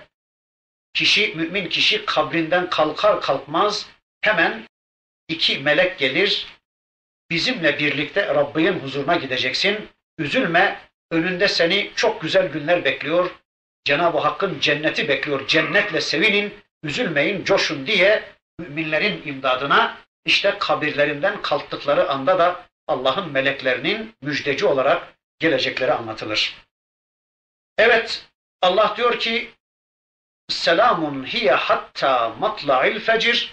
kişi, 0.94 1.32
mümin 1.36 1.68
kişi 1.68 2.05
kabrinden 2.05 2.70
kalkar 2.70 3.20
kalkmaz 3.20 3.88
hemen 4.20 4.62
iki 5.28 5.59
melek 5.59 5.99
gelir. 5.99 6.46
Bizimle 7.30 7.78
birlikte 7.78 8.26
Rabbinin 8.26 8.80
huzuruna 8.80 9.16
gideceksin. 9.16 9.88
Üzülme, 10.18 10.80
önünde 11.11 11.49
seni 11.49 11.90
çok 11.94 12.20
güzel 12.20 12.49
günler 12.49 12.84
bekliyor. 12.84 13.30
Cenab-ı 13.84 14.18
Hakk'ın 14.18 14.61
cenneti 14.61 15.09
bekliyor. 15.09 15.46
Cennetle 15.46 16.01
sevinin, 16.01 16.55
üzülmeyin, 16.82 17.44
coşun 17.44 17.86
diye 17.86 18.22
müminlerin 18.59 19.22
imdadına 19.24 19.96
işte 20.24 20.57
kabirlerinden 20.59 21.42
kalktıkları 21.42 22.11
anda 22.11 22.38
da 22.38 22.67
Allah'ın 22.89 23.32
meleklerinin 23.32 24.14
müjdeci 24.22 24.66
olarak 24.66 25.14
gelecekleri 25.39 25.93
anlatılır. 25.93 26.57
Evet, 27.78 28.26
Allah 28.62 28.95
diyor 28.97 29.18
ki 29.18 29.51
Selamun 30.49 31.24
hiye 31.24 31.53
hatta 31.53 32.28
matla'il 32.28 33.01
fecir 33.01 33.53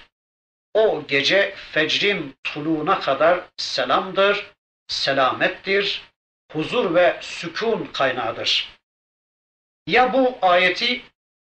o 0.73 1.03
gece 1.07 1.55
fecrin 1.55 2.35
tuluğuna 2.43 2.99
kadar 2.99 3.41
selamdır, 3.57 4.51
selamettir, 4.87 6.01
huzur 6.51 6.95
ve 6.95 7.17
sükun 7.21 7.89
kaynağıdır. 7.93 8.69
Ya 9.87 10.13
bu 10.13 10.37
ayeti 10.41 11.01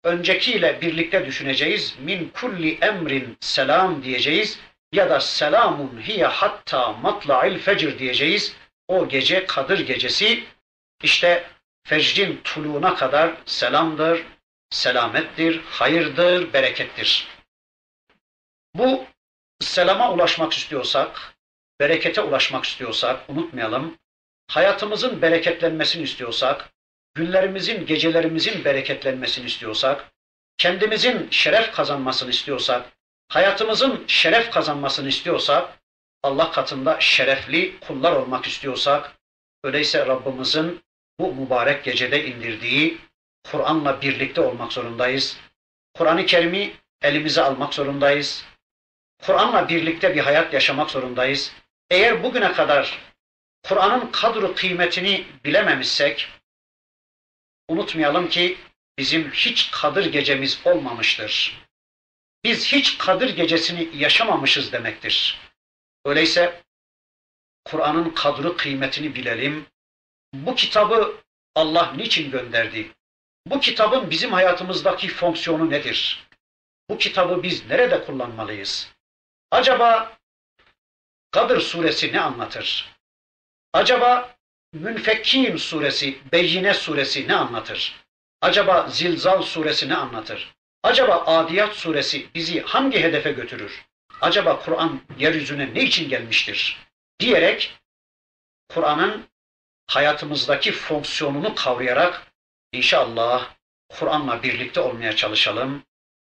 öncekiyle 0.04 0.80
birlikte 0.80 1.26
düşüneceğiz. 1.26 1.96
Min 1.98 2.28
kulli 2.28 2.78
emrin 2.80 3.36
selam 3.40 4.02
diyeceğiz 4.02 4.58
ya 4.94 5.10
da 5.10 5.20
selamun 5.20 6.00
hiye 6.00 6.26
hatta 6.26 6.92
matla'il 6.92 7.58
fecr 7.58 7.98
diyeceğiz. 7.98 8.56
O 8.88 9.08
gece 9.08 9.46
Kadir 9.46 9.78
gecesi 9.78 10.44
işte 11.02 11.50
fecrin 11.86 12.40
tuluğuna 12.44 12.94
kadar 12.94 13.34
selamdır, 13.46 14.22
selamettir, 14.70 15.60
hayırdır, 15.64 16.52
berekettir. 16.52 17.28
Bu 18.74 19.04
selama 19.60 20.12
ulaşmak 20.12 20.52
istiyorsak, 20.52 21.34
berekete 21.80 22.20
ulaşmak 22.20 22.64
istiyorsak 22.64 23.30
unutmayalım. 23.30 23.98
Hayatımızın 24.48 25.22
bereketlenmesini 25.22 26.02
istiyorsak, 26.02 26.70
günlerimizin, 27.14 27.86
gecelerimizin 27.86 28.64
bereketlenmesini 28.64 29.46
istiyorsak, 29.46 30.12
kendimizin 30.58 31.30
şeref 31.30 31.72
kazanmasını 31.72 32.30
istiyorsak, 32.30 32.93
hayatımızın 33.28 34.04
şeref 34.06 34.50
kazanmasını 34.50 35.08
istiyorsak, 35.08 35.78
Allah 36.22 36.50
katında 36.50 37.00
şerefli 37.00 37.80
kullar 37.80 38.12
olmak 38.12 38.46
istiyorsak, 38.46 39.12
öyleyse 39.64 40.06
Rabbimizin 40.06 40.84
bu 41.20 41.34
mübarek 41.34 41.84
gecede 41.84 42.26
indirdiği 42.26 42.98
Kur'an'la 43.50 44.02
birlikte 44.02 44.40
olmak 44.40 44.72
zorundayız. 44.72 45.36
Kur'an-ı 45.94 46.26
Kerim'i 46.26 46.72
elimize 47.02 47.42
almak 47.42 47.74
zorundayız. 47.74 48.44
Kur'an'la 49.22 49.68
birlikte 49.68 50.14
bir 50.14 50.20
hayat 50.20 50.54
yaşamak 50.54 50.90
zorundayız. 50.90 51.52
Eğer 51.90 52.22
bugüne 52.22 52.52
kadar 52.52 52.98
Kur'an'ın 53.62 54.10
kadru 54.12 54.54
kıymetini 54.54 55.24
bilememişsek, 55.44 56.28
unutmayalım 57.68 58.28
ki 58.28 58.58
bizim 58.98 59.30
hiç 59.30 59.70
kadir 59.70 60.12
gecemiz 60.12 60.60
olmamıştır. 60.64 61.63
Biz 62.44 62.72
hiç 62.72 62.98
kadir 62.98 63.28
gecesini 63.28 63.90
yaşamamışız 63.96 64.72
demektir. 64.72 65.40
Öyleyse 66.04 66.62
Kur'an'ın 67.64 68.10
kadru 68.10 68.56
kıymetini 68.56 69.14
bilelim. 69.14 69.66
Bu 70.34 70.54
kitabı 70.54 71.14
Allah 71.54 71.92
niçin 71.96 72.30
gönderdi? 72.30 72.90
Bu 73.46 73.60
kitabın 73.60 74.10
bizim 74.10 74.32
hayatımızdaki 74.32 75.08
fonksiyonu 75.08 75.70
nedir? 75.70 76.26
Bu 76.90 76.98
kitabı 76.98 77.42
biz 77.42 77.66
nerede 77.66 78.04
kullanmalıyız? 78.04 78.92
Acaba 79.50 80.16
Kadir 81.30 81.60
suresi 81.60 82.12
ne 82.12 82.20
anlatır? 82.20 82.94
Acaba 83.72 84.36
Münfekkin 84.72 85.56
suresi, 85.56 86.18
Beyyine 86.32 86.74
suresi 86.74 87.28
ne 87.28 87.34
anlatır? 87.34 88.04
Acaba 88.40 88.88
Zilzal 88.88 89.42
suresi 89.42 89.88
ne 89.88 89.96
anlatır? 89.96 90.53
Acaba 90.84 91.24
Adiyat 91.26 91.74
suresi 91.76 92.26
bizi 92.34 92.60
hangi 92.60 93.00
hedefe 93.02 93.32
götürür? 93.32 93.84
Acaba 94.20 94.58
Kur'an 94.58 95.00
yeryüzüne 95.18 95.74
ne 95.74 95.82
için 95.82 96.08
gelmiştir? 96.08 96.86
Diyerek 97.20 97.74
Kur'an'ın 98.68 99.24
hayatımızdaki 99.86 100.72
fonksiyonunu 100.72 101.54
kavrayarak 101.54 102.32
inşallah 102.72 103.50
Kur'an'la 103.88 104.42
birlikte 104.42 104.80
olmaya 104.80 105.16
çalışalım. 105.16 105.82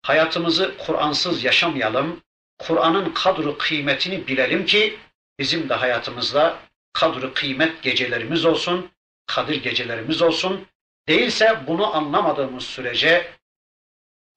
Hayatımızı 0.02 0.76
Kur'ansız 0.78 1.44
yaşamayalım. 1.44 2.22
Kur'an'ın 2.58 3.14
kadru 3.14 3.58
kıymetini 3.58 4.26
bilelim 4.26 4.66
ki 4.66 4.98
bizim 5.38 5.68
de 5.68 5.74
hayatımızda 5.74 6.58
kadru 6.92 7.34
kıymet 7.34 7.82
gecelerimiz 7.82 8.44
olsun, 8.44 8.90
kadir 9.26 9.62
gecelerimiz 9.62 10.22
olsun. 10.22 10.66
Değilse 11.08 11.66
bunu 11.66 11.96
anlamadığımız 11.96 12.64
sürece, 12.64 13.39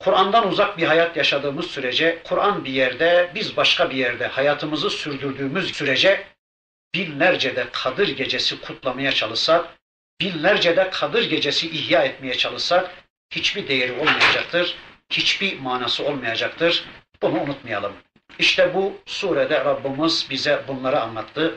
Kur'an'dan 0.04 0.48
uzak 0.48 0.78
bir 0.78 0.84
hayat 0.84 1.18
yaşadığımız 1.18 1.66
sürece, 1.66 2.22
Kur'an 2.24 2.66
bir 2.66 2.72
yerde, 2.72 3.32
biz 3.36 3.58
başka 3.58 3.90
bir 3.90 3.96
yerde 3.96 4.28
hayatımızı 4.28 4.90
sürdürdüğümüz 4.90 5.76
sürece 5.76 6.28
binlerce 6.96 7.56
de 7.56 7.68
Kadir 7.72 8.08
gecesi 8.08 8.62
kutlamaya 8.62 9.12
çalışsak, 9.12 9.66
binlerce 10.22 10.78
de 10.78 10.90
Kadir 10.90 11.30
gecesi 11.30 11.70
ihya 11.70 12.04
etmeye 12.04 12.38
çalışsak 12.38 12.92
hiçbir 13.32 13.68
değeri 13.68 13.92
olmayacaktır, 13.92 14.76
hiçbir 15.10 15.60
manası 15.60 16.06
olmayacaktır. 16.06 16.86
Bunu 17.22 17.42
unutmayalım. 17.42 17.94
İşte 18.40 18.74
bu 18.74 19.02
surede 19.06 19.66
Rabbimiz 19.66 20.28
bize 20.30 20.64
bunları 20.68 21.02
anlattı. 21.02 21.56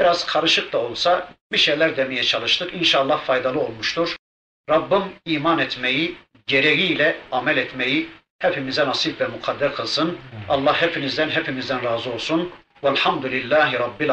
Biraz 0.00 0.26
karışık 0.26 0.72
da 0.72 0.78
olsa 0.78 1.34
bir 1.52 1.58
şeyler 1.58 1.96
demeye 1.96 2.22
çalıştık. 2.22 2.74
İnşallah 2.74 3.24
faydalı 3.24 3.60
olmuştur. 3.60 4.16
Rabbim 4.70 5.12
iman 5.24 5.58
etmeyi, 5.58 6.16
gereğiyle 6.46 7.16
amel 7.32 7.56
etmeyi 7.56 8.08
hepimize 8.38 8.86
nasip 8.86 9.20
ve 9.20 9.26
mukadder 9.26 9.74
kılsın. 9.74 10.18
Allah 10.48 10.82
hepinizden 10.82 11.28
hepimizden 11.28 11.84
razı 11.84 12.10
olsun. 12.12 12.50
Velhamdülillahi 12.84 13.78
Rabbil 13.78 14.04